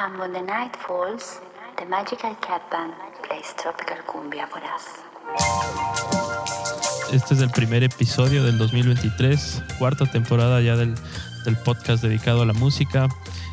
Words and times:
And 0.00 0.16
when 0.16 0.32
the 0.32 0.42
night 0.42 0.76
falls, 0.76 1.40
the 1.76 1.84
magical 1.84 2.32
cat 2.40 2.62
band 2.70 2.92
plays 3.24 3.52
tropical 3.56 3.96
cumbia 4.06 4.46
for 4.46 4.62
us. 4.62 4.84
Este 7.12 7.34
es 7.34 7.40
el 7.40 7.50
primer 7.50 7.82
episodio 7.82 8.44
del 8.44 8.58
2023, 8.58 9.64
cuarta 9.80 10.06
temporada 10.06 10.60
ya 10.60 10.76
del, 10.76 10.94
del 11.44 11.56
podcast 11.56 12.00
dedicado 12.00 12.42
a 12.42 12.46
la 12.46 12.52
música. 12.52 13.08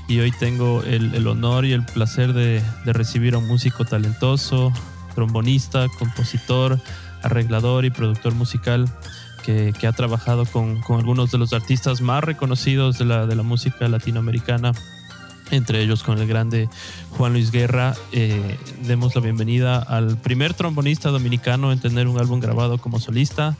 Y 0.08 0.20
hoy 0.20 0.32
tengo 0.32 0.84
el, 0.84 1.16
el 1.16 1.26
honor 1.26 1.66
y 1.66 1.74
el 1.74 1.84
placer 1.84 2.34
de, 2.34 2.62
de 2.86 2.94
recibir 2.94 3.34
a 3.34 3.40
un 3.40 3.48
músico 3.48 3.84
talentoso, 3.84 4.72
trombonista, 5.16 5.88
compositor, 5.98 6.78
arreglador 7.24 7.86
y 7.86 7.90
productor 7.90 8.36
musical 8.36 8.88
que, 9.44 9.74
que 9.80 9.88
ha 9.88 9.94
trabajado 9.94 10.46
con, 10.46 10.82
con, 10.82 11.00
algunos 11.00 11.32
de 11.32 11.40
los 11.40 11.54
artistas 11.54 12.02
más 12.02 12.24
reconocidos 12.24 13.00
de 13.00 13.06
la, 13.06 13.26
de 13.26 13.36
la 13.36 13.44
música 13.44 13.88
latinoamericana, 13.88 14.74
entre 15.52 15.82
ellos 15.82 16.04
con 16.04 16.18
el 16.20 16.28
grande 16.28 16.70
Juan 17.12 17.34
Luis 17.34 17.52
Guerra. 17.52 17.96
Eh, 18.12 18.58
demos 18.84 19.16
la 19.16 19.22
bienvenida 19.22 19.78
al 19.80 20.18
primer 20.18 20.54
trombonista 20.54 21.10
dominicano 21.10 21.72
en 21.72 21.80
tener 21.80 22.08
un 22.08 22.20
álbum 22.20 22.40
grabado 22.40 22.78
como 22.78 23.00
solista. 23.00 23.56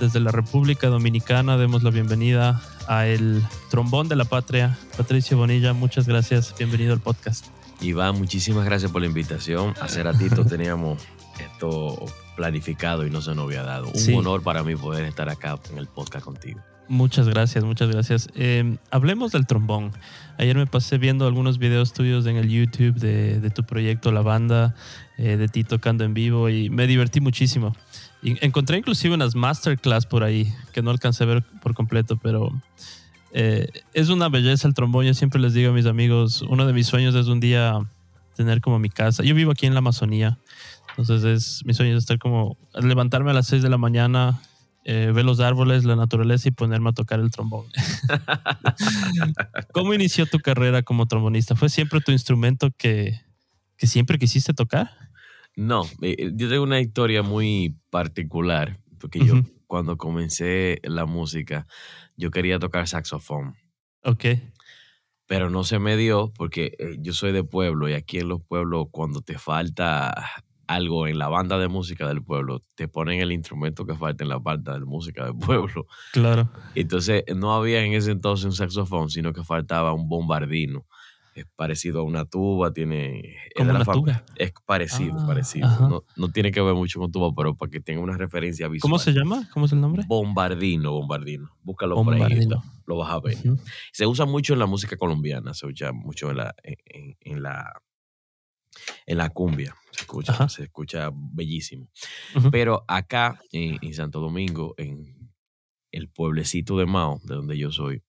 Desde 0.00 0.20
la 0.20 0.30
República 0.30 0.88
Dominicana 0.88 1.56
demos 1.56 1.82
la 1.82 1.90
bienvenida 1.90 2.60
a 2.86 3.06
el 3.06 3.42
trombón 3.70 4.08
de 4.08 4.16
la 4.16 4.24
patria, 4.26 4.76
Patricio 4.96 5.38
Bonilla. 5.38 5.72
Muchas 5.72 6.06
gracias, 6.06 6.54
bienvenido 6.58 6.92
al 6.92 7.00
podcast. 7.00 7.46
Iván, 7.80 8.18
muchísimas 8.18 8.64
gracias 8.64 8.90
por 8.90 9.00
la 9.00 9.06
invitación. 9.08 9.74
Hace 9.80 10.02
ratito 10.02 10.44
teníamos 10.46 11.02
esto 11.38 11.96
planificado 12.36 13.06
y 13.06 13.10
no 13.10 13.22
se 13.22 13.34
nos 13.34 13.46
había 13.46 13.62
dado. 13.62 13.88
Un 13.88 13.98
Sí. 13.98 14.12
honor 14.14 14.42
para 14.42 14.62
mí 14.62 14.76
poder 14.76 15.04
estar 15.06 15.28
acá 15.30 15.58
en 15.70 15.78
el 15.78 15.86
podcast 15.86 16.24
contigo. 16.24 16.60
Muchas 16.88 17.28
gracias, 17.28 17.64
muchas 17.64 17.90
gracias. 17.90 18.28
Eh, 18.34 18.76
hablemos 18.90 19.32
del 19.32 19.46
trombón. 19.46 19.92
Ayer 20.38 20.56
me 20.56 20.66
pasé 20.66 20.98
viendo 20.98 21.26
algunos 21.26 21.58
videos 21.58 21.92
tuyos 21.92 22.26
en 22.26 22.36
el 22.36 22.48
YouTube 22.48 22.94
de, 22.94 23.50
tu 23.50 23.64
proyecto 23.64 24.12
La 24.12 24.22
Banda, 24.22 24.74
eh, 25.18 25.36
de 25.36 25.48
ti 25.48 25.64
tocando 25.64 26.04
en 26.04 26.14
vivo 26.14 26.48
y 26.48 26.70
me 26.70 26.86
divertí 26.86 27.20
muchísimo. 27.20 27.74
Encontré 28.22 28.78
inclusive 28.78 29.14
unas 29.14 29.34
masterclass 29.34 30.06
por 30.06 30.22
ahí 30.22 30.52
que 30.72 30.82
no 30.82 30.90
alcancé 30.90 31.24
a 31.24 31.26
ver 31.26 31.42
por 31.62 31.74
completo, 31.74 32.16
pero 32.16 32.50
eh, 33.32 33.68
es 33.92 34.08
una 34.08 34.28
belleza 34.28 34.68
el 34.68 34.74
trombón. 34.74 35.06
Yo 35.06 35.14
siempre 35.14 35.40
les 35.40 35.54
digo 35.54 35.70
a 35.70 35.74
mis 35.74 35.86
amigos, 35.86 36.42
uno 36.42 36.66
de 36.66 36.72
mis 36.72 36.86
sueños 36.86 37.14
es 37.14 37.26
un 37.26 37.40
día 37.40 37.78
tener 38.36 38.60
como 38.60 38.78
mi 38.78 38.90
casa. 38.90 39.24
Yo 39.24 39.34
vivo 39.34 39.50
aquí 39.50 39.66
en 39.66 39.74
la 39.74 39.78
Amazonía, 39.78 40.38
entonces 40.96 41.24
es 41.24 41.64
mi 41.64 41.74
sueño 41.74 41.96
es 41.96 42.04
estar 42.04 42.18
como 42.18 42.56
levantarme 42.74 43.30
a 43.30 43.34
las 43.34 43.46
6 43.48 43.62
de 43.62 43.70
la 43.70 43.78
mañana, 43.78 44.40
eh, 44.88 45.10
ver 45.12 45.24
los 45.24 45.40
árboles, 45.40 45.82
la 45.82 45.96
naturaleza 45.96 46.48
y 46.48 46.52
ponerme 46.52 46.90
a 46.90 46.92
tocar 46.92 47.18
el 47.18 47.32
trombón. 47.32 47.66
¿Cómo 49.72 49.92
inició 49.94 50.26
tu 50.26 50.38
carrera 50.38 50.84
como 50.84 51.06
trombonista? 51.06 51.56
¿Fue 51.56 51.68
siempre 51.68 52.00
tu 52.00 52.12
instrumento 52.12 52.70
que, 52.78 53.20
que 53.76 53.88
siempre 53.88 54.16
quisiste 54.16 54.54
tocar? 54.54 54.92
No, 55.56 55.82
eh, 56.02 56.30
yo 56.34 56.48
tengo 56.48 56.62
una 56.62 56.80
historia 56.80 57.24
muy 57.24 57.76
particular, 57.90 58.78
porque 59.00 59.18
yo 59.18 59.42
cuando 59.66 59.96
comencé 59.96 60.80
la 60.84 61.04
música, 61.04 61.66
yo 62.16 62.30
quería 62.30 62.60
tocar 62.60 62.86
saxofón, 62.86 63.56
Ok, 64.04 64.24
pero 65.26 65.50
no 65.50 65.64
se 65.64 65.80
me 65.80 65.96
dio 65.96 66.32
porque 66.32 66.76
eh, 66.78 66.96
yo 67.00 67.12
soy 67.12 67.32
de 67.32 67.42
pueblo 67.42 67.88
y 67.88 67.94
aquí 67.94 68.18
en 68.18 68.28
los 68.28 68.40
pueblos 68.40 68.86
cuando 68.92 69.20
te 69.20 69.36
falta 69.36 70.14
algo 70.66 71.06
en 71.06 71.18
la 71.18 71.28
banda 71.28 71.58
de 71.58 71.68
música 71.68 72.06
del 72.08 72.22
pueblo, 72.22 72.62
te 72.74 72.88
ponen 72.88 73.20
el 73.20 73.32
instrumento 73.32 73.86
que 73.86 73.94
falta 73.94 74.24
en 74.24 74.28
la 74.30 74.38
banda 74.38 74.78
de 74.78 74.84
música 74.84 75.24
del 75.24 75.36
pueblo. 75.36 75.86
claro. 76.12 76.50
Entonces 76.74 77.24
no 77.36 77.54
había 77.54 77.82
en 77.84 77.92
ese 77.92 78.10
entonces 78.10 78.44
un 78.46 78.52
saxofón, 78.52 79.10
sino 79.10 79.32
que 79.32 79.44
faltaba 79.44 79.92
un 79.92 80.08
bombardino. 80.08 80.84
Es 81.34 81.44
parecido 81.54 82.00
a 82.00 82.02
una 82.02 82.24
tuba, 82.24 82.72
tiene... 82.72 83.20
es 83.20 83.34
Como 83.56 83.68
una 83.70 83.84
tuba. 83.84 84.24
Es 84.36 84.52
parecido, 84.64 85.16
Ah, 85.20 85.26
parecido. 85.26 85.68
No, 85.86 86.02
no 86.16 86.28
tiene 86.30 86.50
que 86.50 86.62
ver 86.62 86.74
mucho 86.74 86.98
con 86.98 87.12
tuba, 87.12 87.30
pero 87.36 87.54
para 87.54 87.70
que 87.70 87.78
tenga 87.80 88.00
una 88.00 88.16
referencia 88.16 88.68
visual. 88.68 88.80
¿Cómo 88.90 88.98
se 88.98 89.12
llama? 89.12 89.46
¿Cómo 89.52 89.66
es 89.66 89.72
el 89.72 89.82
nombre? 89.82 90.02
Bombardino, 90.08 90.92
bombardino. 90.92 91.50
Búscalo 91.62 91.94
por 91.96 92.14
ahí, 92.14 92.20
Bombardino. 92.20 92.62
lo, 92.86 92.96
vas 92.96 93.10
a 93.12 93.20
ver. 93.20 93.36
Se 93.92 94.06
usa 94.06 94.24
mucho 94.24 94.54
en 94.54 94.60
la 94.60 94.66
música 94.66 94.96
colombiana, 94.96 95.52
se 95.52 95.66
usa 95.66 95.92
mucho 95.92 96.30
en 96.30 96.38
la, 96.38 96.54
en, 96.62 96.76
en- 96.86 97.16
en 97.20 97.42
la, 97.42 97.70
en 99.06 99.18
la 99.18 99.30
cumbia. 99.30 99.74
Se 99.92 100.00
escucha, 100.02 100.32
Ajá. 100.32 100.48
se 100.48 100.64
escucha 100.64 101.10
bellísimo. 101.14 101.88
Pero 102.50 102.84
acá 102.88 103.40
en, 103.52 103.78
en 103.80 103.94
Santo 103.94 104.20
Domingo, 104.20 104.74
en 104.76 105.30
el 105.92 106.08
pueblecito 106.08 106.76
de 106.76 106.86
Mao, 106.86 107.20
de 107.24 107.34
donde 107.34 107.56
yo 107.56 107.70
soy, 107.72 108.02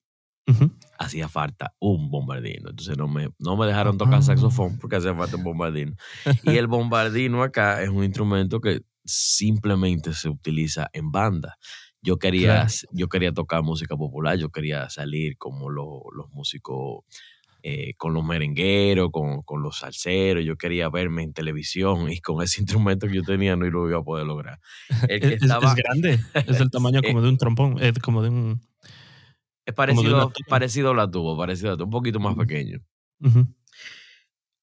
hacía 0.98 1.28
falta 1.30 1.76
un 1.80 2.10
bombardino. 2.10 2.70
Entonces 2.70 2.98
no 2.98 3.08
me, 3.08 3.30
no 3.40 3.56
me 3.58 3.66
dejaron 3.68 3.98
tocar 3.98 4.20
Ah. 4.20 4.22
saxofón 4.22 4.78
porque 4.80 4.96
hacía 4.98 5.14
falta 5.16 5.36
un 5.38 5.44
bombardino. 5.44 5.96
Y 6.44 6.58
el 6.58 6.68
bombardino 6.68 7.44
acá 7.44 7.82
es 7.84 7.90
un 7.90 8.04
instrumento 8.04 8.60
que 8.62 8.82
simplemente 9.06 10.14
se 10.14 10.30
utiliza 10.30 10.90
en 10.94 11.12
banda. 11.12 11.58
Yo 12.02 12.18
quería, 12.18 12.66
Claro. 12.66 12.70
yo 12.92 13.08
quería 13.10 13.32
tocar 13.34 13.64
música 13.64 13.96
popular, 13.98 14.38
yo 14.38 14.50
quería 14.50 14.90
salir 14.90 15.38
como 15.38 15.70
lo- 15.70 16.04
los 16.16 16.30
músicos, 16.32 17.04
eh, 17.70 17.94
con 17.98 18.14
los 18.14 18.24
merengueros, 18.24 19.10
con, 19.12 19.42
con 19.42 19.62
los 19.62 19.80
salseros, 19.80 20.46
yo 20.46 20.56
quería 20.56 20.88
verme 20.90 21.24
en 21.24 21.34
televisión 21.34 22.10
y 22.10 22.22
con 22.22 22.42
ese 22.42 22.62
instrumento 22.62 23.08
que 23.08 23.16
yo 23.16 23.24
tenía 23.24 23.56
no 23.58 23.66
lo 23.70 23.90
iba 23.90 24.00
a 24.00 24.04
poder 24.04 24.26
lograr. 24.26 24.60
El 25.10 25.20
que 25.20 25.28
Es, 25.28 25.34
es- 25.34 25.42
estaba- 25.44 25.68
es 25.70 25.76
grande, 25.76 26.20
es 26.34 26.58
del 26.60 26.72
tamaño 26.72 27.02
como 27.02 27.22
de 27.22 27.30
un 27.30 27.38
trombón, 27.38 27.78
eh, 27.84 27.92
como 28.02 28.22
de 28.24 28.30
un... 28.30 28.62
es 29.66 29.74
parecido, 29.74 30.32
parecido 30.50 30.92
a 30.92 30.96
la 30.96 31.12
tuba, 31.12 31.36
parecido 31.38 31.74
a 31.74 31.76
la 31.76 31.84
un 31.84 31.90
poquito 31.90 32.20
más 32.22 32.36
pequeño. 32.36 32.80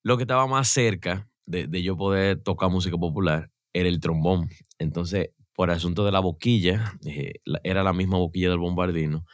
Lo 0.03 0.17
que 0.17 0.23
estaba 0.25 0.47
más 0.47 0.69
cerca 0.69 1.29
de, 1.47 1.67
de 1.67 1.83
yo 1.83 1.97
poder 1.97 2.43
tocar 2.43 2.71
música 2.71 2.97
popular 2.97 3.51
era 3.73 3.89
el 3.89 4.01
trombón. 4.01 4.49
Entonces, 4.79 5.31
por 5.55 5.71
asunto 5.71 6.05
de 6.05 6.13
la 6.13 6.21
boquilla, 6.21 6.95
eh, 7.07 7.35
la- 7.45 7.61
era 7.65 7.83
la 7.83 7.93
misma 7.93 8.19
boquilla 8.19 8.49
del 8.51 8.59
bombardino, 8.59 9.25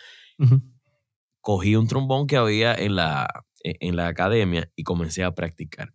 cogí 1.41 1.75
un 1.76 1.87
trombón 1.88 2.26
que 2.26 2.37
había 2.37 2.75
en 2.75 2.97
la, 2.97 3.28
en 3.62 3.97
la 3.97 4.09
academia 4.09 4.71
y 4.76 4.82
comencé 4.84 5.22
a 5.25 5.34
practicar. 5.34 5.93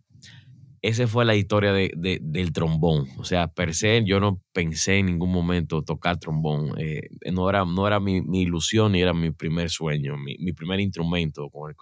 Esa 0.81 1.07
fue 1.07 1.25
la 1.25 1.35
historia 1.35 1.73
de, 1.73 1.91
de- 1.97 2.19
del 2.21 2.53
trombón. 2.53 3.07
O 3.17 3.23
sea, 3.23 3.47
per 3.47 3.73
se, 3.73 4.03
yo 4.05 4.19
no 4.19 4.43
pensé 4.53 4.99
en 4.99 5.07
ningún 5.07 5.31
momento 5.31 5.81
tocar 5.83 6.19
trombón. 6.19 6.73
Eh, 6.77 7.09
no 7.31 7.49
era, 7.49 7.65
no 7.65 7.87
era 7.87 7.99
mi, 7.99 8.21
mi 8.21 8.41
ilusión 8.43 8.91
ni 8.91 9.01
era 9.01 9.11
mi 9.13 9.31
primer 9.31 9.71
sueño, 9.71 10.15
mi, 10.15 10.37
mi 10.37 10.53
primer 10.53 10.79
instrumento 10.79 11.49
con 11.49 11.71
el, 11.71 11.75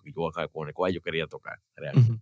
con 0.51 0.67
el 0.69 0.73
cual 0.73 0.93
yo 0.93 1.01
quería 1.01 1.27
tocar. 1.27 1.59
realmente. 1.75 2.11
Ujú. 2.13 2.21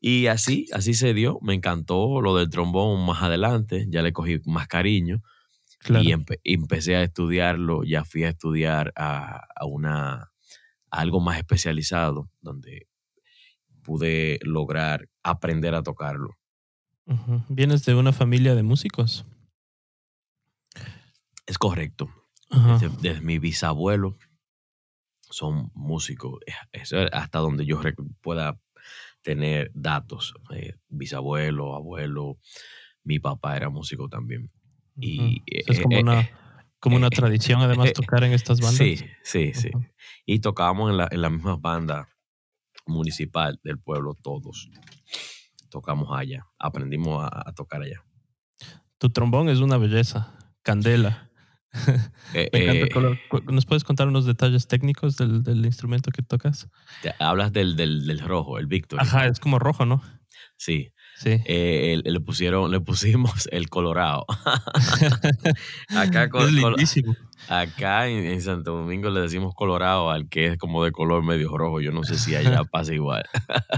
Y 0.00 0.26
así, 0.28 0.66
así 0.72 0.94
se 0.94 1.12
dio. 1.14 1.38
Me 1.42 1.54
encantó 1.54 2.20
lo 2.20 2.36
del 2.36 2.48
trombón 2.50 3.04
más 3.06 3.22
adelante. 3.22 3.86
Ya 3.88 4.02
le 4.02 4.12
cogí 4.12 4.40
más 4.46 4.66
cariño. 4.66 5.22
Claro. 5.80 6.02
Y 6.04 6.08
empe- 6.12 6.40
empecé 6.44 6.96
a 6.96 7.02
estudiarlo. 7.02 7.84
Ya 7.84 8.04
fui 8.04 8.24
a 8.24 8.30
estudiar 8.30 8.92
a, 8.96 9.42
a 9.54 9.66
una, 9.66 10.29
a 10.90 11.00
algo 11.00 11.20
más 11.20 11.38
especializado, 11.38 12.30
donde 12.40 12.88
pude 13.82 14.38
lograr 14.42 15.08
aprender 15.22 15.74
a 15.74 15.82
tocarlo. 15.82 16.36
¿Vienes 17.48 17.84
de 17.84 17.94
una 17.94 18.12
familia 18.12 18.54
de 18.54 18.62
músicos? 18.62 19.26
Es 21.46 21.58
correcto. 21.58 22.08
Desde, 22.50 22.88
desde 23.00 23.20
mi 23.20 23.38
bisabuelo 23.38 24.16
son 25.30 25.70
músicos. 25.74 26.40
Es 26.72 26.92
hasta 27.12 27.38
donde 27.38 27.64
yo 27.64 27.80
pueda 28.20 28.60
tener 29.22 29.70
datos. 29.74 30.34
Eh, 30.54 30.74
bisabuelo, 30.88 31.74
abuelo, 31.74 32.38
mi 33.04 33.18
papá 33.18 33.56
era 33.56 33.70
músico 33.70 34.08
también. 34.08 34.50
y, 34.96 35.20
Ujú. 35.20 35.28
O 35.30 35.72
sea, 35.72 35.72
es 35.72 35.78
eh, 35.78 35.82
como 35.82 35.96
eh, 35.96 36.02
una, 36.02 36.30
como 36.80 36.96
una 36.96 37.06
eh, 37.08 37.10
tradición 37.10 37.60
además 37.60 37.90
eh, 37.90 37.92
tocar 37.92 38.24
en 38.24 38.32
estas 38.32 38.58
bandas. 38.60 38.76
Sí, 38.76 38.96
sí, 39.22 39.52
sí. 39.54 39.70
Y 40.26 40.40
tocábamos 40.40 40.90
en 40.90 40.96
la, 40.96 41.08
en 41.10 41.20
la 41.22 41.30
misma 41.30 41.56
banda 41.56 42.08
municipal 42.86 43.60
del 43.62 43.78
pueblo 43.78 44.14
todos. 44.20 44.70
Tocamos 45.70 46.08
allá, 46.12 46.46
aprendimos 46.58 47.22
a, 47.24 47.48
a 47.48 47.52
tocar 47.52 47.82
allá. 47.82 48.02
Tu 48.98 49.08
trombón 49.10 49.48
es 49.48 49.60
una 49.60 49.76
belleza, 49.78 50.36
candela. 50.62 51.30
Eh, 52.34 52.50
Me 52.52 52.62
encanta 52.62 52.82
el 52.84 52.88
color. 52.92 53.18
¿Nos 53.52 53.64
puedes 53.66 53.84
contar 53.84 54.08
unos 54.08 54.26
detalles 54.26 54.66
técnicos 54.66 55.16
del, 55.16 55.42
del 55.44 55.64
instrumento 55.64 56.10
que 56.10 56.22
tocas? 56.22 56.68
te- 57.02 57.14
hablas 57.20 57.52
del, 57.52 57.76
del, 57.76 58.06
del 58.06 58.18
rojo, 58.20 58.58
el 58.58 58.66
Victory. 58.66 59.00
Ajá, 59.02 59.26
es 59.26 59.38
como 59.38 59.58
rojo, 59.58 59.86
¿no? 59.86 60.02
Sí. 60.56 60.92
Sí. 61.22 61.36
Eh, 61.44 62.00
le 62.02 62.20
pusieron, 62.20 62.70
le 62.70 62.80
pusimos 62.80 63.46
el 63.52 63.68
colorado. 63.68 64.24
acá, 65.96 66.24
es 66.24 66.30
col- 66.30 66.60
col- 66.60 66.72
lindísimo. 66.72 67.14
acá 67.48 68.08
en, 68.08 68.24
en 68.24 68.40
Santo 68.40 68.72
Domingo 68.76 69.10
le 69.10 69.20
decimos 69.20 69.54
colorado 69.54 70.10
al 70.10 70.28
que 70.28 70.46
es 70.46 70.56
como 70.58 70.82
de 70.84 70.92
color 70.92 71.22
medio 71.22 71.56
rojo. 71.56 71.80
Yo 71.80 71.92
no 71.92 72.04
sé 72.04 72.16
si 72.18 72.34
allá 72.34 72.64
pasa 72.72 72.94
igual. 72.94 73.24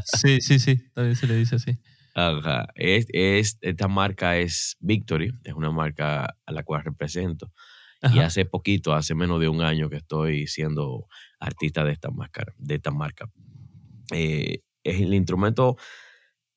Sí, 0.05 0.41
sí, 0.41 0.59
sí. 0.59 0.79
También 0.94 1.17
se 1.17 1.27
le 1.27 1.35
dice 1.37 1.56
así. 1.56 1.79
Ajá. 2.15 2.69
Es, 2.75 3.06
es- 3.12 3.59
esta 3.61 3.89
marca 3.89 4.37
es 4.37 4.77
Victory, 4.81 5.33
es 5.44 5.55
una 5.55 5.71
marca 5.71 6.37
a 6.47 6.53
la 6.53 6.62
cual 6.62 6.85
represento. 6.85 7.50
Y 8.12 8.19
hace 8.19 8.44
poquito, 8.44 8.94
hace 8.94 9.15
menos 9.15 9.41
de 9.41 9.49
un 9.49 9.62
año 9.62 9.89
que 9.89 9.97
estoy 9.97 10.49
siendo 10.49 11.06
artista 11.39 11.85
de 11.85 11.93
esta 11.93 12.11
máscara, 12.11 12.53
de 12.59 12.75
esta 12.75 12.91
marca. 12.91 13.27
Eh, 14.12 14.59
el 14.83 15.15
instrumento 15.15 15.77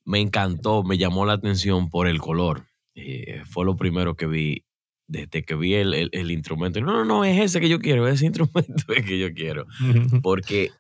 me 0.06 0.20
encantó, 0.20 0.84
me 0.84 0.98
llamó 0.98 1.26
la 1.26 1.34
atención 1.34 1.90
por 1.90 2.08
el 2.08 2.20
color. 2.20 2.68
Eh, 2.94 3.42
fue 3.46 3.66
lo 3.66 3.76
primero 3.76 4.16
que 4.16 4.28
vi 4.28 4.66
desde 5.08 5.44
que 5.44 5.56
vi 5.56 5.74
el, 5.76 6.10
el, 6.12 6.32
instrumento. 6.32 6.80
No, 6.82 6.94
no, 6.94 7.06
no, 7.06 7.26
es 7.26 7.40
ese 7.40 7.60
que 7.60 7.70
yo 7.70 7.80
quiero, 7.80 8.08
ese 8.08 8.26
instrumento 8.26 8.94
es 8.96 9.06
que 9.06 9.20
yo 9.20 9.34
quiero. 9.34 9.66
Porque 10.22 10.72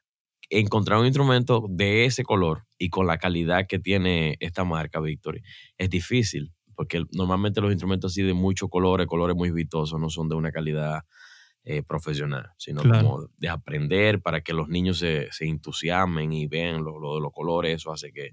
encontrar 0.49 0.99
un 0.99 1.05
instrumento 1.05 1.65
de 1.69 2.05
ese 2.05 2.23
color 2.23 2.65
y 2.77 2.89
con 2.89 3.07
la 3.07 3.17
calidad 3.17 3.67
que 3.67 3.79
tiene 3.79 4.37
esta 4.39 4.63
marca, 4.63 4.99
Victory, 4.99 5.41
es 5.77 5.89
difícil. 5.89 6.53
Porque 6.75 7.03
normalmente 7.11 7.61
los 7.61 7.71
instrumentos 7.71 8.11
así 8.11 8.21
de 8.21 8.33
muchos 8.33 8.69
colores, 8.69 9.07
colores 9.07 9.35
muy 9.35 9.49
vistosos, 9.51 9.99
no 9.99 10.09
son 10.09 10.27
de 10.27 10.35
una 10.35 10.51
calidad 10.51 11.03
eh, 11.63 11.81
profesional, 11.83 12.51
sino 12.57 12.81
como 12.83 13.27
de 13.37 13.49
aprender 13.49 14.21
para 14.21 14.41
que 14.41 14.53
los 14.53 14.67
niños 14.67 14.99
se, 14.99 15.31
se 15.31 15.45
entusiasmen 15.45 16.33
y 16.33 16.47
vean 16.47 16.83
lo, 16.83 16.99
lo, 16.99 17.15
de 17.15 17.21
los 17.21 17.31
colores. 17.31 17.75
Eso 17.77 17.93
hace 17.93 18.11
que, 18.11 18.31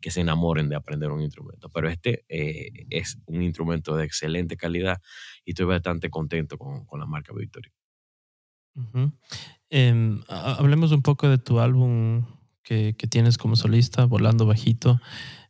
que 0.00 0.10
se 0.10 0.20
enamoren 0.20 0.68
de 0.68 0.76
aprender 0.76 1.10
un 1.10 1.22
instrumento. 1.22 1.68
Pero 1.70 1.88
este 1.88 2.24
eh, 2.28 2.86
es 2.90 3.18
un 3.26 3.42
instrumento 3.42 3.96
de 3.96 4.04
excelente 4.04 4.56
calidad 4.56 5.00
y 5.44 5.50
estoy 5.50 5.66
bastante 5.66 6.10
contento 6.10 6.58
con, 6.58 6.84
con 6.84 7.00
la 7.00 7.06
marca 7.06 7.32
Victory. 7.34 7.70
Em, 9.70 10.22
hablemos 10.28 10.92
un 10.92 11.02
poco 11.02 11.28
de 11.28 11.38
tu 11.38 11.60
álbum 11.60 12.24
que, 12.62 12.94
que 12.96 13.06
tienes 13.06 13.38
como 13.38 13.56
solista, 13.56 14.04
Volando 14.04 14.46
Bajito. 14.46 15.00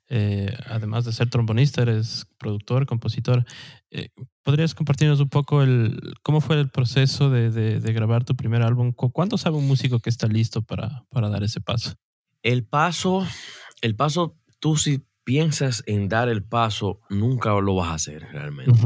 Eh, 0.09 0.57
además 0.67 1.05
de 1.05 1.13
ser 1.13 1.29
trombonista, 1.31 1.83
eres 1.83 2.27
productor, 2.39 2.87
compositor. 2.87 3.45
Eh, 3.91 4.11
¿Podrías 4.45 4.75
compartirnos 4.75 5.19
un 5.19 5.29
poco 5.29 5.63
el, 5.63 6.15
cómo 6.23 6.41
fue 6.41 6.61
el 6.61 6.69
proceso 6.69 7.29
de, 7.29 7.51
de, 7.51 7.81
de, 7.81 7.93
grabar 7.93 8.25
tu 8.25 8.37
primer 8.37 8.63
álbum? 8.63 8.93
¿Cuándo 8.93 9.37
sabe 9.37 9.57
un 9.57 9.67
músico 9.67 9.99
que 9.99 10.11
está 10.11 10.29
listo 10.29 10.63
para, 10.63 11.05
para 11.11 11.29
dar 11.29 11.43
ese 11.43 11.61
paso? 11.61 11.95
El 12.43 12.65
paso 12.65 13.27
el 13.83 13.97
paso, 13.97 14.37
tú 14.61 14.77
si 14.77 15.05
piensas 15.25 15.83
en 15.87 16.09
dar 16.09 16.29
el 16.29 16.45
paso, 16.45 17.01
nunca 17.11 17.51
lo 17.61 17.75
vas 17.75 17.89
a 17.89 17.95
hacer 17.95 18.23
realmente. 18.31 18.79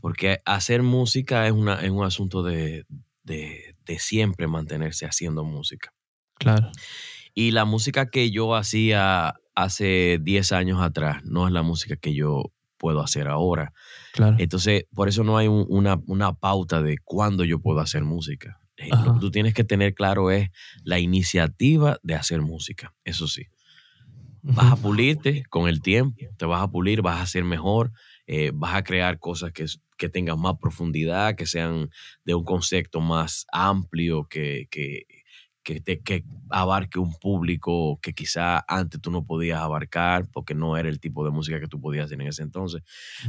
Porque 0.00 0.38
hacer 0.44 0.82
música 0.82 1.46
es, 1.46 1.52
una, 1.52 1.80
es 1.80 1.90
un 1.90 2.04
asunto 2.04 2.42
de, 2.42 2.84
de, 3.22 3.74
de, 3.86 3.98
siempre 3.98 4.46
mantenerse 4.48 5.06
haciendo 5.06 5.44
música. 5.44 5.94
Claro. 6.34 6.70
Y 7.34 7.52
la 7.52 7.64
música 7.64 8.10
que 8.10 8.30
yo 8.30 8.54
hacía 8.54 9.34
hace 9.54 10.18
10 10.22 10.52
años 10.52 10.82
atrás 10.82 11.24
no 11.24 11.46
es 11.46 11.52
la 11.52 11.62
música 11.62 11.96
que 11.96 12.14
yo 12.14 12.52
puedo 12.76 13.00
hacer 13.00 13.26
ahora. 13.26 13.72
Claro. 14.12 14.36
Entonces, 14.38 14.84
por 14.94 15.08
eso 15.08 15.24
no 15.24 15.38
hay 15.38 15.48
una, 15.48 15.98
una 16.06 16.34
pauta 16.34 16.82
de 16.82 16.98
cuándo 17.02 17.44
yo 17.44 17.60
puedo 17.60 17.80
hacer 17.80 18.04
música. 18.04 18.60
Eh, 18.76 18.90
lo 18.90 19.14
que 19.14 19.20
tú 19.20 19.30
tienes 19.30 19.54
que 19.54 19.64
tener 19.64 19.94
claro 19.94 20.30
es 20.30 20.50
la 20.84 20.98
iniciativa 20.98 21.98
de 22.02 22.14
hacer 22.14 22.42
música, 22.42 22.94
eso 23.04 23.26
sí. 23.26 23.46
Vas 24.54 24.72
a 24.72 24.76
pulirte 24.76 25.42
con 25.50 25.68
el 25.68 25.82
tiempo, 25.82 26.16
te 26.36 26.46
vas 26.46 26.62
a 26.62 26.68
pulir, 26.68 27.02
vas 27.02 27.20
a 27.20 27.26
ser 27.26 27.42
mejor, 27.42 27.90
eh, 28.28 28.52
vas 28.54 28.76
a 28.76 28.84
crear 28.84 29.18
cosas 29.18 29.52
que, 29.52 29.66
que, 29.98 30.08
tengan 30.08 30.40
más 30.40 30.54
profundidad, 30.60 31.34
que 31.34 31.46
sean 31.46 31.90
de 32.24 32.34
un 32.34 32.44
concepto 32.44 33.00
más 33.00 33.44
amplio, 33.50 34.28
que, 34.28 34.68
que, 34.70 35.06
que, 35.64 35.80
te, 35.80 36.00
que 36.00 36.24
abarque 36.50 37.00
un 37.00 37.12
público 37.18 37.98
que 38.00 38.12
quizá 38.12 38.64
antes 38.68 39.00
tú 39.00 39.10
no 39.10 39.26
podías 39.26 39.58
abarcar 39.58 40.28
porque 40.32 40.54
no 40.54 40.76
era 40.76 40.88
el 40.88 41.00
tipo 41.00 41.24
de 41.24 41.32
música 41.32 41.58
que 41.58 41.66
tú 41.66 41.80
podías 41.80 42.04
hacer 42.04 42.20
en 42.20 42.28
ese 42.28 42.44
entonces. 42.44 42.82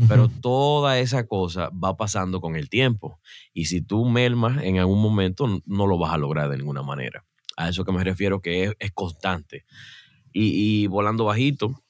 Pero 0.08 0.30
toda 0.30 1.00
esa 1.00 1.25
cosa 1.25 1.72
va 1.72 1.98
pasando 1.98 2.42
con 2.42 2.56
el 2.56 2.69
tiempo. 2.69 3.19
Y 3.54 3.66
si 3.66 3.81
tú 3.81 4.06
mermas 4.06 4.64
en 4.64 4.78
algún 4.78 5.02
momento, 5.02 5.48
no 5.66 5.88
lo 5.88 5.98
vas 5.98 6.14
a 6.14 6.19
lograr 6.19 6.48
de 6.48 6.58
ninguna 6.58 6.84
manera. 6.84 7.25
A 7.58 7.69
eso 7.69 7.84
que 7.84 7.92
me 7.92 8.04
refiero 8.04 8.40
que 8.40 8.66
es, 8.66 8.74
es 8.78 8.92
constante. 8.92 9.66
Y, 10.39 10.86
Volando 10.86 11.25
Bajito 11.25 11.84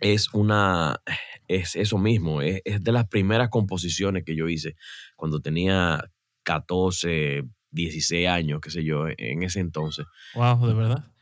es 0.00 0.32
una, 0.32 1.02
es 1.48 1.76
eso 1.76 1.98
mismo, 1.98 2.40
es, 2.40 2.62
de 2.64 2.92
las 2.92 3.08
primeras 3.08 3.50
composiciones 3.50 4.24
que 4.24 4.34
yo 4.34 4.48
hice 4.48 4.74
cuando 5.16 5.40
tenía 5.40 6.10
14, 6.44 7.44
16 7.72 8.28
años, 8.28 8.60
qué 8.62 8.70
sé 8.70 8.84
yo, 8.84 9.06
en 9.08 9.42
ese 9.42 9.60
entonces. 9.60 10.06
Wow, 10.34 10.66
de 10.66 10.74
verdad. 10.74 11.12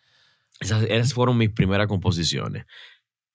Esas, 0.61 1.13
fueron 1.13 1.37
mis 1.37 1.51
primeras 1.51 1.89
composiciones. 1.89 2.65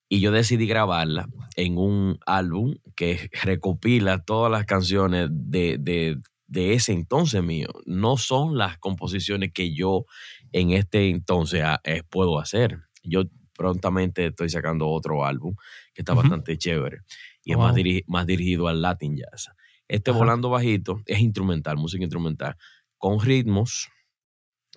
Y 0.07 0.21
yo 0.21 0.31
decidí 0.31 0.65
grabarla 0.65 1.27
en 1.57 1.77
un 1.77 2.19
álbum 2.25 2.75
que 2.95 3.29
recopila 3.43 4.23
todas 4.23 4.49
las 4.49 4.65
canciones 4.65 5.27
de, 5.29 5.77
de, 5.77 6.21
de 6.47 6.73
ese 6.73 6.93
entonces 6.93 7.43
mío. 7.43 7.67
No 7.85 8.15
son 8.15 8.57
las 8.57 8.77
composiciones 8.77 9.51
que 9.53 9.75
yo 9.75 10.05
en 10.53 10.71
este 10.71 11.09
entonces 11.09 11.61
ah, 11.65 11.81
eh, 11.83 12.03
puedo 12.09 12.39
hacer 12.39 12.86
yo 13.07 13.23
prontamente 13.57 14.27
estoy 14.27 14.49
sacando 14.49 14.87
otro 14.87 15.25
álbum 15.25 15.55
que 15.93 16.01
está 16.01 16.13
bastante 16.13 16.57
chévere 16.57 16.99
y 17.43 17.51
es 17.53 17.57
más, 17.57 17.75
más, 18.07 18.25
dirigido 18.27 18.67
al 18.67 18.81
Latin 18.81 19.17
Jazz. 19.17 19.49
Este 19.87 20.11
Volando 20.11 20.49
Bajito 20.49 21.01
es 21.05 21.19
instrumental, 21.19 21.77
música 21.77 22.03
instrumental, 22.03 22.55
con 22.97 23.19
ritmos 23.19 23.89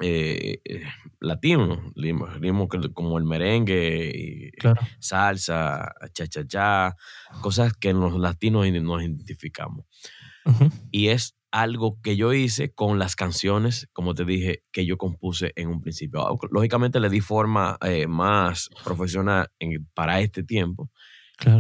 eh, 0.01 0.61
eh 0.65 0.83
latinos, 1.19 1.79
ritmos 1.95 2.69
como 2.95 3.19
el 3.19 3.25
merengue, 3.25 4.53
salsa, 4.99 5.93
cha-cha-cha, 6.15 6.97
cosas 7.43 7.75
que 7.75 7.93
los 7.93 8.19
latinos 8.19 8.67
nos 8.71 9.03
identificamos. 9.03 9.85
Y 10.91 11.09
es 11.09 11.37
algo 11.53 12.01
que 12.03 12.17
yo 12.17 12.33
hice 12.33 12.73
con 12.73 12.99
las 12.99 13.17
canciones, 13.17 13.89
como 13.93 14.15
te 14.15 14.25
dije, 14.25 14.63
que 14.73 14.87
yo 14.87 14.97
compuse 14.97 15.53
en 15.57 15.69
un 15.69 15.81
principio. 15.81 16.39
Lógicamente 16.51 17.01
le 17.01 17.09
di 17.09 17.21
forma 17.21 17.77
eh, 17.83 18.07
más 18.07 18.71
profesional 18.85 19.49
para 19.95 20.21
este 20.21 20.43
tiempo. 20.43 20.91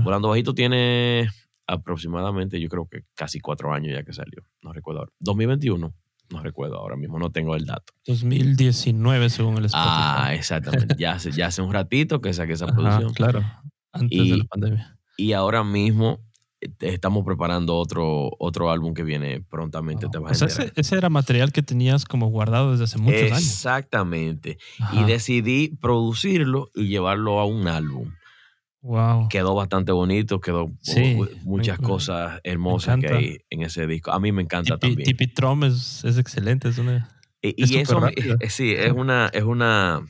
Volando 0.04 0.28
Bajito 0.28 0.54
tiene 0.54 1.28
aproximadamente, 1.66 2.60
yo 2.60 2.68
creo 2.68 2.86
que 2.86 3.04
casi 3.14 3.40
cuatro 3.40 3.72
años 3.72 3.94
ya 3.94 4.02
que 4.02 4.12
salió. 4.12 4.44
No 4.62 4.72
recuerdo 4.72 5.00
ahora. 5.00 5.12
2021. 5.20 5.94
No 6.30 6.42
recuerdo 6.42 6.76
ahora 6.76 6.94
mismo, 6.94 7.18
no 7.18 7.32
tengo 7.32 7.56
el 7.56 7.66
dato. 7.66 7.92
2019 8.06 9.30
según 9.30 9.58
el 9.58 9.64
Spotify. 9.64 9.88
Ah, 9.90 10.34
exactamente. 10.34 10.94
ya, 10.96 11.14
hace, 11.14 11.32
ya 11.32 11.48
hace 11.48 11.60
un 11.60 11.72
ratito 11.72 12.20
que 12.20 12.32
saqué 12.32 12.52
esa 12.52 12.68
producción. 12.68 13.12
Claro, 13.14 13.42
antes 13.92 14.16
de 14.16 14.36
la 14.36 14.44
pandemia. 14.44 14.98
Y 15.16 15.32
ahora 15.32 15.64
mismo 15.64 16.20
estamos 16.80 17.24
preparando 17.24 17.76
otro, 17.76 18.30
otro 18.38 18.70
álbum 18.70 18.94
que 18.94 19.02
viene 19.02 19.40
prontamente. 19.40 20.08
Te 20.08 20.18
vas 20.18 20.42
ese, 20.42 20.72
ese, 20.76 20.96
era 20.96 21.08
material 21.08 21.52
que 21.52 21.62
tenías 21.62 22.04
como 22.04 22.28
guardado 22.28 22.72
desde 22.72 22.84
hace 22.84 22.98
muchos 22.98 23.22
años. 23.22 23.38
Exactamente. 23.38 24.58
Y 24.92 25.04
decidí 25.04 25.76
producirlo 25.80 26.70
y 26.74 26.88
llevarlo 26.88 27.40
a 27.40 27.46
un 27.46 27.68
álbum. 27.68 28.12
Wow. 28.82 29.28
Quedó 29.28 29.54
bastante 29.54 29.92
bonito, 29.92 30.40
quedó 30.40 30.70
muchas 31.42 31.78
cosas 31.78 32.40
hermosas 32.44 32.98
que 32.98 33.12
hay 33.12 33.38
en 33.50 33.62
ese 33.62 33.86
disco. 33.86 34.10
A 34.10 34.20
mí 34.20 34.32
me 34.32 34.42
encanta 34.42 34.78
también. 34.78 35.04
Tipi 35.04 35.26
Trom 35.26 35.64
es, 35.64 36.02
es, 36.04 36.16
excelente, 36.16 36.68
es 36.68 36.78
una. 36.78 37.08
Y, 37.42 37.54
y 37.56 37.78
eso, 37.78 38.00
sí, 38.48 38.72
es 38.72 38.92
una, 38.92 39.30
es 39.32 39.44
una, 39.44 40.02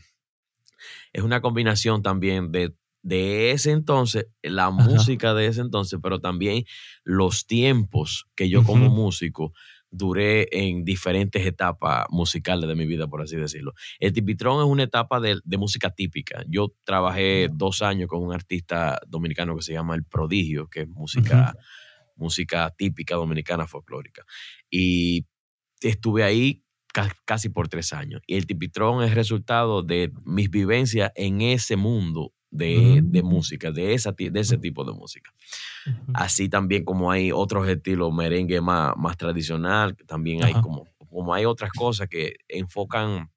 es 1.13 1.23
una 1.23 1.41
combinación 1.41 2.03
también 2.03 2.53
de 2.53 2.73
de 3.03 3.53
ese 3.53 3.71
entonces, 3.71 4.27
la 4.43 4.71
música 4.71 5.35
de 5.35 5.47
ese 5.47 5.61
entonces, 5.61 5.99
pero 6.03 6.21
también 6.21 6.65
los 7.03 7.47
tiempos 7.47 8.27
que 8.35 8.49
yo 8.49 8.63
como 8.63 8.91
músico 8.91 9.53
duré 9.91 10.49
en 10.53 10.85
diferentes 10.85 11.45
etapas 11.45 12.07
musicales 12.11 12.69
de 12.69 12.77
mi 12.77 12.87
vida, 12.87 13.09
por 13.09 13.23
así 13.23 13.37
decirlo. 13.37 13.73
El 13.99 14.13
tipitrón 14.13 14.61
es 14.63 14.71
una 14.71 14.85
etapa 14.85 15.21
de, 15.21 15.41
música 15.59 15.91
típica. 15.91 16.45
Yo 16.49 16.75
trabajé 16.85 17.49
dos 17.53 17.83
años 17.83 18.09
con 18.09 18.23
un 18.23 18.33
artista 18.33 19.01
dominicano 19.09 19.57
que 19.57 19.63
se 19.63 19.73
llama 19.73 19.95
El 19.95 20.05
Prodigio, 20.05 20.69
que 20.69 20.83
es 20.83 20.89
música, 20.89 21.55
música 22.17 22.73
típica 22.77 23.17
dominicana 23.17 23.67
folclórica. 23.67 24.25
Y 24.71 25.27
estuve 25.81 26.23
ahí 26.23 26.63
casi 27.25 27.49
por 27.49 27.69
tres 27.69 27.93
años. 27.93 28.21
Y 28.27 28.37
el 28.37 28.47
tipitrón 28.47 29.03
es 29.03 29.15
resultado 29.15 29.83
de 29.83 30.13
mis 30.25 30.51
vivencias 30.51 31.11
en 31.15 31.41
ese 31.41 31.77
mundo 31.77 32.33
de, 32.51 33.01
de, 33.03 33.23
música, 33.23 33.71
de, 33.71 33.95
esa, 33.95 34.13
de 34.13 34.41
ese 34.41 34.59
tipo 34.59 34.85
de 34.85 34.93
música. 34.93 35.33
Así 36.13 36.49
también 36.49 36.85
como 36.85 37.11
hay 37.11 37.33
otros 37.33 37.69
estilos 37.69 38.13
merengue 38.13 38.61
más, 38.61 38.95
más 38.97 39.17
tradicional, 39.17 39.97
también 40.07 40.45
hay 40.45 40.55
como, 40.55 40.87
como 41.09 41.33
hay 41.33 41.45
otras 41.45 41.71
cosas 41.73 42.09
que 42.09 42.35
enfocan 42.49 43.31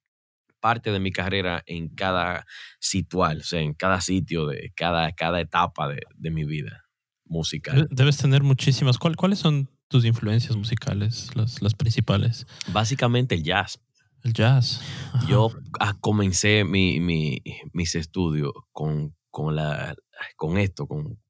parte 0.59 0.91
de 0.91 0.99
mi 0.99 1.11
carrera 1.11 1.61
en 1.65 1.89
cada 1.89 2.45
situal, 2.79 3.39
o 3.39 3.43
sea, 3.43 3.59
en 3.59 3.73
cada 3.73 3.99
sitio, 4.01 4.47
de 4.47 4.71
cada, 4.75 5.11
cada 5.11 5.41
etapa 5.41 5.89
de, 5.89 5.99
de 6.15 6.31
mi 6.31 6.45
vida 6.45 6.85
musical. 7.25 7.87
Debes 7.91 8.17
tener 8.17 8.43
muchísimas. 8.43 8.97
¿Cuáles 8.97 9.39
son 9.39 9.69
tus 9.89 10.05
influencias 10.05 10.55
musicales, 10.55 11.29
las, 11.35 11.61
las 11.61 11.73
principales? 11.73 12.47
Básicamente 12.71 13.35
el 13.35 13.43
jazz. 13.43 13.79
El 14.23 14.33
jazz. 14.33 14.81
Yo 15.27 15.49
ah, 15.79 15.95
comencé 15.99 16.63
mi, 16.63 16.99
mi, 16.99 17.41
mis 17.73 17.95
estudios 17.95 18.53
con, 18.71 19.15
con, 19.29 19.55
la, 19.55 19.95
con 20.37 20.57
esto, 20.57 20.87
con, 20.87 21.21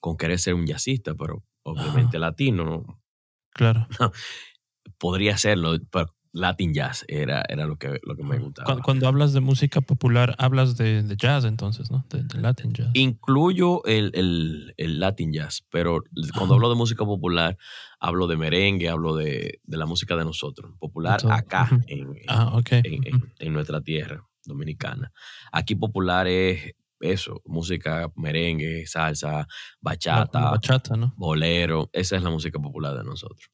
con 0.00 0.16
querer 0.16 0.38
ser 0.38 0.54
un 0.54 0.66
jazzista, 0.66 1.14
pero 1.14 1.44
obviamente 1.62 2.18
latino, 2.18 2.64
¿no? 2.64 3.02
Claro. 3.50 3.86
Podría 4.98 5.36
serlo, 5.36 5.76
pero 5.90 6.17
Latin 6.32 6.74
jazz 6.74 7.04
era, 7.08 7.42
era 7.48 7.66
lo, 7.66 7.76
que, 7.76 7.98
lo 8.02 8.14
que 8.16 8.22
me 8.22 8.38
gustaba. 8.38 8.66
Cuando, 8.66 8.82
cuando 8.82 9.08
hablas 9.08 9.32
de 9.32 9.40
música 9.40 9.80
popular, 9.80 10.34
hablas 10.38 10.76
de, 10.76 11.02
de 11.02 11.16
jazz 11.16 11.44
entonces, 11.44 11.90
¿no? 11.90 12.04
De, 12.10 12.22
de 12.22 12.40
Latin 12.40 12.72
jazz. 12.72 12.90
Incluyo 12.94 13.84
el, 13.86 14.10
el, 14.14 14.74
el 14.76 15.00
Latin 15.00 15.32
jazz, 15.32 15.64
pero 15.70 16.02
cuando 16.36 16.54
hablo 16.54 16.68
de 16.68 16.74
música 16.76 17.04
popular, 17.04 17.56
hablo 17.98 18.26
de 18.26 18.36
merengue, 18.36 18.88
hablo 18.88 19.16
de, 19.16 19.60
de 19.64 19.76
la 19.76 19.86
música 19.86 20.16
de 20.16 20.24
nosotros, 20.24 20.72
popular 20.78 21.18
acá, 21.30 21.68
en, 21.86 22.00
en- 22.00 22.14
Ah, 22.28 22.52
en, 23.38 23.52
nuestra 23.52 23.80
tierra 23.80 24.22
dominicana. 24.44 25.12
Aquí 25.52 25.74
popular 25.74 26.26
es 26.26 26.74
eso, 27.00 27.40
música 27.46 28.10
merengue, 28.16 28.86
salsa, 28.86 29.30
La- 29.30 29.46
la 30.40 30.50
bachata, 30.50 30.96
bolero, 31.16 31.88
esa 31.92 32.16
es 32.16 32.22
la 32.22 32.30
música 32.30 32.58
popular 32.58 32.96
de 32.96 33.04
nosotros. 33.04 33.50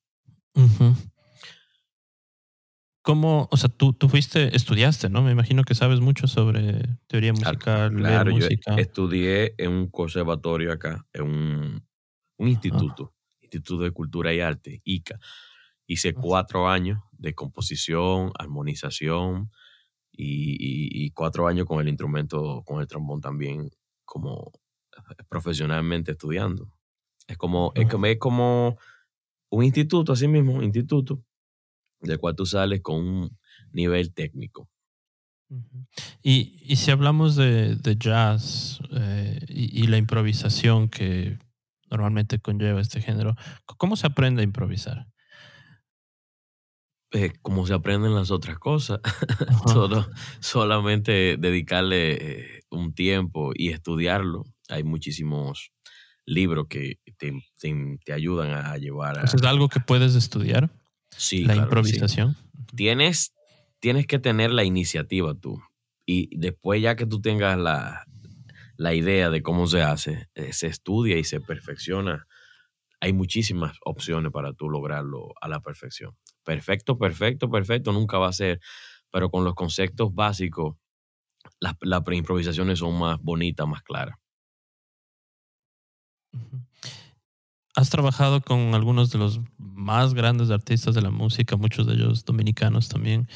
¿Cómo, 3.05 3.49
o 3.51 3.57
sea, 3.59 3.69
tú, 3.69 3.93
tú 3.93 4.09
fuiste, 4.09 4.57
estudiaste, 4.57 5.11
¿no? 5.11 5.21
Me 5.23 5.31
imagino 5.33 5.63
que 5.65 5.75
sabes 5.75 6.01
mucho 6.01 6.27
sobre 6.27 6.97
teoría 7.07 7.35
musical, 7.35 7.95
leer 8.03 8.25
Claro, 8.25 8.31
yo 8.31 8.49
música. 8.49 8.73
estudié 8.75 9.55
en 9.59 9.71
un 9.73 9.89
conservatorio 9.91 10.73
acá, 10.73 11.07
en 11.13 11.23
un, 11.23 11.87
un 12.39 12.49
instituto, 12.49 13.15
Instituto 13.41 13.83
de 13.85 13.91
Cultura 13.93 14.33
y 14.35 14.41
Arte, 14.41 14.81
ICA. 14.85 15.19
Hice 15.87 16.15
Ajá. 16.15 16.21
cuatro 16.21 16.69
años 16.69 17.01
de 17.13 17.35
composición, 17.35 18.33
armonización 18.39 19.51
y, 20.13 20.55
y- 20.59 21.07
y 21.07 21.11
cuatro 21.13 21.49
años 21.49 21.67
con 21.67 21.81
el 21.81 21.89
instrumento, 21.89 22.63
con 22.65 22.81
el 22.81 22.87
trombón 22.89 23.21
también, 23.21 23.71
como 24.05 24.53
profesionalmente 25.29 26.13
estudiando. 26.13 26.71
Es 27.29 27.39
como, 27.39 27.73
es 27.77 27.89
como, 27.89 28.07
es 28.07 28.19
como 28.19 28.79
un 29.51 29.65
instituto, 29.65 30.13
así 30.13 30.29
mismo, 30.29 30.55
un 30.55 30.65
instituto, 30.65 31.23
del 32.05 32.19
cual 32.19 32.37
tú 32.37 32.47
sales 32.47 32.81
con 32.83 32.97
un 33.07 33.39
nivel 33.73 34.13
técnico. 34.15 34.69
Y, 36.23 36.59
y 36.63 36.77
si 36.77 36.91
hablamos 36.91 37.37
de, 37.37 37.77
de 37.77 37.97
jazz 37.97 38.81
eh, 38.93 39.41
y, 39.49 39.83
y 39.83 39.87
la 39.87 39.99
improvisación 39.99 40.89
que 40.89 41.39
normalmente 41.91 42.39
conlleva 42.41 42.81
este 42.81 43.01
género, 43.01 43.37
¿cómo 43.67 43.97
se 43.97 44.07
aprende 44.07 44.41
a 44.41 44.45
improvisar? 44.45 45.07
eh, 47.13 47.33
como 47.43 47.65
se 47.67 47.75
aprenden 47.75 48.15
las 48.15 48.31
otras 48.31 48.59
cosas, 48.59 48.99
solo, 49.73 50.05
solamente 50.41 51.37
dedicarle 51.39 52.13
eh, 52.59 52.61
un 52.71 52.93
tiempo 52.95 53.53
y 53.55 53.69
estudiarlo. 53.69 54.45
Hay 54.69 54.83
muchísimos 54.83 55.71
libros 56.27 56.67
que 56.69 56.99
te, 57.19 57.33
te- 57.61 57.99
te 58.05 58.13
ayudan 58.13 58.53
a 58.53 58.77
llevar 58.79 59.19
a... 59.19 59.23
¿Es 59.25 59.35
algo 59.45 59.69
que 59.69 59.79
puedes 59.81 60.15
estudiar? 60.17 60.71
Sí, 61.17 61.45
la 61.45 61.55
claro 61.55 61.71
que 61.71 61.85
sí. 61.85 61.97
improvisación. 61.97 62.37
Tienes, 62.75 63.35
tienes 63.81 64.07
que 64.07 64.19
tener 64.19 64.51
la 64.51 64.65
iniciativa 64.65 65.35
tú. 65.35 65.63
Y 66.07 66.37
después 66.37 66.83
ya 66.83 66.97
que 66.97 67.07
tú 67.07 67.21
tengas 67.21 67.59
la, 67.59 68.07
la 68.77 68.95
idea 68.95 69.31
de 69.31 69.43
cómo 69.43 69.67
se 69.67 69.83
hace, 69.83 70.29
eh, 70.35 70.53
se 70.53 70.67
estudia 70.67 71.19
y 71.19 71.25
se 71.25 71.41
perfecciona. 71.41 72.27
Hay 73.01 73.13
muchísimas 73.13 73.77
opciones 73.85 74.33
para 74.33 74.53
tú 74.53 74.69
lograrlo 74.69 75.35
a 75.41 75.49
la 75.49 75.61
perfección. 75.61 76.17
Perfecto, 76.43 76.99
perfecto, 76.99 77.51
perfecto, 77.51 77.93
nunca 77.93 78.19
va 78.19 78.29
a 78.29 78.33
ser, 78.33 78.61
pero 79.11 79.31
con 79.31 79.45
los 79.45 79.55
conceptos 79.55 80.15
básicos, 80.15 80.77
las, 81.61 81.75
las 81.81 82.03
preimprovisaciones 82.03 82.79
son 82.79 82.99
más 82.99 83.21
bonitas, 83.21 83.67
más 83.67 83.83
claras. 83.83 84.17
Has 87.77 87.91
trabajado 87.91 88.41
con 88.41 88.75
algunos 88.75 89.11
de 89.11 89.19
los 89.19 89.41
más 89.59 90.15
grandes 90.15 90.51
artistas 90.51 90.95
de 90.95 91.03
la 91.03 91.11
música, 91.11 91.57
muchos 91.57 91.87
de 91.87 91.95
ellos 91.95 92.25
dominicanos 92.25 92.89
también. 92.89 93.29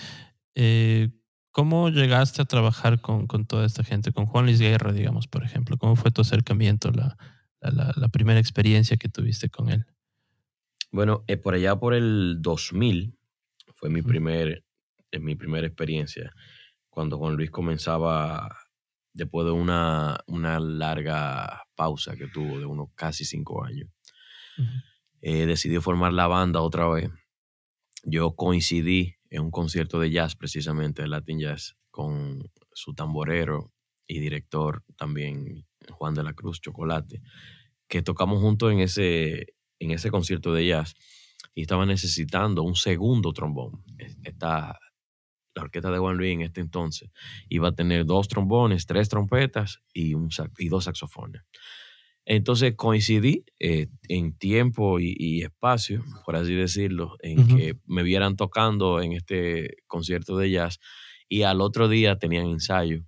Eh, 0.55 1.11
¿Cómo 1.51 1.89
llegaste 1.89 2.41
a 2.43 2.45
trabajar 2.45 3.01
con, 3.01 3.27
con 3.27 3.45
toda 3.47 3.67
esta 3.67 3.83
gente? 3.83 4.13
Con 4.13 4.27
Juan 4.27 4.45
Luis 4.45 4.61
Guerra, 4.61 4.93
digamos, 4.93 5.27
por 5.27 5.43
ejemplo. 5.43 5.77
¿Cómo 5.77 5.97
fue 5.97 6.13
tu 6.13 6.21
acercamiento, 6.23 6.93
la, 6.93 7.17
la- 7.61 7.71
la- 7.71 7.93
la 7.97 8.09
primera 8.09 8.39
experiencia 8.39 8.97
que 8.97 9.09
tuviste 9.09 9.49
con 9.49 9.71
él? 9.71 9.87
Bueno, 10.93 11.25
eh, 11.27 11.37
por 11.37 11.55
allá 11.55 11.75
por 11.77 11.95
el 11.95 12.37
2000 12.41 13.19
fue 13.75 13.91
mi, 13.91 14.03
primer, 14.03 14.65
eh, 15.11 15.19
mi 15.19 15.35
primera 15.35 15.67
experiencia, 15.67 16.33
cuando 16.91 17.19
Juan 17.19 17.35
Luis 17.35 17.51
comenzaba, 17.51 18.57
después 19.13 19.45
de 19.47 19.53
una, 19.53 20.19
una 20.29 20.61
larga 20.61 21.65
pausa 21.75 22.15
que 22.17 22.29
tuvo 22.29 22.61
de 22.61 22.67
unos 22.67 22.89
casi 22.95 23.25
cinco 23.25 23.65
años, 23.65 23.89
Ujú. 24.59 24.69
eh, 25.23 25.47
decidió 25.47 25.81
formar 25.83 26.13
la 26.13 26.27
banda 26.27 26.61
otra 26.61 26.89
vez. 26.89 27.11
Yo 28.05 28.35
coincidí 28.37 29.17
en 29.31 29.43
un 29.43 29.51
concierto 29.51 29.99
de 30.01 30.11
jazz, 30.11 30.37
precisamente 30.37 31.03
de 31.03 31.09
Latin 31.09 31.41
Jazz, 31.41 31.77
con 31.91 32.51
su 32.73 32.95
tamborero 32.95 33.73
y 34.07 34.21
director 34.21 34.85
también, 34.97 35.67
Juan 35.91 36.15
de 36.15 36.23
la 36.23 36.33
Cruz, 36.35 36.61
Chocolate, 36.61 37.21
que 37.89 38.03
tocamos 38.03 38.41
juntos 38.41 38.73
en 38.73 38.81
ese, 38.81 39.55
en 39.81 39.91
ese 39.91 40.11
concierto 40.11 40.53
de 40.55 40.67
jazz 40.67 40.95
y 41.55 41.63
estaba 41.63 41.87
necesitando 41.87 42.63
un 42.63 42.77
segundo 42.77 43.33
trombón. 43.33 43.85
Es- 43.99 44.17
Esta, 44.25 44.79
la 45.55 45.63
orquesta 45.63 45.91
de 45.91 45.99
Juan 45.99 46.17
Luis 46.17 46.33
en 46.35 46.43
este 46.43 46.61
entonces 46.61 47.11
iba 47.49 47.69
a 47.69 47.75
tener 47.75 48.07
dos 48.07 48.29
trombones, 48.29 48.87
tres 48.87 49.09
trompetas 49.09 49.81
y, 49.93 50.15
un, 50.15 50.31
y 50.59 50.69
dos 50.69 50.85
saxofones. 50.85 51.43
Entonces 52.31 52.75
coincidí 52.77 53.47
eh, 53.59 53.89
en 54.07 54.37
tiempo 54.37 55.01
y, 55.01 55.17
y 55.19 55.45
espacio, 55.45 56.05
por 56.27 56.37
así 56.37 56.55
decirlo, 56.55 57.17
en 57.21 57.47
que 57.47 57.79
me 57.87 58.03
vieran 58.03 58.37
tocando 58.37 59.01
en 59.01 59.15
este 59.15 59.77
concierto 59.87 60.37
de 60.37 60.51
jazz 60.51 60.79
y 61.27 61.45
al 61.45 61.63
otro 61.63 61.89
día 61.89 62.19
tenían 62.19 62.49
ensayo, 62.49 63.07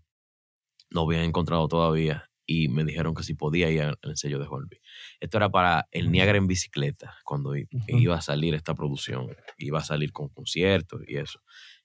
no 0.89 1.03
habían 1.03 1.25
encontrado 1.25 1.69
todavía 1.69 2.31
y 2.47 2.69
me 2.69 2.83
dijeron 2.83 3.15
que 3.15 3.23
si 3.23 3.35
podía 3.35 3.71
ir 3.71 3.83
al 3.83 3.99
ensayo 4.05 4.39
de 4.39 4.47
Juan 4.47 4.63
Luis. 4.63 4.81
Esto 5.21 5.37
era 5.37 5.51
para 5.51 5.87
el. 5.91 6.11
Niagara 6.11 6.39
en 6.39 6.47
bicicleta, 6.47 7.19
cuando 7.23 7.53
iba 7.89 8.17
a 8.17 8.23
salir 8.23 8.55
esta 8.55 8.75
producción, 8.75 9.37
iba 9.59 9.81
a 9.81 9.85
salir 9.85 10.13
con 10.13 10.31
conciertos 10.31 11.03
y 11.07 11.19
eso, 11.19 11.41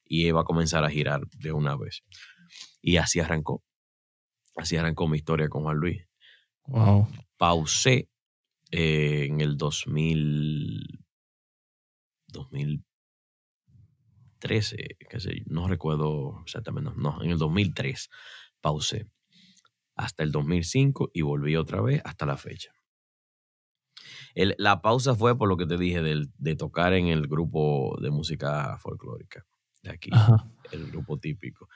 y 0.06 0.25
iba 0.25 0.39
a 0.39 0.46
comenzar 0.46 0.86
a 0.86 0.89
girar 0.89 1.27
de 1.38 1.51
una 1.51 1.75
vez. 1.75 2.01
Y 2.82 2.96
así 2.96 3.20
arrancó, 3.20 3.62
así 4.56 4.77
arrancó 4.77 5.10
mi 5.10 5.18
historia 5.18 5.50
con 5.50 5.63
Juan 5.63 5.75
Luis 5.75 6.08
Wow. 6.67 7.07
pausé 7.38 8.10
eh, 8.72 9.25
en 9.29 9.41
el 9.41 9.57
2000, 9.57 11.05
2013, 12.27 12.84
qué 15.10 15.19
sé 15.19 15.43
no 15.48 15.67
recuerdo 15.67 16.41
exactamente, 16.43 16.91
no, 16.91 16.95
no, 16.95 17.24
en 17.24 17.31
el 17.31 17.38
2003 17.38 18.10
pausé 18.62 19.07
hasta 19.95 20.24
el 20.24 20.31
2005 20.31 21.12
y 21.13 21.22
volví 21.22 21.55
otra 21.55 21.81
vez 21.81 22.01
hasta 22.05 22.25
la 22.25 22.38
fecha. 22.38 22.72
El- 24.36 24.55
la 24.57 24.81
pausa 24.81 25.15
fue 25.15 25.38
por 25.38 25.48
lo 25.48 25.57
que 25.57 25.65
te 25.65 25.77
dije 25.77 26.01
del- 26.01 26.29
de 26.38 26.55
tocar 26.55 26.93
en 26.93 27.07
el 27.07 27.27
grupo 27.27 27.98
de 28.01 28.12
música 28.12 28.77
folclórica 28.79 29.45
de 29.84 29.91
aquí, 29.91 30.10
Ajá. 30.13 30.50
el 30.72 30.88
grupo 30.91 31.17
típico. 31.17 31.69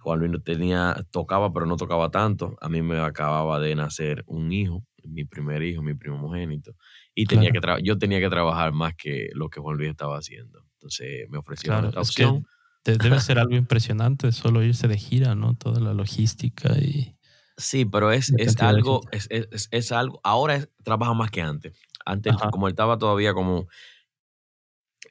Juan 0.00 0.18
Luis 0.18 0.30
no 0.32 0.40
tenía, 0.40 0.96
tocaba, 1.10 1.52
pero 1.52 1.66
no 1.66 1.76
tocaba 1.76 2.10
tanto. 2.10 2.56
A 2.60 2.68
mí 2.68 2.80
me 2.82 2.98
acababa 3.00 3.60
de 3.60 3.74
nacer 3.74 4.24
un 4.26 4.50
hijo, 4.52 4.82
mi 5.04 5.24
primer 5.24 5.62
hijo, 5.62 5.82
mi 5.82 5.94
primogénito. 5.94 6.74
Y 7.14 7.26
tenía 7.26 7.50
Claro. 7.50 7.76
que 7.76 7.82
yo 7.84 7.98
tenía 7.98 8.18
que 8.20 8.30
trabajar 8.30 8.72
más 8.72 8.94
que 8.96 9.28
lo 9.34 9.50
que 9.50 9.60
Juan 9.60 9.76
Luis 9.76 9.90
estaba 9.90 10.16
haciendo. 10.16 10.64
Entonces 10.74 11.28
me 11.28 11.38
ofrecieron 11.38 11.80
Claro, 11.80 11.88
esta 11.88 12.00
es 12.00 12.14
que 12.16 12.24
opción. 12.24 12.46
de- 12.84 12.96
debe 12.96 13.20
ser 13.20 13.38
algo 13.38 13.54
impresionante 13.56 14.32
solo 14.32 14.62
irse 14.62 14.88
de 14.88 14.96
gira, 14.96 15.34
¿no? 15.34 15.54
Toda 15.54 15.80
la 15.80 15.92
logística 15.92 16.72
y... 16.78 17.16
Sí, 17.58 17.84
pero 17.84 18.10
es, 18.10 18.32
es 18.38 18.58
algo, 18.62 19.02
es, 19.12 19.28
es- 19.70 19.92
algo, 19.92 20.18
ahora 20.24 20.66
trabaja 20.82 21.12
más 21.12 21.30
que 21.30 21.42
antes. 21.42 21.74
Antes, 22.06 22.32
Ajá. 22.34 22.50
como 22.50 22.66
él 22.68 22.72
estaba 22.72 22.96
todavía 22.96 23.34
como 23.34 23.66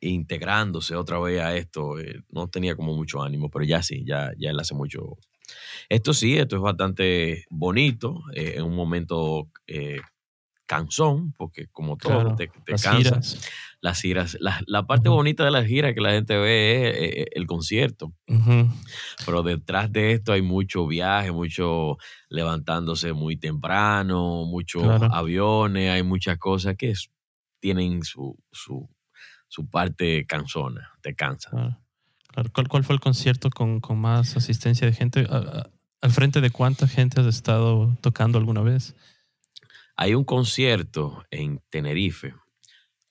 integrándose 0.02 0.96
otra 0.96 1.20
vez 1.20 1.42
a 1.42 1.56
esto, 1.56 2.00
eh, 2.00 2.22
no 2.30 2.48
tenía 2.50 2.76
como 2.76 2.96
mucho 2.96 3.22
ánimo, 3.24 3.50
pero 3.50 3.66
ya 3.66 3.84
sí, 3.84 4.04
ya, 4.06 4.32
ya 4.38 4.52
él 4.52 4.60
hace 4.60 4.76
mucho. 4.76 5.18
Esto 5.90 6.14
sí, 6.14 6.38
esto 6.38 6.58
es 6.58 6.62
bastante 6.62 7.46
bonito, 7.50 8.22
eh, 8.36 8.56
en 8.58 8.64
un 8.66 8.76
momento 8.76 9.50
eh, 9.68 10.00
cansón, 10.68 11.34
porque 11.38 11.68
como 11.72 11.98
todo 11.98 12.24
Claro, 12.24 12.36
te, 12.36 12.50
te 12.66 12.74
las 12.74 12.82
cansa. 12.82 13.16
giras. 13.16 13.38
Las 13.82 14.02
giras, 14.02 14.38
la, 14.42 14.62
la 14.68 14.88
parte 14.88 15.10
bonita 15.10 15.46
de 15.46 15.52
las 15.52 15.66
giras 15.68 15.94
que 15.96 16.02
la 16.02 16.12
gente 16.12 16.38
ve 16.38 17.22
es 17.24 17.28
el 17.34 17.48
concierto, 17.48 18.14
pero 19.26 19.44
detrás 19.44 19.92
de 19.92 20.14
esto 20.14 20.34
hay 20.34 20.42
mucho 20.42 20.88
viaje, 20.88 21.32
mucho 21.32 21.98
levantándose 22.30 23.14
muy 23.14 23.38
temprano, 23.38 24.46
muchos 24.46 24.98
Claro. 24.98 25.10
aviones, 25.10 25.90
hay 25.92 26.04
muchas 26.04 26.38
cosas 26.38 26.76
que 26.78 26.92
es- 26.92 27.10
tienen 27.60 28.04
su, 28.04 28.38
su, 28.52 28.90
su 29.50 29.70
parte 29.70 30.26
cansona, 30.26 30.94
te 31.02 31.14
cansa. 31.16 31.50
Claro. 31.50 31.78
Claro. 32.30 32.50
¿Cuál, 32.54 32.68
cuál 32.70 32.84
fue 32.86 32.94
el 32.96 33.02
concierto 33.02 33.50
con, 33.50 33.80
con 33.82 34.00
más 34.00 34.38
asistencia 34.38 34.88
de 34.88 34.94
gente? 34.94 35.28
¿A- 35.30 35.36
a- 35.38 35.70
¿Al 36.02 36.12
frente 36.12 36.40
de 36.40 36.50
cuánta 36.50 36.88
gente 36.88 37.20
has 37.20 37.28
estado 37.28 37.98
tocando 38.00 38.38
alguna 38.38 38.62
vez? 38.62 38.96
Hay 39.98 40.14
un 40.16 40.24
concierto 40.24 41.26
en 41.30 41.62
Tenerife 41.70 42.34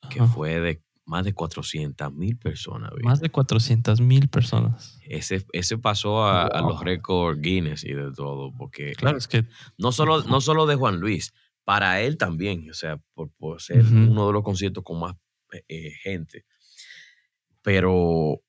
que 0.08 0.20
Ajá. 0.20 0.32
fue 0.32 0.58
de 0.60 0.82
más 1.04 1.24
de 1.24 1.34
400 1.34 2.12
mil 2.14 2.38
personas. 2.38 2.90
Más 3.02 3.20
de 3.20 3.28
400 3.30 4.00
mil 4.00 4.28
personas. 4.28 4.98
Ese, 5.06 5.44
ese 5.52 5.76
pasó 5.78 6.24
a, 6.24 6.46
a 6.46 6.60
los 6.62 6.76
Wow. 6.76 6.82
récords 6.84 7.40
Guinness 7.42 7.84
y 7.84 7.92
de 7.92 8.12
todo, 8.12 8.52
porque 8.56 8.92
Claro, 8.92 9.18
es 9.18 9.26
que 9.28 9.44
no 9.78 9.90
solo, 9.92 10.22
no 10.24 10.40
solo 10.40 10.64
de 10.66 10.76
Juan 10.76 10.98
Luis, 11.00 11.34
para 11.64 12.00
él 12.00 12.16
también, 12.16 12.70
o 12.70 12.74
sea, 12.74 12.98
por, 13.14 13.30
por 13.38 13.60
ser 13.60 13.84
Ujú. 13.84 13.94
uno 14.12 14.26
de 14.28 14.32
los 14.34 14.42
conciertos 14.42 14.82
con 14.84 15.00
más 15.00 15.14
eh, 15.52 15.64
eh, 15.68 15.90
gente. 16.02 16.44
Pero 17.62 18.40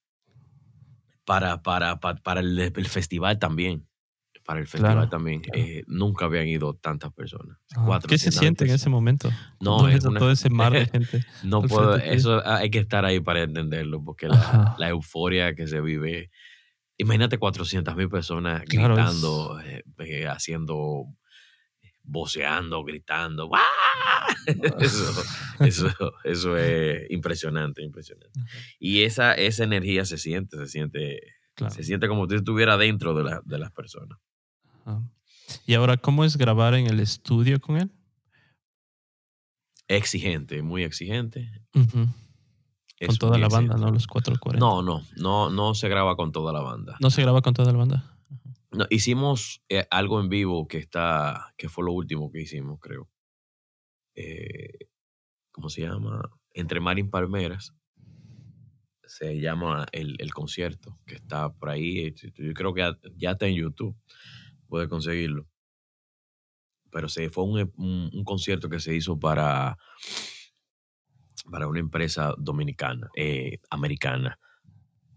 para, 1.26 1.62
para, 1.62 2.00
para, 2.00 2.22
para 2.22 2.40
el, 2.40 2.58
el 2.60 2.88
festival 2.88 3.38
también, 3.40 3.88
para 4.46 4.60
el 4.60 4.68
festival 4.68 4.96
Claro, 4.96 5.10
también, 5.10 5.42
claro. 5.42 5.64
eh, 5.64 5.84
nunca 5.88 6.26
habían 6.26 6.48
ido 6.48 6.74
tantas 6.74 7.14
personas. 7.14 7.58
ah, 7.76 8.00
¿qué 8.08 8.18
400 8.18 8.20
se 8.34 8.40
siente 8.40 8.66
en 8.66 8.72
ese 8.72 8.90
momento? 8.90 9.30
No, 9.62 9.88
es 9.88 10.04
una- 10.06 10.20
todo 10.20 10.32
ese 10.32 10.50
mar 10.50 10.74
de 10.74 10.86
gente. 10.92 11.24
No 11.44 11.62
puedo, 11.62 11.96
eso 11.98 12.42
hay 12.46 12.72
que 12.72 12.80
estar 12.80 13.06
ahí 13.06 13.20
para 13.20 13.44
entenderlo, 13.44 14.04
porque 14.04 14.28
la, 14.28 14.90
euforia 14.90 15.54
que 15.54 15.68
se 15.68 15.82
vive. 15.82 16.32
Imagínate 16.98 17.38
400 17.38 17.96
mil 17.96 18.10
personas 18.10 18.64
Claro, 18.66 18.96
gritando, 18.96 19.60
eh, 19.62 20.28
haciendo, 20.28 21.06
voceando, 22.10 22.84
gritando. 22.84 23.50
Eso, 24.80 25.24
eso, 25.60 26.14
eso 26.24 26.58
es 26.58 27.10
impresionante, 27.12 27.84
impresionante. 27.84 28.40
Y 28.80 29.04
esa, 29.04 29.34
esa 29.34 29.64
energía 29.64 30.06
se 30.06 30.18
siente, 30.18 30.58
se 30.58 30.68
siente, 30.68 31.20
Claro. 31.56 31.74
se 31.74 31.84
siente 31.84 32.08
como 32.08 32.28
si 32.28 32.36
estuviera 32.36 32.78
dentro 32.78 33.14
de, 33.14 33.24
la- 33.26 33.42
de 33.46 33.60
las 33.60 33.72
personas. 33.72 34.18
Ajá. 34.86 35.02
Y 35.66 35.74
ahora, 35.76 35.98
¿cómo 35.98 36.24
es 36.26 36.38
grabar 36.38 36.74
en 36.76 36.88
el 36.88 37.00
estudio 37.00 37.60
con 37.60 37.78
él? 37.78 37.92
Exigente, 39.88 40.62
muy 40.62 40.84
exigente. 40.84 41.52
Con 41.74 43.18
toda 43.18 43.38
la 43.38 43.48
banda. 43.50 43.76
¿no? 43.76 43.92
Los 43.92 44.08
440. 44.08 44.60
No, 44.60 44.82
no, 44.82 45.04
no, 45.18 45.50
no 45.50 45.74
se 45.74 45.90
graba 45.90 46.16
con 46.16 46.32
toda 46.32 46.54
la 46.54 46.62
banda. 46.62 46.98
¿No 47.02 47.10
se 47.10 47.22
graba 47.22 47.42
con 47.42 47.54
toda 47.54 47.72
la 47.72 47.78
banda? 47.78 48.19
No, 48.72 48.86
hicimos 48.90 49.64
eh, 49.70 49.88
algo 49.90 50.20
en 50.20 50.30
vivo 50.30 50.68
que 50.68 50.78
está, 50.78 51.54
que 51.58 51.70
fue 51.70 51.86
lo 51.86 51.94
último 51.94 52.32
que 52.32 52.42
hicimos, 52.42 52.80
creo. 52.80 53.10
Eh, 54.16 54.88
¿Cómo 55.52 55.70
se 55.70 55.82
llama? 55.82 56.22
Entre 56.54 56.80
Marín 56.80 57.10
Palmeras. 57.10 57.74
Se 59.06 59.40
llama 59.40 59.88
el, 59.92 60.16
el 60.20 60.32
concierto, 60.34 61.00
que 61.06 61.16
está 61.16 61.52
por 61.52 61.70
ahí. 61.70 62.00
eh, 62.08 62.14
Yo 62.16 62.54
creo 62.54 62.74
que 62.74 62.82
ya- 63.18 63.32
está 63.32 63.48
en 63.48 63.56
YouTube. 63.56 63.96
Puede 64.68 64.88
conseguirlo. 64.88 65.48
Pero 66.92 67.10
se, 67.10 67.30
fue 67.30 67.44
un, 67.44 67.72
un- 67.78 68.24
concierto 68.24 68.70
que 68.70 68.80
se 68.80 68.96
hizo 68.96 69.20
para, 69.20 69.78
para 71.52 71.68
una 71.68 71.80
empresa 71.80 72.34
dominicana, 72.38 73.10
americana. 73.70 74.40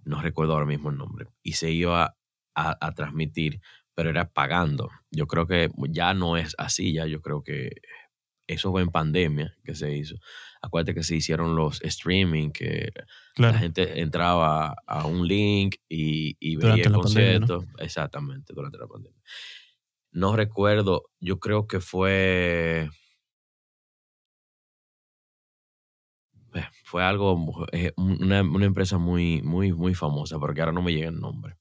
No 0.05 0.21
recuerdo 0.21 0.55
ahora 0.55 0.67
mismo 0.67 0.91
el 0.91 0.97
nombre. 0.97 1.27
Y 1.43 1.53
se 1.55 1.71
iba 1.71 2.17
a, 2.55 2.77
a 2.87 2.93
transmitir, 2.93 3.61
pero 3.95 4.11
era 4.11 4.31
pagando. 4.33 4.89
Yo 5.11 5.27
creo 5.27 5.47
que 5.47 5.71
ya 5.91 6.15
no 6.15 6.37
es 6.37 6.55
así, 6.59 6.93
ya 6.95 7.07
yo 7.07 7.21
creo 7.23 7.43
que 7.43 7.71
eso 8.47 8.71
fue 8.73 8.83
en 8.83 8.91
pandemia 8.91 9.55
que 9.65 9.75
se 9.75 9.95
hizo. 9.97 10.17
Acuérdate 10.63 10.95
que 10.95 11.03
se 11.05 11.17
hicieron 11.17 11.57
los 11.57 11.83
streaming, 11.83 12.51
que 12.51 12.93
Claro. 13.35 13.55
la 13.55 13.59
gente 13.61 14.01
entraba 14.01 14.75
a 14.87 15.07
un 15.07 15.27
link 15.27 15.77
y, 15.89 16.37
y 16.41 16.57
veía 16.57 16.85
el 16.85 16.93
la 16.93 16.99
pandemia, 16.99 17.39
¿no? 17.41 17.47
concierto. 17.47 17.65
Exactamente, 17.79 18.53
durante 18.55 18.79
la 18.79 18.87
pandemia. 18.87 19.21
No 20.13 20.37
recuerdo, 20.37 21.05
yo 21.21 21.39
creo 21.41 21.67
que 21.67 21.81
fue... 21.81 22.91
eh, 26.55 26.65
Fue 26.85 27.03
algo, 27.03 27.67
eh, 27.73 27.93
una, 27.97 28.43
una 28.43 28.67
empresa 28.67 28.99
muy, 28.99 29.43
muy, 29.43 29.73
muy 29.73 29.95
famosa, 29.95 30.39
porque 30.39 30.61
ahora 30.61 30.73
no 30.73 30.83
me 30.83 30.93
llega 30.93 31.09
el 31.09 31.21
nombre, 31.21 31.57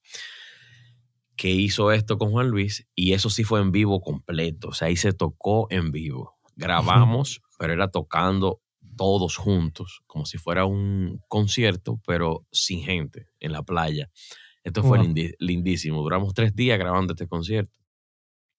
que 1.42 1.50
hizo 1.50 1.92
esto 1.92 2.20
con 2.20 2.30
Juan 2.30 2.50
Luis 2.50 2.88
y 2.94 3.14
eso 3.14 3.32
sí 3.32 3.44
fue 3.44 3.62
en 3.62 3.72
vivo 3.72 4.00
completo, 4.00 4.68
o 4.68 4.74
sea, 4.74 4.90
ahí 4.90 4.96
se 4.96 5.12
tocó 5.12 5.66
en 5.72 5.92
vivo. 5.92 6.36
Grabamos, 6.56 7.42
pero 7.58 7.74
era 7.74 7.88
tocando 7.90 8.62
todos 8.96 9.38
juntos, 9.38 10.02
como 10.06 10.28
si 10.28 10.38
fuera 10.38 10.66
un 10.66 11.20
concierto, 11.28 12.00
pero 12.06 12.46
sin 12.52 12.84
gente, 12.84 13.26
en 13.40 13.54
la 13.54 13.64
playa. 13.64 14.12
Esto 14.64 14.84
fue 14.84 15.00
Wow. 15.00 15.16
lindísimo. 15.40 16.04
Duramos 16.04 16.36
tres 16.36 16.56
días 16.56 16.78
grabando 16.78 17.14
este 17.14 17.28
concierto. 17.28 17.76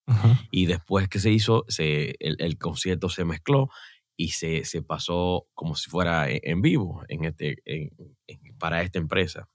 Ajá. 0.06 0.40
Y 0.50 0.66
después 0.66 1.08
que 1.08 1.20
se 1.20 1.30
hizo, 1.30 1.64
se, 1.68 2.16
el, 2.18 2.34
el 2.40 2.58
concierto 2.58 3.08
se 3.08 3.24
mezcló 3.24 3.68
y 4.16 4.30
se, 4.30 4.64
se 4.64 4.82
pasó 4.82 5.46
como 5.54 5.76
si 5.76 5.88
fuera 5.88 6.28
en, 6.28 6.40
en 6.42 6.60
vivo 6.62 7.04
en 7.08 7.24
este, 7.26 7.58
en- 7.64 7.90
en- 8.26 8.58
para 8.58 8.82
esta 8.82 8.98
empresa. 8.98 9.48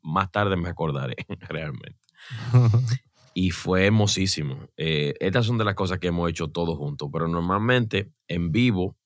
Más 0.00 0.30
tarde 0.30 0.56
me 0.56 0.70
acordaré 0.70 1.16
realmente. 1.50 1.98
Y 3.34 3.50
fue 3.50 3.86
hermosísimo. 3.86 4.68
Eh, 4.76 5.14
estas 5.20 5.46
son 5.46 5.58
de 5.58 5.64
las 5.64 5.76
cosas 5.76 6.00
que 6.00 6.08
hemos 6.08 6.28
hecho 6.28 6.48
todos 6.48 6.76
juntos, 6.76 7.08
pero 7.12 7.28
normalmente 7.28 8.10
en 8.26 8.50
vivo 8.50 8.96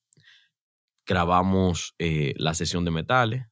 grabamos 1.07 1.95
eh, 1.99 2.33
la 2.37 2.55
sesión 2.55 2.87
de 2.87 2.93
metales, 2.93 3.47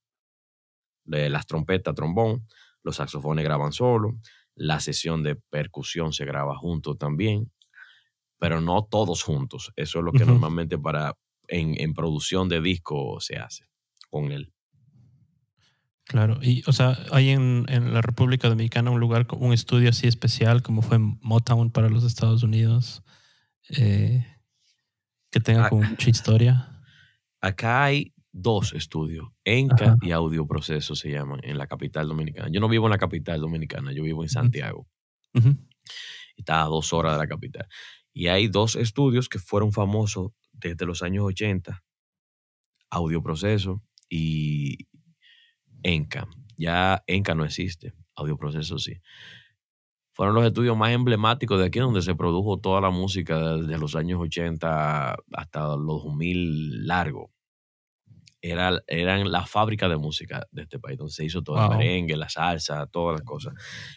de 1.04 1.28
las 1.28 1.46
trompetas, 1.46 1.94
trombón, 1.94 2.46
los 2.82 2.96
saxofones 2.96 3.44
graban 3.44 3.72
solo, 3.72 4.18
la 4.54 4.80
sesión 4.80 5.22
de 5.22 5.36
percusión 5.36 6.14
se 6.14 6.24
graba 6.24 6.56
junto 6.56 6.96
también, 6.96 7.52
pero 8.38 8.62
no 8.62 8.82
todos 8.90 9.22
juntos. 9.22 9.72
Eso 9.76 9.98
es 9.98 10.04
lo 10.06 10.12
que 10.12 10.24
normalmente 10.24 10.78
para 10.78 11.14
en, 11.48 11.78
en 11.78 11.92
producción 11.92 12.48
de 12.48 12.62
disco 12.62 13.20
se 13.20 13.36
hace 13.36 13.64
con 14.08 14.32
él. 14.32 14.50
Claro, 16.06 16.38
y 16.42 16.62
o 16.66 16.72
sea, 16.72 16.98
hay 17.12 17.30
en, 17.30 17.66
en 17.68 17.94
la 17.94 18.02
República 18.02 18.48
Dominicana 18.48 18.90
un 18.90 18.98
lugar, 18.98 19.26
un 19.38 19.52
estudio 19.52 19.90
así 19.90 20.08
especial 20.08 20.60
como 20.62 20.82
fue 20.82 20.98
Motown 20.98 21.70
para 21.70 21.88
los 21.88 22.02
Estados 22.04 22.42
Unidos, 22.42 23.04
eh, 23.68 24.26
que 25.30 25.38
tenga 25.40 25.66
Ah. 25.66 25.68
como 25.68 25.82
mucha 25.82 26.10
historia. 26.10 26.82
Acá 27.40 27.84
hay 27.84 28.12
dos 28.32 28.72
estudios, 28.72 29.28
Enca 29.44 29.84
Ajá. 29.84 29.96
y 30.02 30.10
Audio 30.10 30.46
Proceso 30.46 30.96
se 30.96 31.10
llaman, 31.10 31.40
en 31.44 31.58
la 31.58 31.66
capital 31.68 32.08
dominicana. 32.08 32.48
Yo 32.50 32.60
no 32.60 32.68
vivo 32.68 32.86
en 32.86 32.90
la 32.90 32.98
capital 32.98 33.40
dominicana, 33.40 33.92
yo 33.92 34.02
vivo 34.02 34.22
en 34.24 34.28
Santiago. 34.28 34.88
Ujú. 35.34 35.56
Está 36.36 36.62
a 36.62 36.66
dos 36.66 36.92
horas 36.92 37.12
de 37.14 37.18
la 37.18 37.28
capital. 37.28 37.66
Y 38.12 38.26
hay 38.28 38.48
dos 38.48 38.74
estudios 38.74 39.28
que 39.28 39.38
fueron 39.38 39.72
famosos 39.72 40.32
desde 40.52 40.86
los 40.86 41.02
años 41.04 41.24
80, 41.24 41.84
Audio 42.90 43.22
Proceso 43.22 43.82
y 44.08 44.88
Enca. 45.82 46.26
Ya 46.56 47.02
Enca 47.06 47.34
no 47.34 47.44
existe, 47.44 47.92
Audio 48.14 48.36
Proceso 48.36 48.78
sí. 48.78 48.94
Fueron 50.12 50.34
los 50.34 50.44
estudios 50.44 50.76
más 50.76 50.90
emblemáticos 50.92 51.58
de 51.58 51.66
aquí 51.66 51.78
donde 51.78 52.02
se 52.02 52.14
produjo 52.14 52.58
toda 52.58 52.80
la 52.80 52.90
música 52.90 53.56
desde 53.56 53.78
los 53.78 53.94
años 53.96 54.20
80 54.20 55.16
hasta 55.32 55.60
los 55.76 56.02
2000 56.02 56.86
largo. 56.86 57.30
Era, 58.42 58.80
eran 58.86 59.30
la 59.30 59.44
fábrica 59.44 59.86
de 59.90 59.98
música 59.98 60.46
de 60.50 60.62
este 60.62 60.78
país, 60.78 60.96
donde 60.96 61.12
se 61.12 61.24
hizo 61.26 61.42
todo 61.42 61.56
Wow. 61.56 61.72
el 61.72 61.78
merengue, 61.78 62.16
la 62.16 62.30
salsa, 62.30 62.86
todas 62.86 63.18
las 63.20 63.22
cosas. 63.22 63.52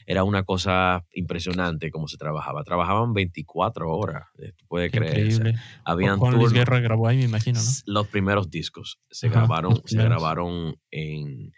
Era 0.06 0.26
una 0.26 0.44
cosa 0.44 1.06
impresionante 1.14 1.92
cómo 1.92 2.10
se 2.10 2.18
trabajaba. 2.18 2.64
Trabajaban 2.64 3.14
24 3.14 3.90
horas, 3.90 4.28
eh, 4.40 4.52
Qué 4.70 4.92
creer. 4.92 5.56
habían 5.86 6.20
Juan 6.20 6.36
Luis. 6.36 6.52
Guerra 6.52 6.82
grabó 6.82 7.08
ahí, 7.08 7.18
me 7.20 7.24
imagino, 7.24 7.60
Los 7.86 8.08
primeros 8.10 8.50
discos 8.52 9.00
se 9.10 9.28
Ajá, 9.28 9.40
grabaron, 9.40 9.82
se 9.86 10.04
grabaron 10.04 10.76
en 10.92 11.54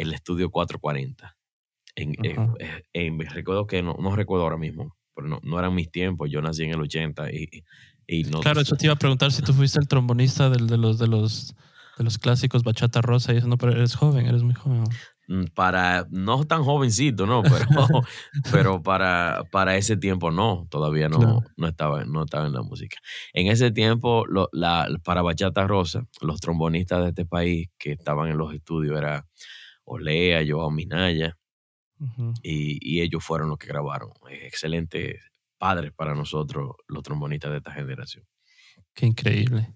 el 0.00 0.12
estudio 0.12 0.50
440. 0.50 1.36
En, 1.96 2.14
en- 2.24 2.38
Ajá. 2.38 2.54
eh, 2.60 2.82
en- 2.92 3.18
recuerdo 3.20 3.66
que 3.66 3.82
no, 3.82 3.96
no 4.00 4.14
recuerdo 4.14 4.44
ahora 4.44 4.56
mismo, 4.56 4.96
pero 5.14 5.26
no, 5.28 5.40
no 5.42 5.58
eran 5.58 5.74
mis 5.74 5.90
tiempos. 5.90 6.30
Yo 6.30 6.40
nací 6.40 6.62
en 6.64 6.70
el 6.70 6.80
80 6.80 7.30
y, 7.32 7.64
y 8.06 8.22
no. 8.24 8.40
Claro, 8.40 8.60
eso 8.60 8.76
te 8.76 8.86
iba 8.86 8.94
a 8.94 8.98
preguntar 8.98 9.32
si 9.32 9.42
tú 9.42 9.52
fuiste 9.52 9.80
el 9.80 9.88
trombonista 9.88 10.48
del- 10.50 10.66
de, 10.68 10.78
los, 10.78 10.98
de, 10.98 11.08
los, 11.08 11.54
de 11.98 12.04
los 12.04 12.18
clásicos 12.18 12.62
Bachata 12.62 13.00
Rosa 13.00 13.32
y 13.34 13.38
eso, 13.38 13.48
no, 13.48 13.58
pero 13.58 13.72
eres 13.72 13.96
joven, 13.96 14.26
eres 14.26 14.42
muy 14.44 14.54
joven. 14.54 14.84
Mm, 15.26 15.46
Para, 15.54 16.06
no 16.10 16.44
tan 16.46 16.62
jovencito, 16.62 17.26
¿no? 17.26 17.42
Pero, 17.42 17.66
pero 18.52 18.82
para, 18.82 19.42
para 19.50 19.76
ese 19.76 19.96
tiempo 19.96 20.30
no, 20.30 20.66
todavía 20.70 21.08
no, 21.08 21.18
Claro. 21.18 21.42
no, 21.56 21.66
estaba, 21.68 22.04
no 22.04 22.22
estaba 22.24 22.46
en 22.46 22.52
la 22.54 22.62
música. 22.62 22.96
En 23.34 23.48
ese 23.48 23.70
tiempo, 23.72 24.24
lo- 24.26 24.48
la, 24.52 24.88
para 25.04 25.20
Bachata 25.22 25.66
Rosa, 25.66 26.06
los 26.20 26.40
trombonistas 26.40 27.02
de 27.02 27.08
este 27.08 27.26
país 27.26 27.68
que 27.76 27.92
estaban 27.92 28.30
en 28.30 28.38
los 28.38 28.54
estudios 28.54 28.96
era 28.96 29.26
Olea, 29.88 30.42
Joao 30.46 30.70
Minaya, 30.70 31.36
Ujú. 32.00 32.32
y, 32.42 32.78
y 32.80 33.00
ellos 33.00 33.24
fueron 33.24 33.48
los 33.48 33.58
que 33.58 33.66
grabaron. 33.66 34.10
Eh, 34.30 34.46
Excelentes 34.46 35.20
padres 35.58 35.92
para 35.92 36.14
nosotros, 36.14 36.72
los 36.86 37.02
trombonistas 37.02 37.50
de 37.50 37.56
esta 37.58 37.72
generación. 37.72 38.24
Qué 38.94 39.06
increíble. 39.06 39.74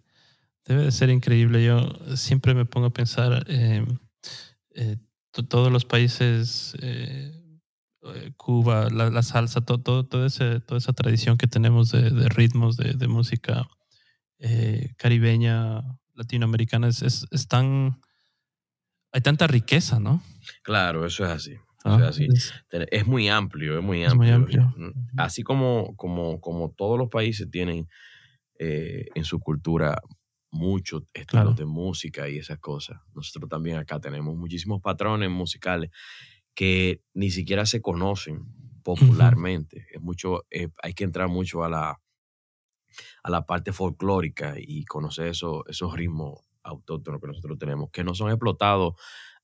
Debe 0.64 0.85
de 0.85 0.92
ser 0.92 1.11
increíble. 1.11 1.64
Yo 1.64 1.90
siempre 2.16 2.55
me 2.55 2.64
pongo 2.64 2.87
a 2.88 2.92
pensar, 2.92 3.44
eh, 3.48 3.85
eh, 4.75 4.96
to- 5.33 5.44
todos 5.46 5.72
los 5.72 5.85
países, 5.85 6.77
eh, 6.81 7.33
eh, 8.14 8.33
Cuba, 8.37 8.88
la, 8.90 9.11
la 9.11 9.22
salsa, 9.22 9.61
todo, 9.61 9.81
todo, 9.81 10.07
todo 10.07 10.25
ese, 10.27 10.61
toda 10.61 10.79
esa 10.79 10.92
tradición 10.92 11.37
que 11.37 11.48
tenemos 11.48 11.90
de, 11.90 12.11
de 12.11 12.29
ritmos, 12.29 12.77
de, 12.77 12.94
de 12.94 13.09
música 13.09 13.68
eh, 14.38 14.92
caribeña, 14.96 15.83
latinoamericana, 16.14 16.88
es, 16.88 17.03
es, 17.03 17.27
es 17.31 17.48
tan, 17.48 18.01
hay 19.12 19.20
tanta 19.20 19.46
riqueza, 19.46 20.01
¿no? 20.01 20.22
Claro, 20.62 21.07
eso 21.07 21.25
es 21.25 21.31
así. 21.31 21.55
Ah, 21.85 21.96
eso 21.96 22.03
es 22.05 22.09
así. 22.11 22.29
es- 22.33 22.53
Ten- 22.68 22.87
Es 22.90 23.07
muy 23.07 23.29
amplio, 23.29 23.79
es 23.79 23.85
muy 23.85 24.03
Es 24.03 24.12
amplio. 24.12 24.38
muy 24.40 24.55
amplio. 24.57 24.75
Mm, 24.77 25.20
Así 25.20 25.42
como, 25.42 25.94
como, 25.96 26.40
como 26.40 26.70
todos 26.70 26.98
los 26.98 27.09
países 27.09 27.51
tienen 27.51 27.88
eh, 28.59 29.07
en 29.14 29.25
su 29.25 29.40
cultura 29.40 30.01
muchos 30.51 31.03
estilos 31.14 31.27
Claro. 31.27 31.53
de 31.55 31.64
música 31.64 32.29
y 32.29 32.38
esas 32.38 32.59
cosas, 32.59 33.01
nosotros 33.14 33.48
también 33.48 33.79
acá 33.79 33.98
tenemos 33.98 34.37
muchísimos 34.37 34.81
patrones 34.83 35.31
musicales 35.31 35.90
que 36.55 37.01
ni 37.14 37.31
siquiera 37.31 37.66
se 37.66 37.81
conocen 37.81 38.44
popularmente. 38.85 39.87
Es 39.92 40.01
mucho, 40.01 40.44
eh, 40.51 40.68
hay 40.83 40.92
que 40.94 41.05
entrar 41.05 41.29
mucho 41.29 41.64
a 41.64 41.68
la, 41.70 41.98
a 43.25 43.31
la 43.31 43.46
parte 43.46 43.72
folclórica 43.72 44.55
y 44.59 44.85
conocer 44.85 45.29
eso- 45.29 45.64
esos 45.66 45.94
ritmos 45.94 46.40
autóctonos 46.64 47.20
que 47.20 47.27
nosotros 47.29 47.59
tenemos, 47.59 47.90
que 47.92 48.05
no 48.05 48.14
son 48.14 48.31
explotados 48.31 48.94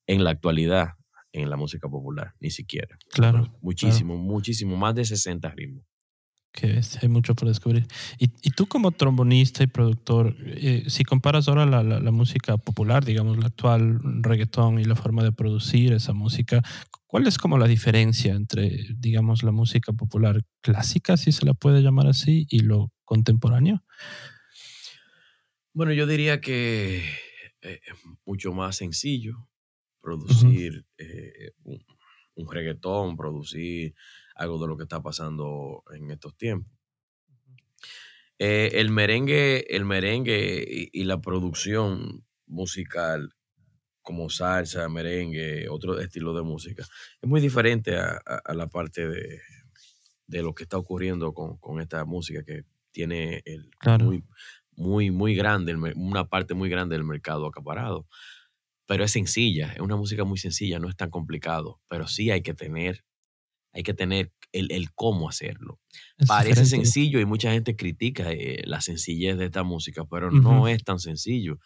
en 0.07 0.24
la 0.24 0.31
actualidad 0.31 0.90
en 1.33 1.50
la 1.50 1.57
música 1.57 1.88
popular, 1.88 2.33
ni 2.40 2.50
siquiera. 2.50 2.96
Claro, 3.11 3.52
Muchísimo, 3.61 4.16
muchísimo, 4.16 4.76
más 4.76 4.94
de 4.94 5.04
60 5.04 5.50
ritmos. 5.50 5.85
que 6.50 6.81
hay 7.02 7.09
mucho 7.09 7.35
por 7.35 7.46
descubrir. 7.46 7.87
Y, 8.18 8.31
y 8.42 8.50
tú 8.50 8.66
como 8.66 8.90
trombonista 8.90 9.62
y 9.62 9.66
productor, 9.68 10.35
eh, 10.46 10.85
si 10.88 11.04
comparas 11.04 11.46
ahora 11.46 11.66
la, 11.66 11.83
la- 11.85 12.00
la 12.00 12.11
música 12.11 12.57
popular, 12.57 13.04
digamos, 13.04 13.37
la 13.38 13.46
actual 13.46 14.00
reggaetón 14.22 14.81
y 14.81 14.85
la 14.85 14.96
forma 14.96 15.22
de 15.22 15.31
producir 15.33 15.92
esa 15.92 16.14
música, 16.14 16.62
¿cuál 17.07 17.26
es 17.28 17.37
como 17.38 17.59
la 17.59 17.66
diferencia 17.68 18.35
entre, 18.35 18.87
digamos, 18.96 19.42
la 19.42 19.52
música 19.52 19.92
popular 19.92 20.40
clásica, 20.62 21.16
si 21.16 21.31
se 21.31 21.44
la 21.46 21.52
puede 21.54 21.83
llamar 21.83 22.07
así, 22.09 22.46
y 22.50 22.61
lo 22.61 22.90
contemporáneo? 23.04 23.85
Bueno, 25.72 25.92
yo 25.92 26.07
diría 26.07 26.40
que 26.40 26.98
eh, 27.62 27.81
es 27.85 27.94
mucho 28.24 28.52
más 28.52 28.76
sencillo 28.76 29.48
producir 30.00 30.87
eh, 30.98 31.52
un, 31.64 31.85
un 32.35 32.50
reggaetón, 32.52 33.16
producir 33.16 33.94
algo 34.35 34.59
de 34.61 34.68
lo 34.68 34.76
que 34.76 34.85
está 34.85 35.02
pasando 35.02 35.83
en 35.94 36.11
estos 36.11 36.37
tiempos. 36.37 36.72
Eh, 38.38 38.70
el 38.74 38.90
merengue, 38.90 39.66
el 39.74 39.85
merengue 39.85 40.64
y, 40.68 40.88
y 40.92 41.04
la 41.04 41.20
producción 41.20 42.24
musical 42.46 43.31
como 44.02 44.31
salsa, 44.31 44.88
merengue, 44.88 45.68
otro 45.68 45.98
estilo 46.00 46.35
de 46.35 46.42
música, 46.42 46.85
es 47.22 47.28
muy 47.28 47.40
diferente 47.40 47.96
a, 47.96 48.20
a- 48.26 48.42
a 48.44 48.54
la 48.54 48.68
parte 48.68 49.09
de, 49.09 49.40
de 50.26 50.42
lo 50.42 50.54
que 50.54 50.64
está 50.64 50.78
ocurriendo 50.78 51.35
con, 51.35 51.59
con 51.59 51.81
esta 51.81 52.04
música 52.04 52.44
que 52.44 52.64
tiene 52.92 53.42
el 53.46 53.70
Claro. 53.81 54.07
muy, 54.07 54.24
muy, 54.79 55.11
muy 55.11 55.35
grande, 55.35 55.75
una 55.97 56.29
parte 56.29 56.55
muy 56.55 56.69
grande 56.71 56.95
del 56.97 57.05
mercado 57.05 57.47
acaparado. 57.47 58.07
Pero 58.87 59.05
es 59.05 59.11
sencilla, 59.11 59.73
es 59.73 59.81
una 59.81 59.97
música 59.97 60.25
muy 60.25 60.38
sencilla, 60.38 60.79
no 60.79 60.88
es 60.88 60.97
tan 60.97 61.11
complicado, 61.11 61.81
pero 61.91 62.07
sí 62.07 62.31
hay 62.31 62.41
que 62.43 62.55
tener, 62.55 63.05
hay 63.75 63.83
que 63.83 63.93
tener 63.93 64.33
el, 64.53 64.71
el 64.73 64.93
cómo 64.95 65.29
hacerlo. 65.29 65.79
Es 66.17 66.27
Parece 66.29 66.62
diferente. 66.62 66.71
sencillo 66.87 67.21
y 67.21 67.27
mucha 67.27 67.53
gente 67.53 67.77
critica 67.77 68.33
eh, 68.33 68.62
la 68.64 68.81
sencillez 68.81 69.37
de 69.37 69.45
esta 69.47 69.62
música, 69.62 70.05
pero 70.07 70.31
no 70.31 70.69
es 70.69 70.83
tan 70.85 70.99
sencillo. 71.01 71.59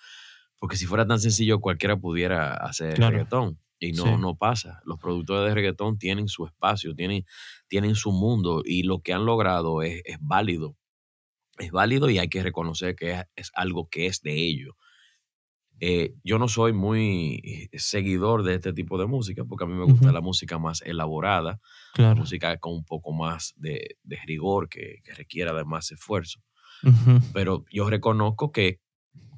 Porque 0.59 0.77
si 0.77 0.87
fuera 0.87 1.07
tan 1.07 1.21
sencillo, 1.21 1.61
cualquiera 1.61 1.97
pudiera 1.97 2.55
hacer 2.55 2.95
Claro. 2.95 3.13
reggaetón. 3.19 3.59
Y 3.79 3.93
no, 3.93 4.05
Sí. 4.05 4.11
no 4.21 4.37
pasa. 4.37 4.81
Los 4.85 4.99
productores 4.99 5.49
de 5.49 5.55
reggaetón 5.55 5.99
tienen 5.99 6.29
su 6.29 6.47
espacio, 6.47 6.95
tienen, 6.95 7.25
tienen 7.69 7.95
su 7.97 8.11
mundo 8.13 8.63
y 8.65 8.85
lo 8.85 9.01
que 9.01 9.13
han 9.13 9.27
logrado 9.27 9.83
es, 9.83 10.03
es 10.05 10.19
válido. 10.21 10.77
Es 11.63 11.71
válido 11.73 12.11
y 12.11 12.19
hay 12.19 12.29
que 12.29 12.43
reconocer 12.43 12.95
que 12.97 13.13
es, 13.13 13.25
es 13.37 13.51
algo 13.55 13.89
que 13.89 14.07
es 14.07 14.21
de 14.23 14.35
ellos. 14.35 14.75
Eh, 15.81 16.15
yo 16.23 16.39
no 16.39 16.47
soy 16.47 16.73
muy 16.73 17.69
seguidor 17.73 18.45
de 18.45 18.55
este 18.55 18.73
tipo 18.73 18.99
de 18.99 19.07
música 19.07 19.45
porque 19.45 19.65
a 19.65 19.67
mí 19.67 19.75
me 19.75 19.85
gusta 19.85 20.13
la 20.13 20.21
música 20.21 20.59
más 20.59 20.81
elaborada, 20.83 21.61
Claro. 21.95 22.21
música 22.21 22.57
con 22.59 22.73
un 22.75 22.85
poco 22.85 23.13
más 23.13 23.53
de, 23.57 23.97
de 24.05 24.19
rigor, 24.25 24.69
que, 24.69 24.99
que 25.03 25.13
requiera 25.15 25.53
de 25.53 25.65
más 25.65 25.91
esfuerzo. 25.91 26.41
Pero 27.33 27.65
yo 27.73 27.89
reconozco 27.91 28.53
que 28.53 28.81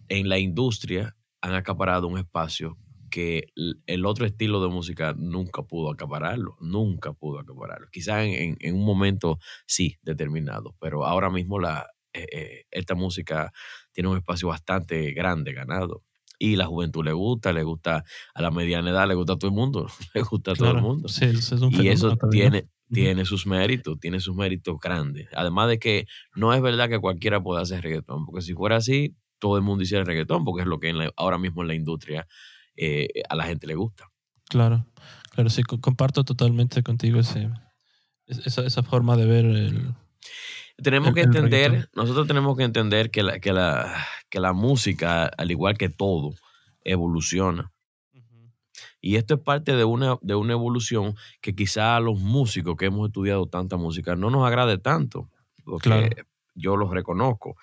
en 0.09 0.29
la 0.29 0.39
industria 0.39 1.17
han 1.41 1.55
acaparado 1.55 2.09
un 2.09 2.19
espacio 2.19 2.77
que 3.11 3.45
el 3.87 4.05
otro 4.07 4.27
estilo 4.27 4.61
de 4.63 4.69
música 4.69 5.15
nunca 5.17 5.63
pudo 5.63 5.91
acapararlo, 5.93 6.57
nunca 6.61 7.13
pudo 7.13 7.39
acapararlo. 7.39 7.87
Quizás 7.93 8.25
en, 8.25 8.33
en- 8.35 8.57
en 8.61 8.75
un 8.75 8.85
momento 8.85 9.39
sí, 9.67 9.97
determinado, 10.03 10.75
pero 10.81 11.07
ahora 11.07 11.31
mismo 11.31 11.59
la, 11.61 11.87
eh, 12.15 12.27
eh, 12.33 12.65
esta 12.71 12.95
música 12.95 13.53
tiene 13.93 14.09
un 14.09 14.17
espacio 14.17 14.49
bastante 14.49 15.13
grande 15.13 15.53
ganado. 15.53 16.03
Y 16.39 16.57
la 16.57 16.67
juventud 16.67 17.05
le 17.05 17.13
gusta, 17.13 17.53
le 17.53 17.63
gusta 17.63 18.05
a 18.35 18.43
la 18.43 18.51
mediana 18.51 18.91
edad, 18.91 19.07
le 19.07 19.15
gusta 19.15 19.35
a 19.35 19.37
todo 19.39 19.49
el 19.51 19.55
mundo, 19.57 19.87
le 20.15 20.23
gusta 20.23 20.53
a 20.53 20.55
todo 20.55 20.71
el 20.71 20.83
mundo. 20.83 21.09
Sí, 21.09 21.25
es, 21.27 21.53
es 21.53 21.61
un 21.61 21.73
Y 21.73 21.89
eso 21.89 22.17
tiene, 22.31 22.69
tiene 22.91 23.25
sus 23.25 23.47
méritos, 23.47 23.99
tiene 24.01 24.21
sus 24.21 24.35
méritos 24.35 24.77
grandes. 24.83 25.29
Además 25.35 25.69
de 25.69 25.79
que 25.79 26.07
no 26.35 26.53
es 26.53 26.61
verdad 26.61 26.89
que 26.89 26.99
cualquiera 26.99 27.43
pueda 27.43 27.63
hacer 27.63 27.83
reggaetón, 27.83 28.27
porque 28.27 28.43
si 28.43 28.53
fuera 28.55 28.77
así, 28.77 29.15
todo 29.39 29.57
el 29.57 29.63
mundo 29.63 29.85
hiciera 29.85 30.05
reggaetón, 30.05 30.45
porque 30.45 30.63
es 30.63 30.67
lo 30.69 30.79
que 30.81 30.89
en 30.89 30.99
la- 30.99 31.13
ahora 31.17 31.39
mismo 31.39 31.63
en 31.63 31.69
la 31.69 31.75
industria 31.75 32.27
eh, 32.77 33.09
a 33.29 33.37
la 33.37 33.45
gente 33.45 33.67
le 33.69 33.75
gusta. 33.77 34.11
Claro, 34.49 34.87
claro, 35.31 35.49
sí, 35.51 35.63
co- 35.63 35.81
comparto 35.81 36.25
totalmente 36.25 36.83
contigo 36.83 37.21
ese, 37.21 37.49
es- 38.27 38.45
esa, 38.47 38.67
esa 38.67 38.83
forma 38.83 39.17
de 39.17 39.27
ver 39.27 39.45
el... 39.45 39.95
Tenemos 40.77 41.09
El- 41.11 41.15
que 41.15 41.21
entender, 41.23 41.89
nosotros 41.95 42.27
tenemos 42.27 42.57
que 42.57 42.65
entender 42.65 43.11
que 43.11 43.23
la, 43.23 43.39
que, 43.39 43.53
la, 43.53 43.95
que 44.29 44.41
la 44.41 44.53
música, 44.53 45.27
al 45.27 45.51
igual 45.51 45.79
que 45.79 45.89
todo, 45.89 46.35
evoluciona. 46.83 47.71
Y 49.01 49.17
esto 49.17 49.35
es 49.35 49.41
parte 49.41 49.77
de 49.77 49.85
una, 49.85 50.17
de 50.23 50.35
una 50.35 50.55
evolución 50.55 51.15
que 51.43 51.55
quizá 51.55 51.97
a 51.97 52.01
los 52.01 52.19
músicos 52.19 52.77
que 52.77 52.87
hemos 52.87 53.07
estudiado 53.09 53.47
tanta 53.47 53.77
música 53.77 54.17
no 54.17 54.31
nos 54.31 54.47
agrade 54.47 54.79
tanto, 54.79 55.29
porque 55.65 55.89
Claro. 55.91 56.09
yo 56.55 56.77
los 56.77 56.91
reconozco, 56.91 57.57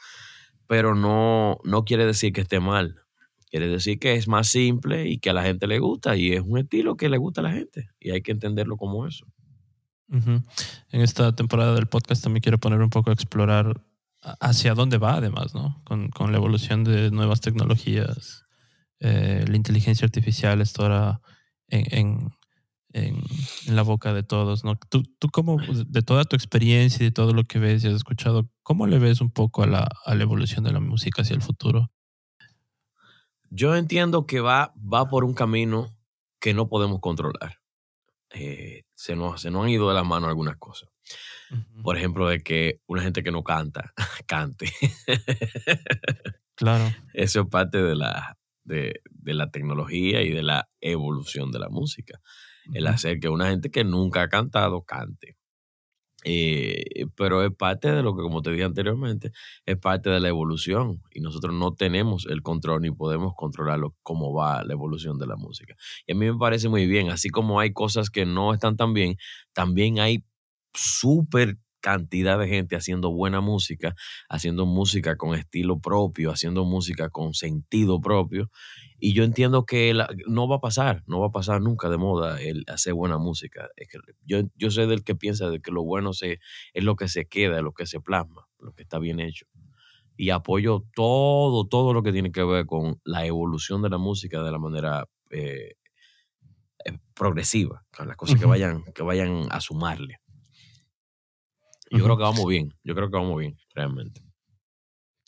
pero 0.68 0.94
no, 0.96 1.58
no 1.64 1.84
quiere 1.84 2.06
decir 2.06 2.32
que 2.32 2.42
esté 2.42 2.60
mal. 2.60 3.02
Quiere 3.50 3.68
decir 3.68 4.00
que 4.00 4.14
es 4.14 4.28
más 4.28 4.48
simple 4.48 5.10
y 5.10 5.18
que 5.18 5.32
a 5.32 5.34
la 5.34 5.44
gente 5.44 5.68
le 5.68 5.80
gusta 5.80 6.16
y 6.16 6.32
es 6.32 6.42
un 6.42 6.60
estilo 6.60 6.96
que 6.96 7.10
le 7.10 7.18
gusta 7.18 7.42
a 7.42 7.46
la 7.46 7.52
gente 7.52 7.90
y 8.00 8.12
hay 8.12 8.22
que 8.22 8.32
entenderlo 8.32 8.78
como 8.78 9.06
eso. 9.08 9.26
En 10.12 11.02
esta 11.02 11.34
temporada 11.34 11.74
del 11.74 11.88
podcast 11.88 12.22
también 12.24 12.42
quiero 12.42 12.58
poner 12.58 12.82
un 12.82 12.90
poco 12.90 13.10
a 13.10 13.14
explorar 13.14 13.82
hacia 14.40 14.74
dónde 14.74 14.98
va 14.98 15.16
además, 15.16 15.56
¿no? 15.56 15.82
Con, 15.86 16.10
con 16.10 16.32
la 16.32 16.38
evolución 16.38 16.84
de 16.84 17.12
nuevas 17.12 17.42
tecnologías, 17.42 18.46
eh, 19.00 19.46
la 19.48 19.56
inteligencia 19.56 20.06
artificial 20.06 20.62
está 20.62 20.84
ahora 20.84 21.22
en, 21.68 22.32
en, 22.94 23.24
la 23.68 23.84
boca 23.84 24.14
de 24.14 24.22
todos, 24.22 24.66
¿no? 24.66 24.78
Tú, 24.90 25.04
tú 25.18 25.30
cómo, 25.30 25.58
de 25.60 26.02
toda 26.02 26.26
tu 26.26 26.36
experiencia 26.36 27.04
y 27.04 27.06
de 27.06 27.12
todo 27.12 27.34
lo 27.34 27.46
que 27.46 27.58
ves 27.58 27.84
y 27.84 27.88
has 27.88 27.94
escuchado, 27.94 28.50
¿cómo 28.64 28.86
le 28.88 29.00
ves 29.00 29.22
un 29.22 29.32
poco 29.32 29.64
a 29.64 29.68
la, 29.68 29.90
a 30.06 30.14
la 30.14 30.24
evolución 30.24 30.66
de 30.66 30.74
la 30.74 30.82
música 30.82 31.22
hacia 31.22 31.36
el 31.36 31.42
futuro? 31.42 31.90
Yo 33.50 33.76
entiendo 33.76 34.26
que 34.28 34.42
va, 34.42 34.74
va 34.76 35.10
por 35.10 35.24
un 35.24 35.34
camino 35.34 35.96
que 36.40 36.54
no 36.54 36.68
podemos 36.68 37.00
controlar. 37.00 37.60
Eh, 38.34 38.84
se, 39.02 39.16
nos, 39.16 39.42
se 39.42 39.50
nos 39.50 39.64
han 39.64 39.70
ido 39.70 39.90
de 39.90 39.96
las 39.96 40.06
manos 40.06 40.30
algunas 40.30 40.58
cosas. 40.58 40.90
Por 41.82 41.98
ejemplo, 41.98 42.30
de 42.30 42.42
que 42.42 42.82
una 42.86 43.02
gente 43.02 43.24
que 43.24 43.32
no 43.32 43.44
canta, 43.44 43.94
cante. 44.28 44.72
Claro, 46.56 46.94
Eso 47.16 47.42
es 47.42 47.48
parte 47.48 47.82
de 47.82 47.96
la, 47.96 48.38
de, 48.64 49.02
de 49.10 49.34
la 49.34 49.50
tecnología 49.50 50.22
y 50.22 50.30
de 50.30 50.44
la 50.44 50.70
evolución 50.80 51.52
de 51.52 51.58
la 51.58 51.70
música. 51.70 52.22
El 52.76 52.86
hacer 52.86 53.20
que 53.20 53.28
una 53.28 53.50
gente 53.50 53.72
que 53.72 53.84
nunca 53.84 54.22
ha 54.22 54.30
cantado 54.30 54.84
cante. 54.84 55.36
Eh, 56.24 57.08
pero 57.16 57.44
es 57.44 57.52
parte 57.56 57.92
de 57.92 58.04
lo 58.04 58.16
que, 58.16 58.22
como 58.22 58.42
te 58.42 58.52
dije 58.52 58.64
anteriormente, 58.64 59.32
es 59.66 59.78
parte 59.78 60.10
de 60.10 60.20
la 60.20 60.30
evolución 60.30 61.02
y 61.12 61.20
nosotros 61.20 61.54
no 61.56 61.74
tenemos 61.74 62.28
el 62.28 62.42
control 62.42 62.82
ni 62.82 62.92
podemos 62.92 63.34
controlarlo 63.36 63.96
cómo 64.04 64.34
va 64.34 64.64
la 64.64 64.74
evolución 64.74 65.18
de 65.18 65.28
la 65.28 65.36
música. 65.36 65.76
Y 66.06 66.14
a 66.14 66.16
mí 66.16 66.32
me 66.32 66.38
parece 66.38 66.70
muy 66.70 66.88
bien, 66.88 67.10
así 67.10 67.30
como 67.30 67.60
hay 67.60 67.74
cosas 67.74 68.10
que 68.10 68.26
no 68.26 68.54
están 68.54 68.78
tan 68.78 68.94
bien, 68.94 69.18
también 69.54 70.00
hay 70.00 70.24
súper 70.74 71.58
cantidad 71.82 72.40
de 72.40 72.48
gente 72.48 72.76
haciendo 72.78 73.12
buena 73.12 73.42
música, 73.42 73.96
haciendo 74.30 74.66
música 74.66 75.18
con 75.18 75.36
estilo 75.36 75.80
propio, 75.80 76.32
haciendo 76.32 76.64
música 76.64 77.10
con 77.10 77.34
sentido 77.34 78.00
propio. 78.00 78.50
Y 79.00 79.14
yo 79.14 79.24
entiendo 79.24 79.66
que 79.66 79.94
la- 79.94 80.08
no 80.28 80.48
va 80.48 80.58
a 80.58 80.62
pasar, 80.62 81.04
no 81.08 81.20
va 81.20 81.28
a 81.28 81.32
pasar 81.32 81.60
nunca 81.62 81.90
de 81.90 81.98
moda 81.98 82.40
el 82.42 82.64
hacer 82.68 82.94
buena 82.94 83.18
música. 83.18 83.70
Es 83.76 83.90
que 83.90 83.98
yo, 84.24 84.42
yo 84.56 84.72
soy 84.72 84.88
del 84.88 85.04
que 85.04 85.16
piensa 85.16 85.50
de 85.50 85.60
que 85.60 85.72
lo 85.72 85.84
bueno 85.84 86.14
se, 86.14 86.40
es 86.74 86.84
lo 86.84 86.96
que 86.96 87.08
se 87.08 87.26
queda, 87.26 87.62
lo 87.62 87.74
que 87.74 87.86
se 87.88 88.00
plasma, 88.00 88.48
lo 88.60 88.74
que 88.74 88.84
está 88.84 89.00
bien 89.00 89.20
hecho. 89.20 89.48
Y 90.18 90.30
apoyo 90.30 90.84
todo, 90.94 91.66
todo 91.68 91.94
lo 91.94 92.04
que 92.04 92.12
tiene 92.12 92.32
que 92.32 92.44
ver 92.44 92.68
con 92.68 93.02
la 93.04 93.26
evolución 93.26 93.82
de 93.82 93.90
la 93.90 93.98
música 93.98 94.44
de 94.44 94.52
la 94.52 94.60
manera 94.60 95.08
eh, 95.32 95.76
eh, 96.86 96.98
progresiva, 97.14 97.84
con 97.96 98.08
las 98.08 98.18
cosas 98.18 98.40
que 98.40 98.46
vayan, 98.46 98.84
que 98.94 99.04
vayan 99.04 99.48
a 99.50 99.62
sumarle. 99.62 100.20
Yo 101.92 102.04
creo 102.04 102.18
que 102.18 102.24
vamos 102.24 102.48
bien, 102.48 102.74
yo 102.84 102.96
creo 102.96 103.10
que 103.10 103.18
vamos 103.18 103.38
bien, 103.38 103.58
realmente. 103.76 104.22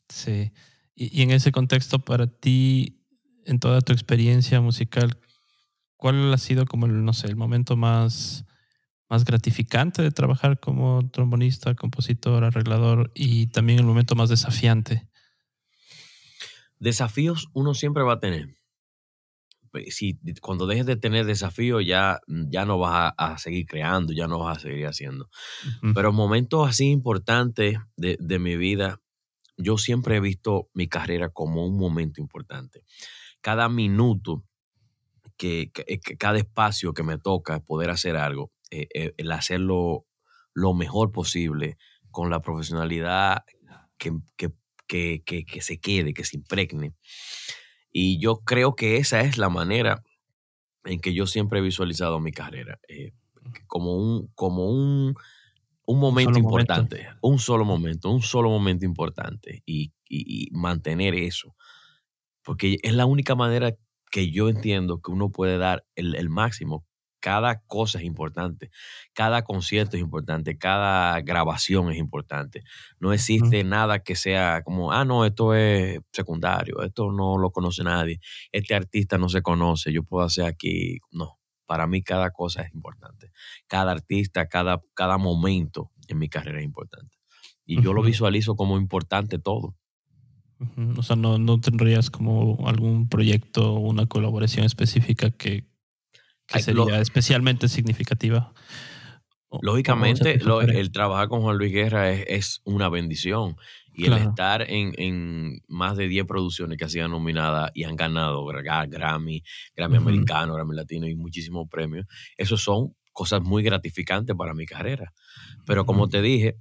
Sí. 0.08 0.52
Y, 0.96 1.20
y 1.20 1.24
en 1.24 1.32
ese 1.32 1.52
contexto, 1.52 2.00
para 2.00 2.28
ti, 2.28 3.04
en 3.46 3.60
toda 3.60 3.82
tu 3.82 3.92
experiencia 3.92 4.62
musical, 4.62 5.20
¿cuál 5.98 6.34
ha 6.34 6.38
sido 6.38 6.66
como 6.66 6.86
el, 6.86 7.04
no 7.04 7.14
sé, 7.14 7.28
el 7.28 7.36
momento 7.36 7.76
más, 7.76 8.46
más 9.10 9.26
gratificante 9.26 10.02
de 10.02 10.12
trabajar 10.12 10.60
como 10.60 11.10
trombonista, 11.12 11.76
compositor, 11.76 12.44
arreglador 12.44 13.12
y 13.14 13.48
también 13.48 13.80
el 13.80 13.86
momento 13.86 14.16
más 14.16 14.30
desafiante? 14.30 15.08
Desafíos 16.80 17.50
uno 17.54 17.74
siempre 17.74 18.04
va 18.04 18.14
a 18.14 18.20
tener. 18.20 18.56
Si 19.90 20.20
cuando 20.42 20.68
dejes 20.68 20.86
de 20.86 20.96
tener 20.96 21.26
desafíos 21.26 21.84
ya, 21.86 22.20
ya 22.28 22.66
no 22.66 22.78
vas 22.78 23.14
a, 23.18 23.38
seguir 23.38 23.66
creando, 23.66 24.14
ya 24.14 24.28
no 24.28 24.40
vas 24.40 24.58
a 24.58 24.62
seguir 24.62 24.88
haciendo. 24.88 25.30
Pero 25.96 26.12
momentos 26.12 26.70
así 26.70 26.90
importantes 26.92 27.78
de, 27.98 28.18
de 28.20 28.40
mi 28.40 28.56
vida, 28.58 29.02
yo 29.58 29.78
siempre 29.78 30.18
he 30.18 30.20
visto 30.20 30.70
mi 30.74 30.88
carrera 30.88 31.30
como 31.30 31.66
un 31.66 31.78
momento 31.78 32.22
importante. 32.22 32.84
Cada 33.42 33.70
minuto 33.70 34.44
que, 35.38 35.72
eh, 35.88 36.00
cada 36.18 36.38
espacio 36.38 36.94
que 36.94 37.04
me 37.04 37.18
toca 37.18 37.60
poder 37.60 37.90
hacer 37.90 38.18
algo, 38.18 38.52
eh, 38.72 38.88
eh, 38.94 39.14
el 39.18 39.32
hacerlo 39.32 40.06
lo 40.54 40.74
mejor 40.74 41.12
posible, 41.12 41.78
con 42.12 42.30
la 42.30 42.42
profesionalidad 42.42 43.44
que, 43.98 44.12
que, 44.38 45.62
se 45.62 45.80
quede, 45.80 46.14
que 46.14 46.24
se 46.24 46.38
impregne. 46.38 46.94
Y 47.94 48.18
yo 48.20 48.40
creo 48.40 48.76
que 48.76 48.98
esa 48.98 49.22
es 49.22 49.38
la 49.38 49.50
manera 49.50 50.04
en 50.84 51.00
que 51.00 51.14
yo 51.14 51.28
siempre 51.28 51.60
he 51.60 51.62
visualizado 51.62 52.20
mi 52.20 52.32
carrera, 52.32 52.80
como 53.68 53.96
un, 53.96 54.28
como 54.36 54.66
un, 54.66 55.16
un 55.86 56.00
momento 56.00 56.40
importante, 56.40 57.08
un 57.22 57.40
solo 57.40 57.66
momento, 57.66 58.10
un 58.10 58.22
solo 58.22 58.50
momento 58.50 58.84
importante 58.84 59.62
y, 59.66 59.94
y, 60.10 60.50
mantener 60.52 61.14
eso, 61.16 61.56
porque 62.44 62.78
es 62.82 62.94
la 62.94 63.06
única 63.06 63.36
manera 63.36 63.76
que 64.12 64.30
yo 64.30 64.50
entiendo 64.50 65.02
que 65.02 65.12
uno 65.12 65.30
puede 65.30 65.58
dar 65.58 65.86
el, 65.96 66.30
máximo. 66.30 66.86
Cada 67.24 67.62
cosa 67.68 68.00
es 68.00 68.04
importante, 68.04 68.70
cada 69.14 69.46
concierto 69.46 69.96
es 69.96 70.04
importante, 70.04 70.58
cada 70.58 71.22
grabación 71.22 71.90
es 71.90 71.98
importante. 71.98 72.66
No 73.00 73.14
existe 73.14 73.64
nada 73.64 74.00
que 74.00 74.18
sea 74.18 74.62
como, 74.62 74.92
ah, 74.92 75.06
no, 75.06 75.24
esto 75.24 75.54
es 75.54 76.02
secundario, 76.12 76.82
esto 76.84 77.14
no 77.14 77.38
lo 77.38 77.52
conoce 77.52 77.82
nadie, 77.86 78.20
este 78.52 78.76
artista 78.76 79.18
no 79.18 79.30
se 79.30 79.42
conoce, 79.42 79.94
yo 79.94 80.04
puedo 80.04 80.26
hacer 80.26 80.44
aquí. 80.44 80.98
No, 81.12 81.40
para 81.66 81.88
mí 81.88 82.04
cada 82.04 82.32
cosa 82.32 82.64
es 82.64 82.74
importante. 82.74 83.32
Cada 83.68 83.94
artista, 83.94 84.50
cada, 84.50 84.82
cada 84.94 85.18
momento 85.18 85.92
en 86.10 86.18
mi 86.18 86.28
carrera 86.28 86.60
es 86.60 86.66
importante. 86.66 87.16
Y 87.66 87.82
yo 87.82 87.94
lo 87.94 88.02
visualizo 88.02 88.58
como 88.58 88.78
importante 88.78 89.40
todo. 89.40 89.78
O 90.98 91.04
sea, 91.04 91.16
no, 91.16 91.38
no 91.38 91.62
tendrías 91.62 92.10
como 92.10 92.68
algún 92.68 93.08
proyecto 93.08 93.76
o 93.76 93.80
una 93.80 94.08
colaboración 94.08 94.66
específica 94.66 95.32
que, 95.32 95.72
sería 96.48 97.00
especialmente 97.00 97.68
significativa. 97.68 98.54
Lógicamente, 99.62 100.40
el 100.42 100.92
trabajar 100.92 101.28
con 101.28 101.42
Juan 101.42 101.58
Luis 101.58 101.72
Guerra 101.72 102.12
es, 102.12 102.62
una 102.64 102.90
bendición. 102.90 103.56
Y 103.96 104.08
el 104.08 104.14
estar 104.14 104.66
en, 104.68 105.62
más 105.68 105.96
de 105.98 106.08
10 106.08 106.26
producciones 106.26 106.80
que 106.80 106.86
han 106.86 106.90
sido 106.90 107.08
nominadas 107.08 107.70
y 107.76 107.84
han 107.84 107.96
ganado 107.96 108.44
Grammy, 108.46 109.44
Grammy 109.76 109.98
americano, 109.98 110.56
Grammy 110.56 110.76
latino 110.76 111.08
y 111.08 111.16
muchísimos 111.16 111.68
premios, 111.70 112.08
eso 112.36 112.58
son 112.58 112.96
cosas 113.12 113.44
muy 113.44 113.62
gratificantes 113.62 114.36
para 114.36 114.56
mi 114.56 114.66
carrera. 114.66 115.14
Pero 115.68 115.86
como 115.86 116.10
te 116.10 116.24
dije, 116.24 116.58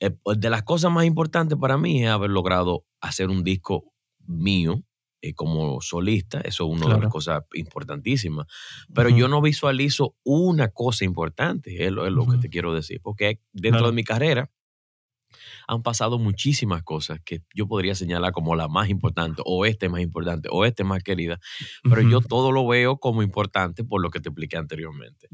eh, 0.00 0.10
de 0.36 0.50
las 0.50 0.64
cosas 0.64 0.90
más 0.90 1.04
importantes 1.04 1.56
para 1.56 1.78
mí 1.78 2.02
es 2.02 2.10
haber 2.10 2.30
logrado 2.30 2.84
hacer 3.00 3.28
un 3.28 3.44
disco 3.44 3.92
mío 4.26 4.82
eh, 5.22 5.34
como 5.34 5.80
solista. 5.80 6.40
Eso 6.40 6.66
es 6.66 6.80
una 6.80 6.94
de 6.94 7.00
las 7.00 7.10
cosas 7.10 7.42
importantísimas. 7.54 8.46
Pero 8.94 9.08
yo 9.08 9.28
no 9.28 9.40
visualizo 9.40 10.16
una 10.24 10.68
cosa 10.68 11.04
importante, 11.04 11.84
es 11.84 11.92
lo, 11.92 12.26
que 12.26 12.38
te 12.38 12.48
quiero 12.48 12.74
decir. 12.74 13.00
Porque 13.02 13.40
dentro 13.52 13.86
de 13.86 13.92
mi 13.92 14.04
carrera 14.04 14.50
han 15.68 15.82
pasado 15.82 16.18
muchísimas 16.18 16.82
cosas 16.82 17.20
que 17.24 17.42
yo 17.54 17.68
podría 17.68 17.94
señalar 17.94 18.32
como 18.32 18.56
la 18.56 18.66
más 18.66 18.88
importante, 18.88 19.42
o 19.44 19.64
este 19.66 19.88
más 19.88 20.00
importante, 20.00 20.48
o 20.50 20.64
este 20.64 20.84
más 20.84 21.02
querida. 21.02 21.38
Pero 21.84 22.02
yo 22.02 22.20
todo 22.20 22.50
lo 22.50 22.66
veo 22.66 22.98
como 22.98 23.22
importante 23.22 23.84
por 23.84 24.02
lo 24.02 24.10
que 24.10 24.20
te 24.20 24.28
expliqué 24.28 24.56
anteriormente 24.56 25.28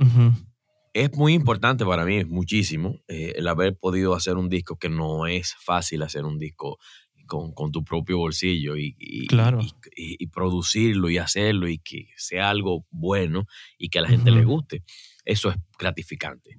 es 0.97 1.15
muy 1.15 1.35
importante 1.35 1.85
para 1.85 2.07
mí, 2.07 2.25
muchísimo, 2.25 3.03
eh, 3.07 3.35
el 3.37 3.47
haber 3.49 3.77
podido 3.77 4.15
hacer 4.15 4.37
un 4.37 4.49
disco 4.49 4.79
que 4.79 4.89
no 4.89 5.27
es 5.27 5.55
fácil 5.59 6.03
hacer 6.03 6.25
un 6.25 6.39
disco 6.39 6.79
con, 7.27 7.73
tu 7.73 7.85
propio 7.85 8.19
bolsillo 8.19 8.77
y, 8.77 8.97
y, 8.99 10.27
producirlo 10.29 11.11
y 11.11 11.19
hacerlo 11.19 11.69
y 11.69 11.79
que 11.79 12.09
sea 12.17 12.51
algo 12.51 12.87
bueno 12.91 13.47
y 13.79 13.89
que 13.89 13.99
a 13.99 14.03
la 14.03 14.09
gente 14.09 14.31
le 14.31 14.45
guste. 14.45 14.83
Eso 15.25 15.51
es 15.51 15.57
gratificante. 15.79 16.59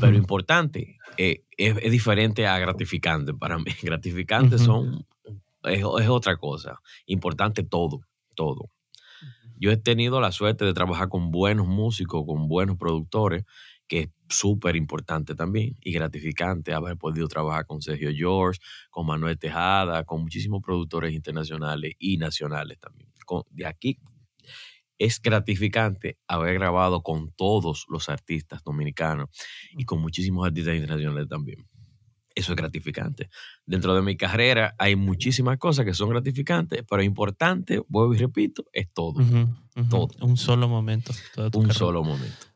Pero 0.00 0.16
importante, 0.16 0.98
eh, 1.16 1.44
es, 1.56 1.90
diferente 1.90 2.46
a 2.46 2.58
gratificante 2.58 3.34
para 3.34 3.58
mí. 3.58 3.64
Gratificante 3.82 4.58
son, 4.58 5.06
es, 5.64 5.80
es 5.80 6.08
otra 6.08 6.36
cosa. 6.36 6.80
Importante 7.06 7.62
todo, 7.62 8.00
todo. 8.34 8.70
Yo 9.56 9.70
he 9.70 9.76
tenido 9.76 10.20
la 10.20 10.32
suerte 10.32 10.64
de 10.64 10.74
trabajar 10.74 11.08
con 11.08 11.30
buenos 11.30 11.66
músicos, 11.66 12.24
con 12.26 12.48
buenos 12.48 12.76
productores, 12.76 13.44
que 13.86 14.00
es 14.00 14.08
súper 14.28 14.76
importante 14.76 15.34
también 15.34 15.76
y 15.80 15.92
gratificante 15.92 16.72
haber 16.72 16.96
podido 16.96 17.28
trabajar 17.28 17.66
con 17.66 17.82
Sergio 17.82 18.10
George, 18.14 18.60
con 18.90 19.06
Manuel 19.06 19.38
Tejada, 19.38 20.04
con 20.04 20.22
muchísimos 20.22 20.62
productores 20.62 21.12
internacionales 21.12 21.94
y 21.98 22.16
nacionales 22.16 22.78
también. 22.78 23.10
de 23.50 23.66
aquí 23.66 23.98
es 24.98 25.20
gratificante 25.20 26.18
haber 26.28 26.54
grabado 26.54 27.02
con 27.02 27.32
todos 27.32 27.86
los 27.88 28.08
artistas 28.08 28.62
dominicanos 28.62 29.28
y 29.76 29.84
con 29.84 30.00
muchísimos 30.00 30.46
artistas 30.46 30.74
internacionales 30.74 31.28
también. 31.28 31.66
Eso 32.34 32.52
es 32.52 32.56
gratificante. 32.56 33.28
Dentro 33.64 33.94
de 33.94 34.02
mi 34.02 34.16
carrera 34.16 34.74
hay 34.78 34.96
muchísimas 34.96 35.56
cosas 35.58 35.84
que 35.84 35.94
son 35.94 36.10
gratificantes, 36.10 36.82
pero 36.88 37.02
importante, 37.02 37.80
vuelvo 37.86 38.14
y 38.14 38.18
repito, 38.18 38.64
es 38.72 38.92
todo. 38.92 39.20
todo. 39.88 40.08
Un 40.20 40.36
solo 40.36 40.68
momento. 40.68 41.12
Un 41.54 41.72
solo 41.72 42.02
momento. 42.02 42.53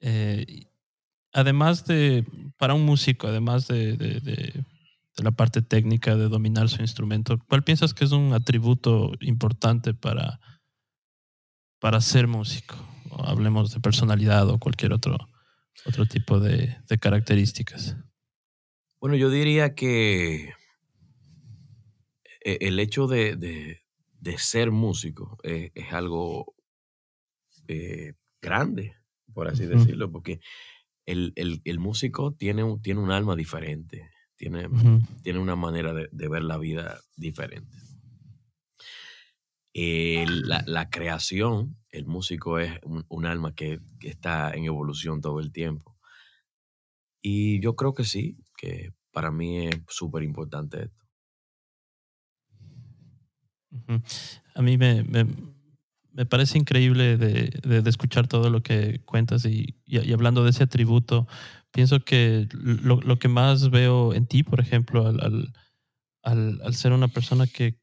Eh, 0.00 0.66
además 1.32 1.84
de, 1.86 2.24
para 2.56 2.74
un 2.74 2.84
músico, 2.84 3.26
además 3.26 3.66
de, 3.68 3.96
de, 3.96 4.64
la 5.16 5.32
parte 5.32 5.62
técnica 5.62 6.14
de 6.14 6.28
dominar 6.28 6.68
su 6.68 6.80
instrumento, 6.80 7.38
¿cuál 7.48 7.64
piensas 7.64 7.92
que 7.92 8.04
es 8.04 8.12
un 8.12 8.32
atributo 8.32 9.10
importante 9.20 9.92
para, 9.92 10.38
para 11.80 12.00
ser 12.00 12.28
músico? 12.28 12.76
hablemos 13.24 13.72
de 13.72 13.80
personalidad 13.80 14.48
o 14.48 14.58
cualquier 14.58 14.92
otro, 14.92 15.16
otro 15.84 16.06
tipo 16.06 16.40
de, 16.40 16.76
características. 17.00 17.96
Bueno, 19.00 19.16
yo 19.16 19.30
diría 19.30 19.74
que 19.74 20.52
e, 22.44 22.58
el 22.60 22.78
hecho 22.80 23.06
de, 23.06 23.80
ser 24.36 24.70
músico 24.70 25.38
es, 25.42 25.92
algo 25.92 26.54
eh, 27.66 28.14
grande, 28.40 28.96
por 29.38 29.46
así 29.46 29.66
decirlo, 29.66 30.10
porque 30.10 30.40
el, 31.06 31.78
músico 31.78 32.32
tiene 32.32 32.64
un, 32.64 32.82
tiene 32.82 32.98
un 32.98 33.12
alma 33.12 33.36
diferente, 33.36 34.10
tiene, 34.34 34.68
tiene 35.22 35.38
una 35.38 35.54
manera 35.54 35.94
de, 35.94 36.28
ver 36.28 36.42
la 36.42 36.58
vida 36.58 36.98
diferente. 37.16 37.78
la, 39.72 40.90
creación, 40.90 41.76
el 41.90 42.06
músico 42.06 42.58
es 42.58 42.80
un, 42.82 43.26
alma 43.26 43.54
que, 43.54 43.78
está 44.00 44.50
en 44.50 44.64
evolución 44.64 45.20
todo 45.20 45.38
el 45.38 45.52
tiempo. 45.52 45.96
Y 47.22 47.60
yo 47.60 47.76
creo 47.76 47.94
que 47.94 48.02
sí, 48.02 48.38
que 48.56 48.92
para 49.12 49.30
mí 49.30 49.68
es 49.68 49.80
súper 49.86 50.24
importante 50.24 50.82
esto. 50.82 51.06
A 54.56 54.62
mí 54.62 54.76
me, 54.76 55.04
me 55.04 55.24
parece 56.26 56.58
increíble 56.58 57.16
de, 57.16 57.50
de, 57.62 57.90
escuchar 57.90 58.26
todo 58.26 58.50
lo 58.50 58.62
que 58.62 59.00
cuentas 59.04 59.44
y, 59.44 59.76
y, 59.86 60.12
hablando 60.12 60.42
de 60.42 60.50
ese 60.50 60.64
atributo, 60.64 61.28
pienso 61.70 62.00
que 62.00 62.48
lo, 62.52 63.00
lo, 63.00 63.18
que 63.18 63.28
más 63.28 63.70
veo 63.70 64.12
en 64.14 64.26
ti, 64.26 64.42
por 64.42 64.60
ejemplo, 64.60 65.06
al, 65.06 65.52
al, 66.22 66.60
al, 66.62 66.74
ser 66.74 66.92
una 66.92 67.08
persona 67.08 67.46
que, 67.46 67.78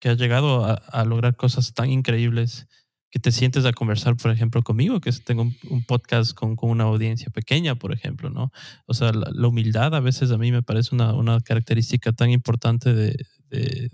que 0.00 0.08
ha 0.08 0.14
llegado 0.14 0.64
a, 0.64 0.74
a, 0.74 1.04
lograr 1.04 1.36
cosas 1.36 1.74
tan 1.74 1.90
increíbles, 1.90 2.68
que 3.10 3.18
te 3.18 3.32
sientes 3.32 3.64
a 3.64 3.72
conversar, 3.72 4.16
por 4.16 4.30
ejemplo, 4.30 4.62
conmigo, 4.62 5.00
que 5.00 5.10
tengo 5.10 5.42
un, 5.42 5.84
podcast 5.84 6.32
con, 6.32 6.54
con, 6.54 6.70
una 6.70 6.84
audiencia 6.84 7.30
pequeña, 7.30 7.74
por 7.74 7.92
ejemplo, 7.92 8.30
¿no? 8.30 8.52
O 8.86 8.94
sea, 8.94 9.12
la, 9.12 9.48
humildad 9.48 9.94
a 9.96 10.00
veces 10.00 10.30
a 10.30 10.38
mí 10.38 10.52
me 10.52 10.62
parece 10.62 10.94
una, 10.94 11.12
una 11.14 11.40
característica 11.40 12.12
tan 12.12 12.30
importante 12.30 12.94
de, 12.94 13.16
de 13.48 13.90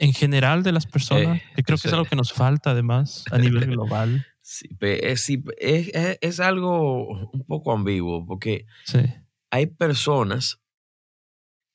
en 0.00 0.12
general 0.12 0.62
de 0.62 0.72
las 0.72 0.86
personas, 0.86 1.40
que 1.54 1.62
creo 1.62 1.78
que 1.78 1.88
es 1.88 1.94
algo 1.94 2.06
que 2.06 2.16
nos 2.16 2.32
falta 2.32 2.70
además 2.70 3.24
a 3.30 3.38
nivel 3.38 3.66
global. 3.70 4.26
Sí, 4.42 4.68
es, 4.78 5.28
es, 6.20 6.40
algo 6.40 7.08
un 7.30 7.44
poco 7.46 7.72
ambiguo 7.72 8.24
porque 8.24 8.66
hay 9.50 9.66
personas 9.66 10.60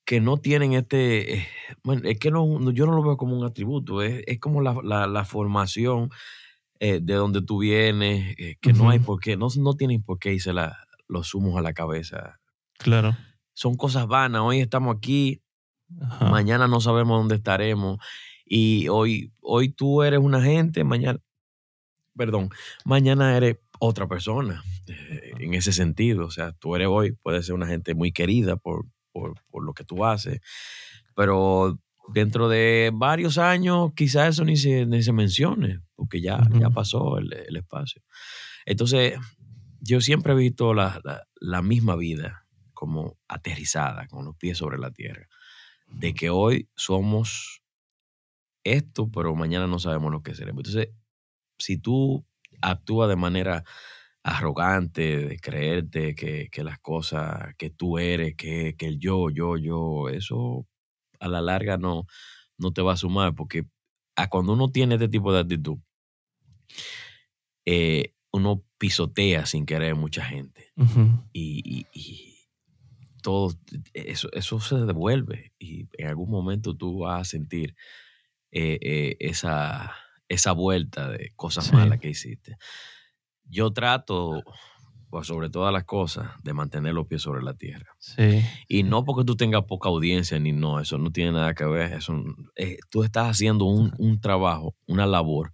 que 0.05 0.19
no 0.19 0.38
tienen 0.38 0.73
este, 0.73 1.36
eh, 1.36 1.47
bueno, 1.84 2.01
es 2.05 2.19
que 2.19 2.31
no, 2.31 2.71
yo 2.71 2.86
no 2.86 2.93
lo 2.93 3.03
veo 3.03 3.17
como 3.17 3.38
un 3.38 3.45
atributo, 3.45 4.01
es, 4.01 4.39
como 4.39 4.62
la, 4.62 5.25
formación 5.25 6.10
eh, 6.79 6.99
de 7.01 7.13
donde 7.13 7.41
tú 7.41 7.60
vienes, 7.60 8.36
eh, 8.38 8.57
que 8.60 8.73
no 8.73 8.89
hay 8.89 8.99
por 8.99 9.19
qué, 9.19 9.38
no, 9.38 9.47
no 9.57 9.73
tienen 9.75 10.01
por 10.01 10.19
qué 10.19 10.34
irse 10.34 10.53
la- 10.53 10.77
los 11.07 11.36
humos 11.36 11.57
a 11.57 11.62
la 11.62 11.73
cabeza. 11.73 12.39
Claro. 12.77 13.15
Son 13.53 13.75
cosas 13.75 14.07
vanas. 14.07 14.41
Hoy 14.41 14.62
estamos 14.62 14.95
aquí, 14.95 15.41
Ajá. 15.99 16.30
mañana 16.30 16.67
no 16.67 16.80
sabemos 16.82 17.19
dónde 17.19 17.36
estaremos. 17.36 17.97
Y 18.45 18.88
hoy, 18.89 19.32
hoy 19.41 19.69
tú 19.69 20.04
eres 20.04 20.19
una 20.19 20.41
gente, 20.41 20.84
mañana, 20.84 21.19
perdón, 22.15 22.49
mañana 22.86 23.36
eres 23.38 23.58
otra 23.80 24.08
persona 24.08 24.63
eh, 24.88 25.32
en 25.39 25.54
ese 25.54 25.71
sentido. 25.71 26.25
O 26.25 26.32
sea, 26.32 26.51
tú 26.54 26.75
eres 26.75 26.88
hoy, 26.89 27.13
puedes 27.13 27.45
ser 27.45 27.56
una 27.56 27.67
gente 27.67 27.95
muy 27.95 28.12
querida 28.12 28.58
por, 28.58 28.86
por, 29.12 29.36
por 29.49 29.63
lo 29.63 29.73
que 29.73 29.84
tú 29.84 30.06
haces, 30.06 30.41
pero 31.15 31.80
dentro 32.13 32.49
de 32.49 32.91
varios 32.93 33.38
años 33.38 33.91
quizás 33.95 34.30
eso 34.36 34.43
ni 34.43 34.58
se, 34.58 34.86
ni 34.86 35.01
se 35.04 35.13
mencione, 35.13 35.80
porque 35.95 36.19
ya, 36.21 36.45
ya 36.60 36.69
pasó 36.69 37.17
el, 37.19 37.32
el 37.34 37.56
espacio. 37.56 38.01
Entonces, 38.65 39.13
yo 39.80 40.01
siempre 40.01 40.34
he 40.34 40.36
visto 40.36 40.73
la, 40.73 40.99
la- 41.04 41.23
la 41.39 41.62
misma 41.62 41.95
vida 41.95 42.45
como 42.73 43.17
aterrizada, 43.27 44.08
con 44.08 44.25
los 44.25 44.36
pies 44.36 44.58
sobre 44.58 44.77
la 44.77 44.91
tierra, 44.91 45.27
de 45.91 46.13
que 46.13 46.30
hoy 46.30 46.69
somos 46.75 47.62
esto, 48.63 49.10
pero 49.12 49.36
mañana 49.36 49.67
no 49.67 49.80
sabemos 49.80 50.12
lo 50.12 50.21
que 50.23 50.36
seremos. 50.36 50.63
Entonces, 50.65 50.93
si 51.60 51.77
tú 51.77 52.25
actúas 52.62 53.10
de 53.10 53.15
manera 53.15 53.63
arrogante, 54.23 55.17
de 55.27 55.39
creerte 55.39 56.15
que, 56.15 56.49
que 56.51 56.63
las 56.63 56.80
cosas 56.80 57.56
que 57.58 57.69
tú 57.71 57.97
eres, 57.97 58.36
que, 58.36 58.75
que 58.77 58.88
el 58.88 58.99
yo, 58.99 59.30
yo, 59.32 59.58
yo, 59.58 60.10
eso 60.10 60.67
a 61.19 61.27
la 61.27 61.41
larga 61.41 61.77
no, 61.77 62.06
no 62.58 62.71
te 62.73 62.82
va 62.84 62.93
a 62.93 62.97
sumar, 62.97 63.36
porque 63.36 63.65
a 64.15 64.30
cuando 64.30 64.54
uno 64.54 64.69
tiene 64.71 64.95
este 64.95 65.10
tipo 65.10 65.34
de 65.34 65.39
actitud, 65.41 65.77
eh, 67.65 68.13
uno 68.32 68.63
pisotea 68.77 69.45
sin 69.45 69.65
querer 69.65 69.95
mucha 69.95 70.23
gente 70.23 70.71
Ujú. 70.77 71.10
y, 71.34 71.62
y- 71.65 71.88
y 71.93 72.31
todo 73.21 73.53
eso, 73.93 74.29
eso 74.34 74.60
se 74.60 74.75
devuelve 74.77 75.53
y 75.60 75.88
en 75.97 76.07
algún 76.07 76.29
momento 76.29 76.75
tú 76.75 76.99
vas 76.99 77.21
a 77.21 77.25
sentir 77.25 77.75
eh, 78.51 78.77
eh, 78.81 79.17
esa, 79.19 79.93
esa 80.27 80.51
vuelta 80.51 81.10
de 81.10 81.31
cosas 81.36 81.65
Sí. 81.67 81.73
malas 81.75 81.99
que 81.99 82.10
hiciste. 82.10 82.57
Yo 83.45 83.71
trato, 83.71 84.43
pues, 85.10 85.27
sobre 85.27 85.49
todas 85.49 85.73
las 85.73 85.84
cosas, 85.84 86.29
de 86.43 86.53
mantener 86.53 86.93
los 86.93 87.07
pies 87.07 87.21
sobre 87.21 87.43
la 87.43 87.53
tierra. 87.53 87.95
Sí. 87.99 88.41
Y 88.67 88.84
no 88.84 89.03
porque 89.03 89.25
tú 89.25 89.36
tengas 89.36 89.63
poca 89.65 89.89
audiencia 89.89 90.39
ni 90.39 90.51
no, 90.53 90.79
eso 90.79 90.97
no 90.97 91.12
tiene 91.12 91.34
nada 91.34 91.53
que 91.53 91.65
ver. 91.65 91.93
Eso, 91.93 92.13
eh, 92.55 92.77
tú 92.89 93.03
estás 93.03 93.27
haciendo 93.29 93.65
un, 93.65 93.93
un 93.97 94.19
trabajo, 94.21 94.75
una 94.88 95.05
labor, 95.05 95.51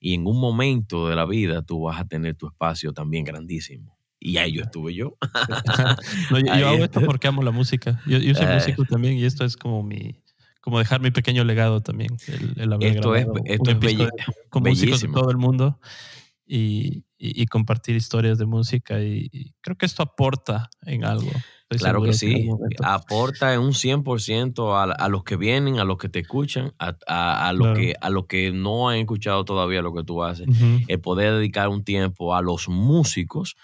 y 0.00 0.14
en 0.14 0.26
un 0.26 0.38
momento 0.40 1.08
de 1.08 1.16
la 1.16 1.24
vida 1.26 1.62
tú 1.62 1.82
vas 1.82 2.00
a 2.00 2.06
tener 2.06 2.34
tu 2.36 2.46
espacio 2.46 2.92
también 2.92 3.24
grandísimo. 3.24 3.97
Y 4.20 4.36
ahí 4.38 4.52
yo 4.52 4.62
estuve 4.62 4.94
yo. 4.94 5.16
No, 6.30 6.38
yo, 6.38 6.54
yo 6.56 6.68
hago 6.68 6.84
esto 6.84 7.00
porque 7.02 7.28
amo 7.28 7.42
la 7.42 7.50
música. 7.52 8.00
Yo, 8.06 8.18
yo 8.18 8.34
soy 8.34 8.46
Eh. 8.46 8.54
músico 8.54 8.84
también 8.84 9.14
y 9.16 9.24
esto 9.24 9.44
es 9.44 9.56
como 9.56 9.82
mi 9.82 10.20
como 10.60 10.78
dejar 10.80 11.00
mi 11.00 11.10
pequeño 11.10 11.44
legado 11.44 11.80
también. 11.80 12.10
El, 12.26 12.60
el 12.60 12.72
haber 12.72 12.96
Esto 12.96 13.14
es- 13.16 13.26
esto 13.46 13.70
es 13.70 13.76
episodio 13.76 14.10
con 14.50 14.62
músicos 14.64 15.00
de 15.00 15.08
todo 15.08 15.30
el 15.30 15.38
mundo 15.38 15.80
y, 16.46 17.04
y- 17.16 17.42
y 17.42 17.46
compartir 17.46 17.96
historias 17.96 18.38
de 18.38 18.44
música 18.46 19.00
y, 19.02 19.28
y 19.32 19.52
creo 19.60 19.76
que 19.76 19.86
esto 19.86 20.02
aporta 20.02 20.68
en 20.82 21.04
algo. 21.04 21.30
Estoy 21.70 21.78
Claro 21.78 22.02
que 22.02 22.12
sí. 22.14 22.48
Aporta 22.82 23.52
en 23.54 23.60
un 23.60 23.72
100% 23.72 24.74
a, 24.74 24.84
a 24.92 25.08
los 25.08 25.22
que 25.24 25.36
vienen, 25.36 25.78
a 25.78 25.84
los 25.84 25.98
que 25.98 26.08
te 26.08 26.18
escuchan, 26.20 26.72
a, 26.78 26.96
a, 27.06 27.48
a 27.48 27.52
los 27.52 27.66
Claro. 27.68 27.80
que, 27.80 27.94
a 28.00 28.10
los 28.10 28.26
que 28.26 28.50
no 28.50 28.88
han 28.88 28.96
escuchado 28.98 29.44
todavía 29.44 29.80
lo 29.82 29.92
que 29.94 30.02
tú 30.04 30.22
haces. 30.24 30.48
Ujú. 30.48 30.80
el 30.86 31.00
poder 31.00 31.34
dedicar 31.34 31.68
un 31.68 31.84
tiempo 31.84 32.34
a 32.34 32.42
los 32.42 32.68
músicos. 32.68 33.54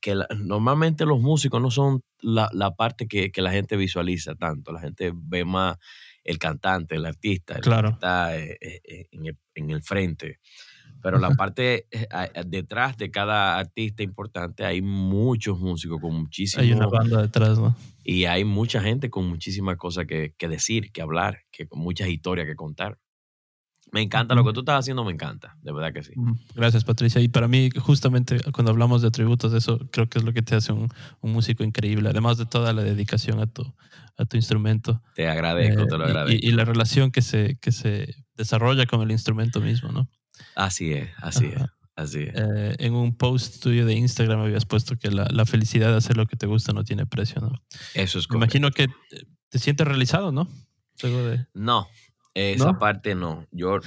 Que 0.00 0.14
la- 0.14 0.28
normalmente 0.38 1.04
los 1.04 1.20
músicos 1.20 1.60
no 1.60 1.70
son 1.70 2.02
la, 2.20 2.48
la 2.52 2.74
parte 2.74 3.08
que, 3.08 3.30
que 3.32 3.42
la 3.42 3.50
gente 3.50 3.76
visualiza 3.76 4.34
tanto. 4.34 4.72
La 4.72 4.80
gente 4.80 5.12
ve 5.14 5.44
más 5.44 5.76
el 6.22 6.38
cantante, 6.38 6.94
el 6.96 7.06
artista, 7.06 7.54
el 7.54 7.60
Claro. 7.62 7.88
que 7.88 7.92
está 7.94 8.36
eh, 8.38 8.58
eh, 8.60 9.06
en, 9.10 9.26
el, 9.26 9.38
en 9.54 9.70
el 9.70 9.82
frente. 9.82 10.38
Pero 11.02 11.18
la 11.18 11.30
parte 11.36 11.86
eh, 11.90 12.06
detrás 12.46 12.96
de 12.98 13.10
cada 13.10 13.58
artista 13.58 14.02
importante 14.02 14.64
hay 14.64 14.82
muchos 14.82 15.58
músicos 15.58 16.00
con 16.00 16.14
muchísimo 16.14 16.62
Hay 16.62 16.72
una 16.72 16.86
banda 16.86 17.22
detrás, 17.22 17.58
¿no? 17.58 17.74
y 18.04 18.24
hay 18.26 18.44
mucha 18.44 18.80
gente 18.80 19.08
con 19.10 19.26
muchísimas 19.28 19.76
cosas 19.76 20.06
que, 20.06 20.34
que 20.36 20.48
decir, 20.48 20.92
que 20.92 21.00
hablar, 21.02 21.40
que 21.50 21.66
con 21.66 21.80
muchas 21.80 22.08
historias 22.08 22.46
que 22.46 22.54
contar. 22.56 22.98
Me 23.92 24.02
encanta 24.02 24.34
lo 24.36 24.44
que 24.44 24.52
tú 24.52 24.60
estás 24.60 24.78
haciendo, 24.80 25.04
me 25.04 25.12
encanta, 25.12 25.56
de 25.62 25.72
verdad 25.72 25.92
que 25.92 26.02
sí. 26.04 26.12
Gracias, 26.54 26.84
Patricia. 26.84 27.20
Y 27.20 27.28
para 27.28 27.48
mí, 27.48 27.70
justamente 27.76 28.38
cuando 28.52 28.70
hablamos 28.70 29.02
de 29.02 29.08
atributos, 29.08 29.52
eso 29.52 29.78
creo 29.90 30.08
que 30.08 30.18
es 30.18 30.24
lo 30.24 30.32
que 30.32 30.42
te 30.42 30.54
hace 30.54 30.72
un, 30.72 30.88
un 31.20 31.32
músico 31.32 31.64
increíble, 31.64 32.08
además 32.08 32.38
de 32.38 32.46
toda 32.46 32.72
la 32.72 32.82
dedicación 32.82 33.40
a 33.40 33.46
tu, 33.46 33.62
a 34.16 34.24
tu 34.26 34.36
instrumento. 34.36 35.02
Te 35.14 35.28
agradezco, 35.28 35.82
Eh, 35.82 35.86
te 35.86 35.98
lo 35.98 36.04
y- 36.04 36.06
agradezco. 36.06 36.46
Y, 36.46 36.48
y 36.48 36.52
la 36.52 36.64
relación 36.64 37.10
que 37.10 37.20
se, 37.22 37.58
que 37.60 37.72
se 37.72 38.14
desarrolla 38.36 38.86
con 38.86 39.02
el 39.02 39.10
instrumento 39.10 39.60
mismo, 39.60 39.90
¿no? 39.90 40.08
así 40.54 40.92
es, 40.92 41.10
así 41.18 41.46
es, 41.46 41.62
así 41.96 42.20
es. 42.22 42.34
Eh, 42.34 42.76
en 42.78 42.94
un 42.94 43.16
post 43.16 43.60
tuyo 43.62 43.84
de 43.86 43.94
Instagram 43.94 44.40
habías 44.40 44.64
puesto 44.66 44.96
que 44.96 45.10
la, 45.10 45.26
la 45.30 45.44
felicidad 45.46 45.90
de 45.90 45.96
hacer 45.96 46.16
lo 46.16 46.26
que 46.26 46.36
te 46.36 46.46
gusta 46.46 46.72
no 46.72 46.84
tiene 46.84 47.06
precio, 47.06 47.40
¿no? 47.40 47.60
Eso 47.94 48.18
es 48.20 48.26
Me 48.30 48.34
correcto. 48.38 48.56
imagino 48.58 48.70
que 48.70 48.86
te 49.48 49.58
sientes 49.58 49.86
realizado, 49.86 50.30
¿no? 50.32 50.48
Luego 51.02 51.24
de... 51.24 51.46
No, 51.54 51.88
esa 52.34 52.72
¿No? 52.72 52.78
parte 52.78 53.14
no. 53.14 53.46
Yo, 53.50 53.78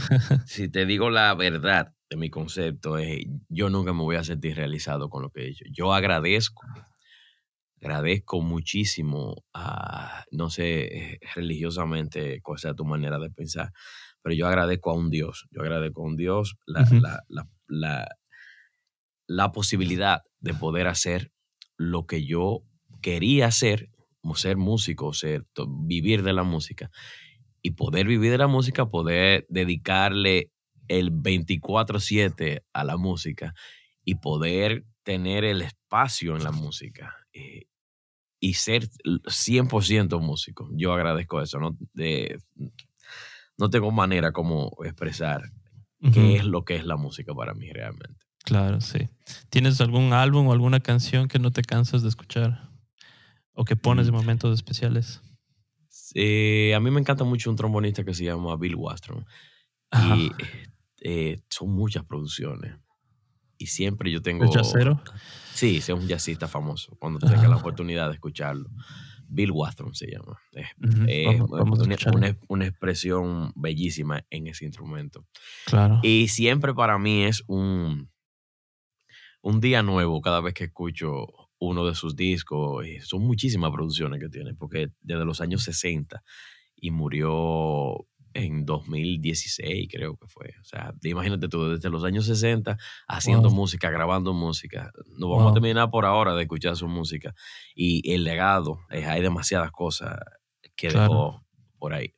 si 0.46 0.70
te 0.70 0.86
digo 0.86 1.10
la 1.10 1.34
verdad 1.36 1.94
de 2.10 2.18
mi 2.18 2.30
concepto, 2.30 2.98
es, 2.98 3.26
yo 3.50 3.70
nunca 3.70 3.94
me 3.94 4.02
voy 4.02 4.16
a 4.16 4.24
sentir 4.24 4.56
realizado 4.56 5.10
con 5.10 5.24
lo 5.24 5.30
que 5.30 5.42
he 5.42 5.50
hecho. 5.50 5.66
Yo 5.72 5.94
agradezco, 5.94 6.62
agradezco 7.82 8.42
muchísimo, 8.42 9.44
a, 9.54 10.26
no 10.32 10.50
sé 10.50 11.20
religiosamente 11.36 12.42
cuál 12.42 12.60
sea 12.60 12.74
tu 12.74 12.86
manera 12.86 13.20
de 13.20 13.30
pensar, 13.30 13.72
pero 14.22 14.36
yo 14.36 14.48
agradezco 14.48 14.92
a 14.92 14.96
un 14.96 15.10
Dios. 15.10 15.48
Yo 15.52 15.62
agradezco 15.62 16.02
a 16.02 16.06
un 16.06 16.18
Dios 16.18 16.58
la, 16.66 16.88
la, 16.92 17.24
la, 17.28 17.48
la, 17.68 18.08
la 19.28 19.52
posibilidad 19.52 20.22
de 20.40 20.54
poder 20.54 20.88
hacer 20.88 21.32
lo 21.78 22.06
que 22.06 22.26
yo 22.26 22.64
quería 23.02 23.48
hacer, 23.48 23.90
ser 24.36 24.58
músico, 24.58 25.14
ser, 25.14 25.46
vivir 25.68 26.24
de 26.24 26.34
la 26.34 26.44
música 26.44 26.90
y 27.64 27.72
poder 27.72 28.06
vivir 28.06 28.30
de 28.30 28.38
la 28.38 28.48
música, 28.48 28.86
poder 28.86 29.48
dedicarle 29.50 30.52
el 30.90 31.10
24/7 31.12 32.64
a 32.74 32.84
la 32.84 32.98
música 32.98 33.56
y 34.06 34.16
poder 34.16 34.86
tener 35.04 35.44
el 35.46 35.62
espacio 35.64 36.36
en 36.36 36.44
la 36.44 36.52
música 36.52 37.16
eh, 37.34 37.64
y 38.40 38.54
ser 38.56 38.90
100% 39.28 40.20
músico. 40.20 40.70
Yo 40.74 40.94
agradezco 40.94 41.42
eso, 41.42 41.58
¿no? 41.60 41.78
De- 41.94 42.38
no 43.58 43.70
tengo 43.70 43.92
manera 43.92 44.32
como 44.32 44.72
expresar 44.84 45.44
qué 46.14 46.36
es 46.36 46.44
lo 46.44 46.66
que 46.66 46.76
es 46.76 46.86
la 46.86 46.98
música 46.98 47.34
para 47.34 47.54
mí 47.54 47.72
realmente. 47.72 48.20
Claro, 48.44 48.82
sí. 48.82 49.08
¿Tienes 49.50 49.80
algún 49.80 50.12
álbum 50.12 50.48
o 50.48 50.52
alguna 50.52 50.82
canción 50.82 51.30
que 51.30 51.40
no 51.40 51.52
te 51.52 51.62
cansas 51.62 52.02
de 52.02 52.10
escuchar? 52.10 52.70
¿O 53.54 53.64
que 53.64 53.78
pones 53.78 54.08
en 54.08 54.14
Mm. 54.14 54.18
momentos 54.18 54.54
especiales? 54.54 55.22
Eh, 56.14 56.74
a 56.76 56.80
mí 56.80 56.92
me 56.92 57.00
encanta 57.00 57.24
mucho 57.24 57.50
un 57.50 57.56
trombonista 57.56 58.04
que 58.04 58.14
se 58.14 58.24
llama 58.26 58.56
Bill 58.58 58.76
Wastron. 58.76 59.26
Ajá. 59.92 60.16
Y 60.18 60.32
eh, 61.02 61.42
son 61.50 61.72
muchas 61.72 62.04
producciones. 62.06 62.76
Y 63.58 63.68
siempre 63.68 64.12
yo 64.12 64.22
tengo... 64.22 64.46
¿Es 64.46 64.52
jazzero? 64.52 65.02
Sí, 65.54 65.78
es 65.78 65.90
un 65.90 66.08
jazzista 66.08 66.48
famoso. 66.48 66.96
Cuando 67.00 67.20
tenga 67.20 67.48
la 67.48 67.56
Ah. 67.56 67.60
oportunidad 67.60 68.08
de 68.10 68.16
escucharlo. 68.16 68.70
Bill 69.28 69.52
Wastron 69.52 69.96
se 69.96 70.08
llama. 70.12 70.40
Vamos- 71.26 71.50
vamos 71.50 71.80
una, 71.80 71.94
escucharlo. 71.96 72.18
una- 72.20 72.38
una 72.50 72.66
expresión 72.68 73.52
bellísima 73.56 74.24
en 74.30 74.48
ese 74.48 74.66
instrumento. 74.66 75.26
Claro. 75.66 76.00
Y 76.04 76.28
siempre 76.28 76.74
para 76.74 76.98
mí 77.00 77.24
es 77.24 77.44
un, 77.48 78.10
un 79.42 79.60
día 79.62 79.82
nuevo 79.82 80.22
cada 80.22 80.40
vez 80.42 80.54
que 80.54 80.66
escucho 80.66 81.26
uno 81.66 81.86
de 81.86 81.96
sus 81.96 82.16
discos. 82.16 82.86
Y 82.88 83.00
son 83.02 83.22
muchísimas 83.24 83.72
producciones 83.72 84.20
que 84.20 84.30
tiene, 84.30 84.54
porque 84.54 84.90
desde 85.02 85.26
los 85.26 85.42
años 85.42 85.64
60 85.64 86.22
y 86.76 86.92
murió 86.92 88.06
en 88.36 88.66
2016, 88.66 89.88
creo 89.92 90.18
que 90.18 90.28
fue. 90.28 90.48
O 90.62 90.66
sea, 90.66 90.94
imagínate 91.04 91.48
tú, 91.48 91.70
desde 91.70 91.90
los 91.90 92.04
años 92.04 92.26
60 92.26 92.78
haciendo 93.08 93.50
Wow. 93.50 93.56
música, 93.58 93.92
grabando 93.92 94.34
música. 94.34 94.92
No 95.20 95.30
vamos 95.30 95.44
Wow. 95.44 95.52
a 95.52 95.54
terminar 95.54 95.90
por 95.92 96.06
ahora 96.06 96.34
de 96.36 96.42
escuchar 96.44 96.76
su 96.76 96.88
música. 96.88 97.34
Y 97.76 98.12
el 98.12 98.24
legado, 98.24 98.80
eh, 98.90 99.06
hay 99.06 99.22
demasiadas 99.22 99.72
cosas 99.72 100.18
que 100.76 100.88
Claro. 100.88 101.04
dejó 101.14 101.46
por 101.78 101.94
ahí. 101.94 102.14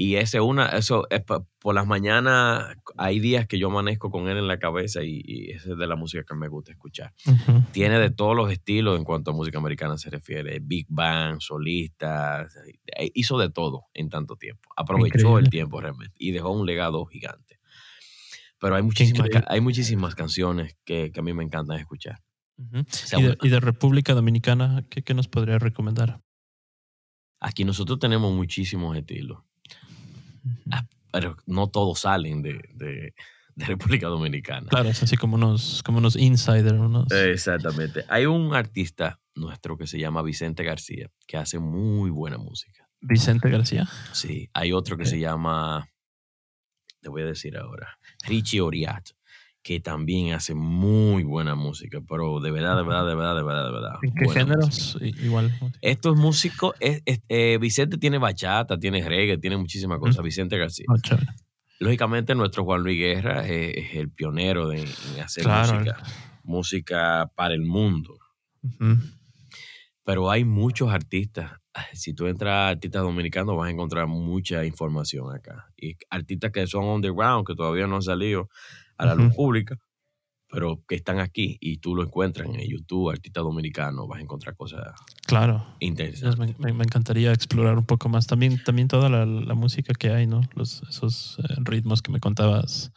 Y 0.00 0.14
ese 0.14 0.40
una, 0.40 0.66
eso 0.68 1.08
es 1.10 1.22
por 1.24 1.74
las 1.74 1.84
mañanas, 1.84 2.76
hay 2.96 3.18
días 3.18 3.48
que 3.48 3.58
yo 3.58 3.66
amanezco 3.66 4.12
con 4.12 4.28
él 4.28 4.36
en 4.38 4.46
la 4.46 4.60
cabeza 4.60 5.02
y, 5.02 5.22
y 5.24 5.50
ese 5.50 5.72
es 5.72 5.76
de 5.76 5.86
la 5.88 5.96
música 5.96 6.22
que 6.22 6.36
me 6.36 6.46
gusta 6.46 6.70
escuchar. 6.70 7.12
Tiene 7.72 7.98
de 7.98 8.10
todos 8.10 8.36
los 8.36 8.52
estilos 8.52 8.96
en 8.96 9.02
cuanto 9.02 9.32
a 9.32 9.34
música 9.34 9.58
americana 9.58 9.98
se 9.98 10.08
refiere. 10.08 10.60
Big 10.62 10.86
band, 10.88 11.40
solistas, 11.40 12.54
eh, 12.96 13.10
hizo 13.12 13.38
de 13.38 13.50
todo 13.50 13.86
en 13.92 14.08
tanto 14.08 14.36
tiempo. 14.36 14.68
Aprovechó 14.76 15.18
Increíble. 15.18 15.40
el 15.46 15.50
tiempo 15.50 15.80
realmente 15.80 16.14
y 16.16 16.30
dejó 16.30 16.50
un 16.52 16.64
legado 16.64 17.04
gigante. 17.06 17.58
Pero 18.60 18.76
hay 18.76 18.82
muchísimas, 18.82 19.26
increíble. 19.26 19.46
hay 19.50 19.60
muchísimas 19.60 20.14
canciones 20.14 20.76
que, 20.84 21.10
que 21.10 21.18
a 21.18 21.22
mí 21.24 21.32
me 21.32 21.42
encantan 21.42 21.76
escuchar. 21.80 22.20
Y, 22.56 22.62
de, 23.22 23.26
una- 23.30 23.36
y 23.42 23.48
de 23.48 23.58
República 23.58 24.14
Dominicana, 24.14 24.84
¿qué, 24.90 25.02
qué 25.02 25.12
nos 25.14 25.26
podría 25.26 25.58
recomendar? 25.58 26.20
Aquí 27.40 27.64
nosotros 27.64 27.98
tenemos 27.98 28.32
muchísimos 28.32 28.96
estilos. 28.96 29.40
Ah, 30.70 30.86
pero 31.12 31.36
no 31.46 31.68
todos 31.68 32.00
salen 32.00 32.42
de, 32.42 32.60
de- 32.74 33.14
de 33.54 33.64
República 33.64 34.06
Dominicana. 34.06 34.68
Claro, 34.68 34.88
es 34.88 35.02
así 35.02 35.16
como 35.16 35.34
unos, 35.34 35.82
como 35.82 35.98
unos 35.98 36.14
insider, 36.14 36.74
unos. 36.74 37.10
Exactamente. 37.10 38.04
Hay 38.08 38.24
un 38.26 38.54
artista 38.54 39.20
nuestro 39.34 39.76
que 39.76 39.86
se 39.88 39.98
llama 39.98 40.22
Vicente 40.22 40.62
García, 40.62 41.10
que 41.26 41.36
hace 41.38 41.58
muy 41.58 42.10
buena 42.10 42.38
música. 42.38 42.88
Vicente 43.00 43.48
García. 43.50 43.88
Sí, 44.12 44.48
hay 44.52 44.72
otro 44.72 44.96
que 44.96 45.06
se 45.06 45.18
llama, 45.18 45.88
te 47.00 47.08
voy 47.08 47.22
a 47.22 47.26
decir 47.26 47.56
ahora, 47.56 47.98
Richie 48.26 48.60
Oriat, 48.60 49.10
que 49.68 49.80
también 49.80 50.32
hace 50.32 50.54
muy 50.54 51.24
buena 51.24 51.54
música, 51.54 52.00
pero 52.08 52.40
de 52.40 52.50
verdad, 52.50 52.74
de 52.78 52.84
verdad, 52.84 53.06
de 53.06 53.14
verdad, 53.14 53.36
de 53.36 53.42
verdad, 53.42 53.64
de 53.66 53.70
verdad. 53.70 53.94
¿En 54.00 54.14
qué 54.14 54.28
géneros? 54.30 54.64
música. 54.96 55.22
Igual. 55.22 55.58
Estos 55.82 56.16
músicos, 56.16 56.74
es- 56.80 57.02
es- 57.04 57.20
eh, 57.28 57.58
Vicente 57.60 57.98
tiene 57.98 58.16
bachata, 58.16 58.78
tiene 58.78 59.06
reggae, 59.06 59.36
tiene 59.36 59.58
muchísimas 59.58 59.98
cosas, 59.98 60.24
Vicente 60.24 60.56
García. 60.56 60.86
Oh. 60.88 60.94
Lógicamente, 61.80 62.34
nuestro 62.34 62.64
Juan 62.64 62.82
Luis 62.82 62.98
Guerra 62.98 63.46
es, 63.46 63.76
es 63.76 63.94
el 63.96 64.08
pionero 64.10 64.68
de, 64.68 64.80
en 64.80 65.20
hacer 65.22 65.44
Claro. 65.44 65.74
música, 65.74 66.02
música 66.44 67.30
para 67.36 67.52
el 67.52 67.60
mundo. 67.60 68.18
Pero 70.08 70.30
hay 70.30 70.42
muchos 70.42 70.88
artistas. 70.90 71.52
Si 71.92 72.14
tú 72.14 72.28
entras 72.28 72.52
a 72.54 72.68
artistas 72.70 73.02
dominicanos, 73.02 73.54
vas 73.58 73.68
a 73.68 73.70
encontrar 73.70 74.06
mucha 74.06 74.64
información 74.64 75.36
acá. 75.36 75.66
Y 75.76 75.96
artistas 76.08 76.50
que 76.50 76.66
son 76.66 76.84
underground, 76.86 77.46
que 77.46 77.54
todavía 77.54 77.86
no 77.86 77.96
han 77.96 78.02
salido 78.02 78.48
a 78.96 79.04
la 79.04 79.14
luz 79.14 79.34
pública, 79.34 79.76
pero 80.50 80.82
que 80.88 80.94
están 80.94 81.18
aquí 81.20 81.58
y 81.60 81.76
tú 81.76 81.94
lo 81.94 82.02
encuentras 82.02 82.48
en 82.48 82.58
YouTube, 82.58 83.10
artistas 83.10 83.44
dominicanos, 83.44 84.08
vas 84.08 84.20
a 84.20 84.22
encontrar 84.22 84.56
cosas 84.56 84.80
Claro. 85.26 85.66
interesantes. 85.78 86.38
Me, 86.38 86.54
me- 86.58 86.72
me 86.72 86.84
encantaría 86.84 87.30
explorar 87.34 87.76
un 87.76 87.84
poco 87.84 88.08
más. 88.08 88.26
También, 88.26 88.64
también 88.64 88.88
toda 88.88 89.10
la, 89.10 89.26
la 89.26 89.54
música 89.54 89.92
que 89.92 90.08
hay, 90.08 90.26
¿no? 90.26 90.40
Los, 90.54 90.82
esos 90.88 91.38
eh, 91.40 91.54
ritmos 91.58 92.00
que 92.00 92.10
me 92.12 92.18
contabas 92.18 92.92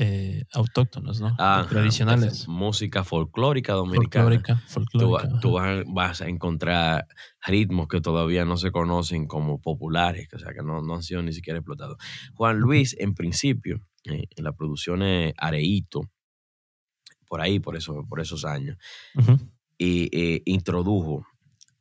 eh, 0.00 0.44
autóctonos, 0.52 1.20
¿no? 1.20 1.34
Ah, 1.38 1.66
Tradicionales. 1.68 2.46
Música 2.46 3.02
folclórica 3.04 3.72
dominicana. 3.72 4.24
Folclórica. 4.26 4.56
Folclórica. 4.68 5.40
tú 5.40 5.52
vas, 5.52 5.80
a- 5.80 5.82
vas 5.88 6.20
a 6.22 6.28
encontrar 6.28 7.06
ritmos 7.44 7.88
que 7.88 8.00
todavía 8.00 8.44
no 8.44 8.56
se 8.56 8.70
conocen 8.70 9.26
como 9.26 9.60
populares, 9.60 10.28
o 10.32 10.38
sea, 10.38 10.52
que 10.54 10.62
no, 10.62 10.80
no 10.82 10.94
han 10.94 11.02
sido 11.02 11.20
ni 11.22 11.32
siquiera 11.32 11.58
explotados. 11.58 11.96
Juan 12.34 12.58
Luis, 12.60 12.94
en 12.98 13.14
principio, 13.14 13.80
eh, 14.04 14.24
en 14.36 14.44
la 14.44 14.52
producción 14.52 15.00
de 15.00 15.34
Areito, 15.36 16.02
por 17.26 17.40
ahí, 17.40 17.58
por, 17.60 17.76
eso, 17.76 18.06
por 18.08 18.20
esos 18.20 18.44
años, 18.44 18.78
y, 19.76 20.08
eh, 20.16 20.42
introdujo 20.46 21.26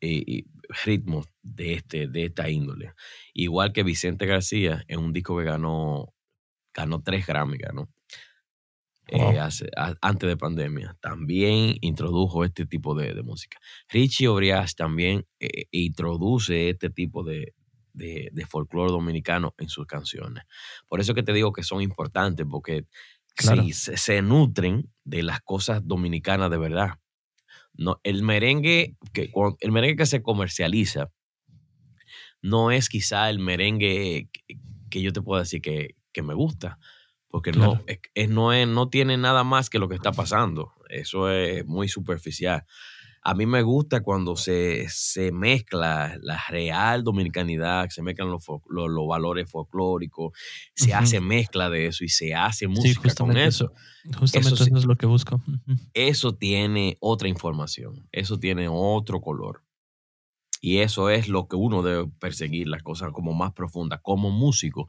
eh, 0.02 0.44
ritmos 0.86 1.28
de, 1.42 1.74
este, 1.76 2.08
de 2.08 2.26
esta 2.26 2.50
índole. 2.50 2.94
Igual 3.34 3.72
que 3.74 3.84
Vicente 3.84 4.26
García, 4.26 4.84
en 4.88 5.00
un 5.00 5.14
disco 5.14 5.38
que 5.38 5.46
ganó, 5.46 6.14
ganó 6.74 7.02
tres 7.02 7.26
Grammy, 7.26 7.58
ganó. 7.58 7.90
Eh, 9.10 9.40
hace- 9.40 9.70
a- 9.78 9.96
antes 10.02 10.28
de 10.30 10.38
pandemia, 10.38 10.98
también 11.02 11.76
introdujo 11.82 12.44
este 12.44 12.66
tipo 12.66 12.96
de, 12.96 13.14
de 13.14 13.24
música. 13.24 13.58
Richie 13.90 14.28
Orias 14.28 14.76
también 14.76 15.26
eh, 15.40 15.66
introduce 15.72 16.70
este 16.70 16.90
tipo 16.90 17.24
de, 17.24 17.54
de, 17.94 18.30
de 18.32 18.46
folclore 18.46 18.92
dominicano 18.92 19.54
en 19.58 19.70
sus 19.70 19.86
canciones. 19.88 20.44
Por 20.88 21.00
eso 21.00 21.14
que 21.14 21.24
te 21.24 21.34
digo 21.34 21.52
que 21.54 21.64
son 21.64 21.82
importantes, 21.82 22.46
porque 22.50 22.86
Claro. 23.36 23.62
sí, 23.64 23.74
se, 23.74 23.98
se 23.98 24.22
nutren 24.24 24.92
de 25.04 25.22
las 25.22 25.42
cosas 25.42 25.86
dominicanas 25.88 26.50
de 26.50 26.58
verdad. 26.58 26.96
No, 27.76 28.00
el 28.04 28.24
merengue 28.24 28.98
que 29.14 29.30
el 29.60 29.72
merengue 29.72 29.96
que 29.98 30.06
se 30.08 30.24
comercializa 30.24 31.12
no 32.42 32.72
es 32.72 32.90
quizá 32.90 33.30
el 33.30 33.40
merengue 33.40 34.30
que, 34.32 34.58
que 34.90 35.02
yo 35.02 35.12
te 35.14 35.22
puedo 35.22 35.40
decir 35.42 35.62
que, 35.62 35.96
que 36.12 36.22
me 36.24 36.34
gusta, 36.34 36.80
porque 37.30 37.52
no, 37.52 37.82
es, 37.88 38.00
es- 38.16 38.30
no, 38.30 38.54
es- 38.54 38.68
no 38.68 38.90
tiene 38.90 39.18
nada 39.18 39.44
más 39.44 39.70
que 39.70 39.80
lo 39.80 39.88
que 39.90 39.96
está 39.96 40.12
pasando. 40.12 40.74
Eso 40.90 41.30
es 41.30 41.66
muy 41.66 41.88
superficial. 41.90 42.64
A 43.24 43.34
mí 43.34 43.46
me 43.46 43.62
gusta 43.62 44.02
cuando 44.04 44.38
se, 44.38 44.88
se 44.88 45.34
mezcla 45.34 46.18
la 46.22 46.42
real 46.48 47.04
dominicanidad, 47.04 47.90
se 47.90 48.02
mezclan 48.02 48.30
los, 48.32 48.46
los, 48.70 48.90
los 48.90 49.06
valores 49.08 49.52
folclóricos, 49.52 50.32
se 50.74 50.94
hace 50.94 51.20
mezcla 51.20 51.70
de 51.70 51.88
eso 51.88 52.06
y 52.06 52.10
se 52.10 52.34
hace 52.34 52.66
Sí, 52.66 52.68
música 52.68 53.02
con 53.02 53.10
justamente 53.10 53.46
eso. 53.48 53.74
Justamente 54.18 54.38
Eso 54.40 54.56
eso, 54.56 54.64
sí. 54.64 54.72
es 54.78 54.86
lo 54.86 54.96
que 54.96 55.08
busco. 55.08 55.42
Eso 55.94 56.36
tiene 56.36 56.96
otra 57.02 57.28
información, 57.28 58.08
eso 58.14 58.40
tiene 58.40 58.70
otro 58.72 59.20
color. 59.20 59.64
Y 60.62 60.78
eso 60.80 61.10
es 61.10 61.28
lo 61.28 61.48
que 61.48 61.56
uno 61.56 61.84
debe 61.84 62.08
perseguir, 62.20 62.68
las 62.68 62.82
cosas 62.82 63.12
como 63.12 63.34
más 63.34 63.52
profundas, 63.54 64.00
como 64.02 64.32
músico, 64.32 64.88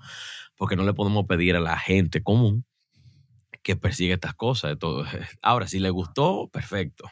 porque 0.58 0.76
no 0.76 0.84
le 0.84 0.92
podemos 0.92 1.24
pedir 1.24 1.56
a 1.56 1.60
la 1.60 1.78
gente 1.78 2.22
común 2.22 2.66
que 3.62 3.74
persiga 3.76 4.14
estas 4.14 4.34
cosas. 4.34 4.72
Esto- 4.72 5.04
Ahora, 5.42 5.66
si 5.66 5.78
le 5.78 5.88
gustó, 5.90 6.48
perfecto. 6.52 7.08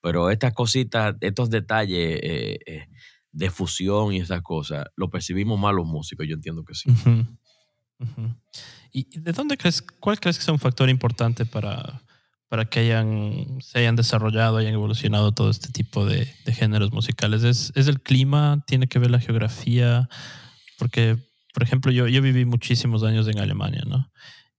Pero 0.00 0.30
estas 0.30 0.52
cositas, 0.52 1.16
estos 1.20 1.50
detalles 1.50 2.20
eh, 2.22 2.58
eh, 2.66 2.86
de 3.32 3.50
fusión 3.50 4.12
y 4.12 4.18
esas 4.20 4.42
cosas, 4.42 4.86
lo 4.96 5.10
percibimos 5.10 5.58
más 5.58 5.74
los 5.74 5.86
músicos, 5.86 6.26
yo 6.28 6.34
entiendo 6.34 6.62
que 6.64 6.74
sí. 6.74 6.90
Ujú. 6.90 7.26
Ujú. 8.00 8.34
¿Y 8.92 9.18
de 9.18 9.32
dónde 9.32 9.56
crees, 9.56 9.82
cuál 9.82 10.20
crees 10.20 10.38
que 10.38 10.44
sea 10.44 10.52
un 10.54 10.60
factor 10.60 10.88
importante 10.90 11.46
para, 11.46 12.02
para 12.48 12.64
que 12.66 12.80
hayan, 12.80 13.58
se 13.60 13.78
hayan 13.78 13.96
desarrollado, 13.96 14.58
hayan 14.58 14.74
evolucionado 14.74 15.32
todo 15.32 15.48
este 15.50 15.70
tipo 15.72 16.04
de, 16.04 16.32
de 16.44 16.52
géneros 16.52 16.92
musicales? 16.92 17.42
¿Es, 17.42 17.72
¿Es 17.74 17.88
el 17.88 18.00
clima? 18.02 18.62
¿Tiene 18.66 18.86
que 18.88 18.98
ver 18.98 19.10
la 19.10 19.20
geografía? 19.20 20.08
Porque, 20.78 21.16
por 21.54 21.62
ejemplo, 21.62 21.92
yo, 21.92 22.08
yo 22.08 22.20
viví 22.20 22.44
muchísimos 22.44 23.04
años 23.04 23.28
en 23.28 23.38
Alemania, 23.38 23.84
¿no? 23.86 24.10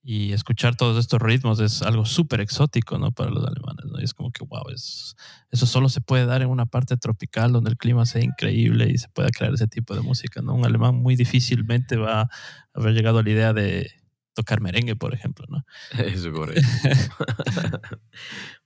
Y 0.01 0.31
escuchar 0.31 0.77
todos 0.77 0.97
estos 0.97 1.21
ritmos 1.21 1.59
es 1.59 1.81
algo 1.81 2.05
súper 2.05 2.39
exótico, 2.39 2.97
¿no? 2.97 3.11
Para 3.11 3.31
los 3.31 3.45
alemanes, 3.45 3.85
¿no? 3.91 3.99
Y 3.99 4.03
es 4.05 4.13
como 4.13 4.31
que, 4.31 4.45
wow, 4.45 4.69
es, 4.73 5.15
eso 5.51 5.65
solo 5.65 5.89
se 5.89 5.99
puede 5.99 6.25
dar 6.25 6.41
en 6.41 6.49
una 6.49 6.65
parte 6.67 6.95
tropical 6.95 7.51
donde 7.51 7.71
el 7.71 7.77
clima 7.77 8.05
sea 8.05 8.23
increíble 8.23 8.89
y 8.89 8.97
se 8.97 9.09
pueda 9.09 9.29
crear 9.29 9.53
ese 9.53 9.67
tipo 9.67 9.93
de 9.93 10.01
música, 10.01 10.41
¿no? 10.41 10.53
Un 10.53 10.65
alemán 10.65 10.95
muy 10.95 11.17
difícilmente 11.17 11.97
va 11.97 12.21
a 12.21 12.29
haber 12.73 12.93
llegado 12.93 13.19
a 13.19 13.23
la 13.23 13.29
idea 13.29 13.51
de 13.51 13.91
tocar 14.35 14.61
merengue, 14.61 14.95
por 14.95 15.13
ejemplo, 15.13 15.45
¿no? 15.49 15.65
Eso 16.05 16.29
es 16.29 16.33
correcto. 16.33 16.61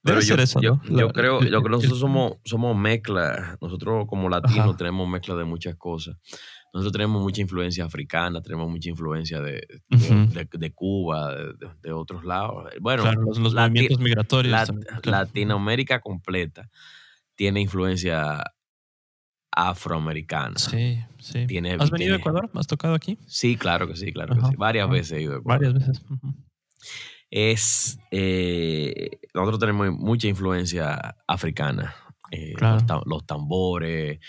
Pero 0.01 0.21
yo, 0.21 0.35
eso, 0.35 0.61
yo, 0.61 0.81
¿no? 0.89 0.99
yo 0.99 1.09
creo, 1.09 1.41
yo 1.41 1.49
creo 1.49 1.63
que 1.63 1.69
nosotros 1.69 1.99
somos, 1.99 2.33
somos 2.43 2.75
mezcla. 2.75 3.57
Nosotros 3.61 4.05
como 4.07 4.29
latinos 4.29 4.69
Ajá. 4.69 4.77
tenemos 4.77 5.07
mezcla 5.07 5.35
de 5.35 5.43
muchas 5.43 5.75
cosas. 5.75 6.15
Nosotros 6.73 6.91
tenemos 6.93 7.21
mucha 7.21 7.41
influencia 7.41 7.83
africana, 7.85 8.41
tenemos 8.41 8.69
mucha 8.69 8.89
influencia 8.89 9.41
de, 9.41 9.65
de, 9.89 9.95
Ujú. 9.95 10.33
de- 10.33 10.47
de 10.51 10.71
Cuba, 10.73 11.33
de, 11.81 11.91
otros 11.91 12.23
lados. 12.23 12.69
Bueno, 12.79 13.03
claro, 13.03 13.21
los, 13.23 13.39
los 13.39 13.53
Lati- 13.53 13.69
movimientos 13.69 13.99
migratorios. 13.99 14.53
claro. 14.53 14.75
Latinoamérica 15.03 15.99
completa 15.99 16.69
tiene 17.35 17.61
influencia 17.61 18.43
afroamericana. 19.51 20.57
Sí, 20.57 20.99
sí. 21.19 21.47
Tiene- 21.47 21.73
¿Has 21.73 21.89
venido 21.89 22.13
a 22.13 22.17
tiene- 22.17 22.17
Ecuador? 22.17 22.49
¿Has 22.53 22.67
tocado 22.67 22.93
aquí? 22.93 23.17
Sí, 23.25 23.57
claro 23.57 23.87
que 23.87 23.95
sí, 23.95 24.11
claro 24.13 24.35
que 24.35 24.41
sí. 24.41 24.55
Varias 24.57 24.85
ajá. 24.85 24.93
veces 24.93 25.11
he 25.17 25.21
ido 25.23 25.33
a 25.35 25.37
Ecuador. 25.39 25.73
Varias 25.73 25.87
veces. 25.87 26.05
Es 27.31 27.99
eh, 28.11 29.09
nosotros 29.33 29.59
tenemos 29.59 29.91
mucha 29.91 30.27
influencia 30.27 31.15
africana. 31.27 31.95
Eh, 32.31 32.53
Claro. 32.55 32.75
los, 32.75 32.85
ta- 32.85 33.01
los 33.05 33.25
tambores, 33.25 34.19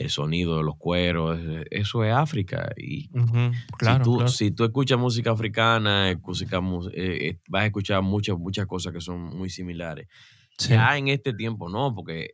el 0.00 0.08
sonido 0.10 0.56
de 0.56 0.62
los 0.62 0.76
cueros, 0.76 1.38
eh, 1.38 1.64
eso 1.70 2.02
es 2.04 2.12
África. 2.14 2.72
Y 2.76 3.10
Ujú, 3.12 3.52
Claro, 3.78 4.04
si, 4.04 4.10
tú, 4.10 4.14
claro. 4.16 4.28
si 4.30 4.50
tú 4.50 4.64
escuchas 4.64 4.98
música 4.98 5.30
africana, 5.30 6.18
música, 6.22 6.58
eh, 6.94 7.18
eh, 7.28 7.38
vas 7.48 7.62
a 7.62 7.66
escuchar 7.66 8.02
muchas, 8.02 8.38
muchas 8.38 8.66
cosas 8.66 8.92
que 8.92 9.00
son 9.00 9.36
muy 9.36 9.50
similares. 9.50 10.08
Sí. 10.56 10.70
Ya 10.70 10.96
en 10.96 11.08
este 11.08 11.34
tiempo 11.34 11.68
no, 11.68 11.94
porque 11.94 12.30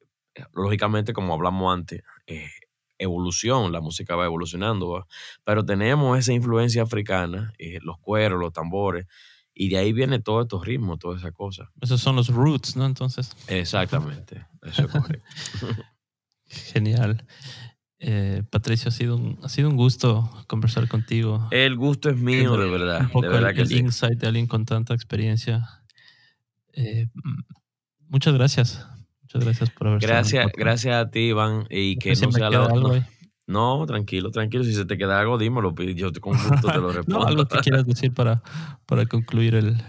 lógicamente, 0.52 1.12
como 1.12 1.34
hablamos 1.34 1.74
antes, 1.74 2.02
eh, 2.26 2.48
evolución, 2.98 3.72
la 3.72 3.80
música 3.80 4.14
va 4.16 4.24
evolucionando, 4.26 4.88
¿va? 4.90 5.06
pero 5.44 5.64
tenemos 5.64 6.18
esa 6.18 6.32
influencia 6.32 6.82
africana, 6.82 7.52
eh, 7.58 7.78
los 7.82 7.98
cueros, 7.98 8.40
los 8.40 8.52
tambores, 8.52 9.06
y 9.54 9.70
de 9.70 9.78
ahí 9.78 9.92
viene 9.92 10.20
todos 10.20 10.44
estos 10.44 10.64
ritmos, 10.64 10.98
todas 10.98 11.20
esas 11.20 11.32
cosas. 11.32 11.68
Esos 11.80 12.00
son 12.00 12.14
los 12.16 12.28
roots, 12.28 12.76
¿no? 12.76 12.86
Entonces, 12.86 13.34
Exactamente, 13.48 14.46
eso 14.62 14.82
es 14.82 14.88
correcto. 14.92 15.24
genial. 16.48 17.24
Eh, 17.98 18.42
Patricio, 18.50 18.88
ha 18.88 18.92
sido, 18.92 19.16
un, 19.16 19.38
ha 19.42 19.48
sido 19.48 19.68
un 19.70 19.76
gusto 19.76 20.30
conversar 20.48 20.86
contigo. 20.88 21.48
El 21.50 21.76
gusto 21.76 22.10
es 22.10 22.16
mío, 22.16 22.56
de 22.56 22.68
verdad, 22.68 23.00
un 23.02 23.08
poco 23.08 23.26
de 23.26 23.32
verdad 23.32 23.50
el, 23.50 23.56
que 23.56 23.62
el 23.62 23.68
sí. 23.68 23.78
insight 23.78 24.18
de 24.20 24.26
alguien 24.26 24.46
con 24.46 24.64
tanta 24.66 24.92
experiencia. 24.94 25.66
Eh, 26.72 27.06
mm, 27.14 27.40
muchas 28.08 28.34
gracias. 28.34 28.86
Muchas 29.22 29.44
gracias 29.44 29.70
por 29.70 29.88
haber 29.88 30.00
Gracias, 30.00 30.46
gracias 30.56 30.94
a 30.94 31.10
ti, 31.10 31.28
Iván, 31.28 31.66
y 31.70 31.94
No 31.96 32.00
que 32.00 32.14
no 32.14 32.26
me 32.26 32.32
sea 32.32 32.50
la, 32.50 32.64
algo 32.66 32.88
no- 32.88 32.94
ahí. 32.94 33.04
No, 33.48 33.86
tranquilo, 33.86 34.30
tranquilo. 34.30 34.64
Si 34.64 34.74
se 34.74 34.84
te 34.84 34.98
queda 34.98 35.20
algo, 35.20 35.38
dímelo. 35.38 35.74
Yo 35.94 36.12
con 36.20 36.36
gusto 36.36 36.68
te 36.68 36.78
lo 36.78 36.88
respondo. 36.92 37.20
no, 37.20 37.26
algo 37.26 37.46
que 37.46 37.58
quieras 37.60 37.86
decir 37.86 38.12
para, 38.12 38.42
para 38.86 39.06
concluir 39.06 39.54
el, 39.54 39.80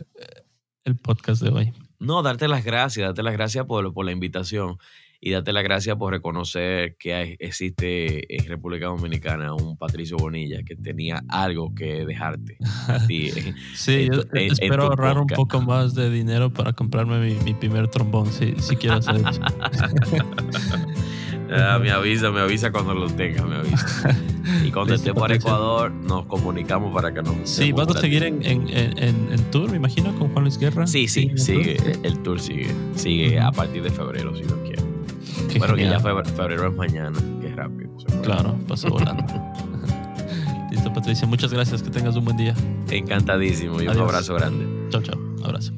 el 0.85 0.95
podcast 0.95 1.41
de 1.41 1.49
hoy. 1.49 1.73
No, 1.99 2.21
darte 2.21 2.47
las 2.47 2.63
gracias, 2.63 3.07
darte 3.07 3.23
las 3.23 3.33
gracias 3.33 3.65
por, 3.65 3.91
por 3.93 4.05
la 4.05 4.11
invitación 4.11 4.77
y 5.19 5.31
darte 5.31 5.53
las 5.53 5.63
gracias 5.63 5.95
por 5.97 6.13
reconocer 6.13 6.95
que 6.97 7.35
existe 7.39 8.35
en 8.35 8.45
República 8.45 8.87
Dominicana 8.87 9.53
un 9.53 9.77
Patricio 9.77 10.17
Bonilla 10.17 10.63
que 10.63 10.75
tenía 10.75 11.23
algo 11.29 11.73
que 11.73 12.05
dejarte. 12.05 12.57
Sí, 13.07 13.31
sí 13.75 14.09
yo 14.11 14.21
espero 14.33 14.85
ahorrar 14.85 15.19
un 15.19 15.27
poco 15.27 15.61
más 15.61 15.93
de 15.93 16.09
dinero 16.09 16.51
para 16.51 16.73
comprarme 16.73 17.19
mi, 17.19 17.35
mi 17.43 17.53
primer 17.53 17.87
trombón, 17.87 18.27
si, 18.31 18.55
si 18.59 18.75
quiero 18.75 18.95
hacer 18.97 19.15
eso. 19.17 19.41
Ah, 21.49 21.79
me 21.81 21.91
avisa, 21.91 22.31
me 22.31 22.41
avisa 22.41 22.71
cuando 22.71 22.93
lo 22.93 23.07
tenga, 23.07 23.45
me 23.45 23.55
avisa. 23.55 24.15
Y 24.63 24.71
cuando 24.71 24.93
esté 24.93 25.13
por 25.13 25.29
Ecuador, 25.31 25.91
nos 25.91 26.25
comunicamos 26.25 26.93
para 26.93 27.13
que 27.13 27.21
nos. 27.21 27.35
Sí, 27.43 27.73
¿vas 27.73 27.89
a 27.89 27.99
seguir 27.99 28.23
en, 28.23 28.43
en, 28.45 28.69
en, 28.69 29.51
tour, 29.51 29.69
me 29.69 29.75
imagino, 29.75 30.17
con 30.17 30.29
Juan 30.29 30.45
Luis 30.45 30.57
Guerra? 30.57 30.87
Sí, 30.87 31.07
sí, 31.09 31.31
sigue. 31.35 31.77
El 32.03 32.19
tour 32.19 32.39
sigue. 32.39 32.73
Sigue 32.95 33.39
a 33.39 33.51
partir 33.51 33.83
de 33.83 33.89
febrero, 33.89 34.33
si 34.35 34.43
lo 34.45 34.63
quiere. 34.63 34.76
Bueno, 35.59 35.75
que 35.75 35.83
ya 35.83 35.99
febrero 35.99 36.67
es 36.67 36.75
mañana, 36.75 37.17
que 37.41 37.47
es 37.47 37.55
rápido. 37.55 37.89
Claro, 38.23 38.55
pasó 38.67 38.89
volando. 38.89 39.23
Listo, 40.71 40.93
Patricia, 40.93 41.27
muchas 41.27 41.53
gracias. 41.53 41.81
Que 41.81 41.89
tengas 41.89 42.15
un 42.15 42.25
buen 42.25 42.37
día. 42.37 42.53
Encantadísimo 42.89 43.81
y 43.81 43.87
un 43.87 43.99
abrazo 43.99 44.35
grande. 44.35 44.65
Chao, 44.89 45.01
chao. 45.01 45.19
Abrazo. 45.43 45.73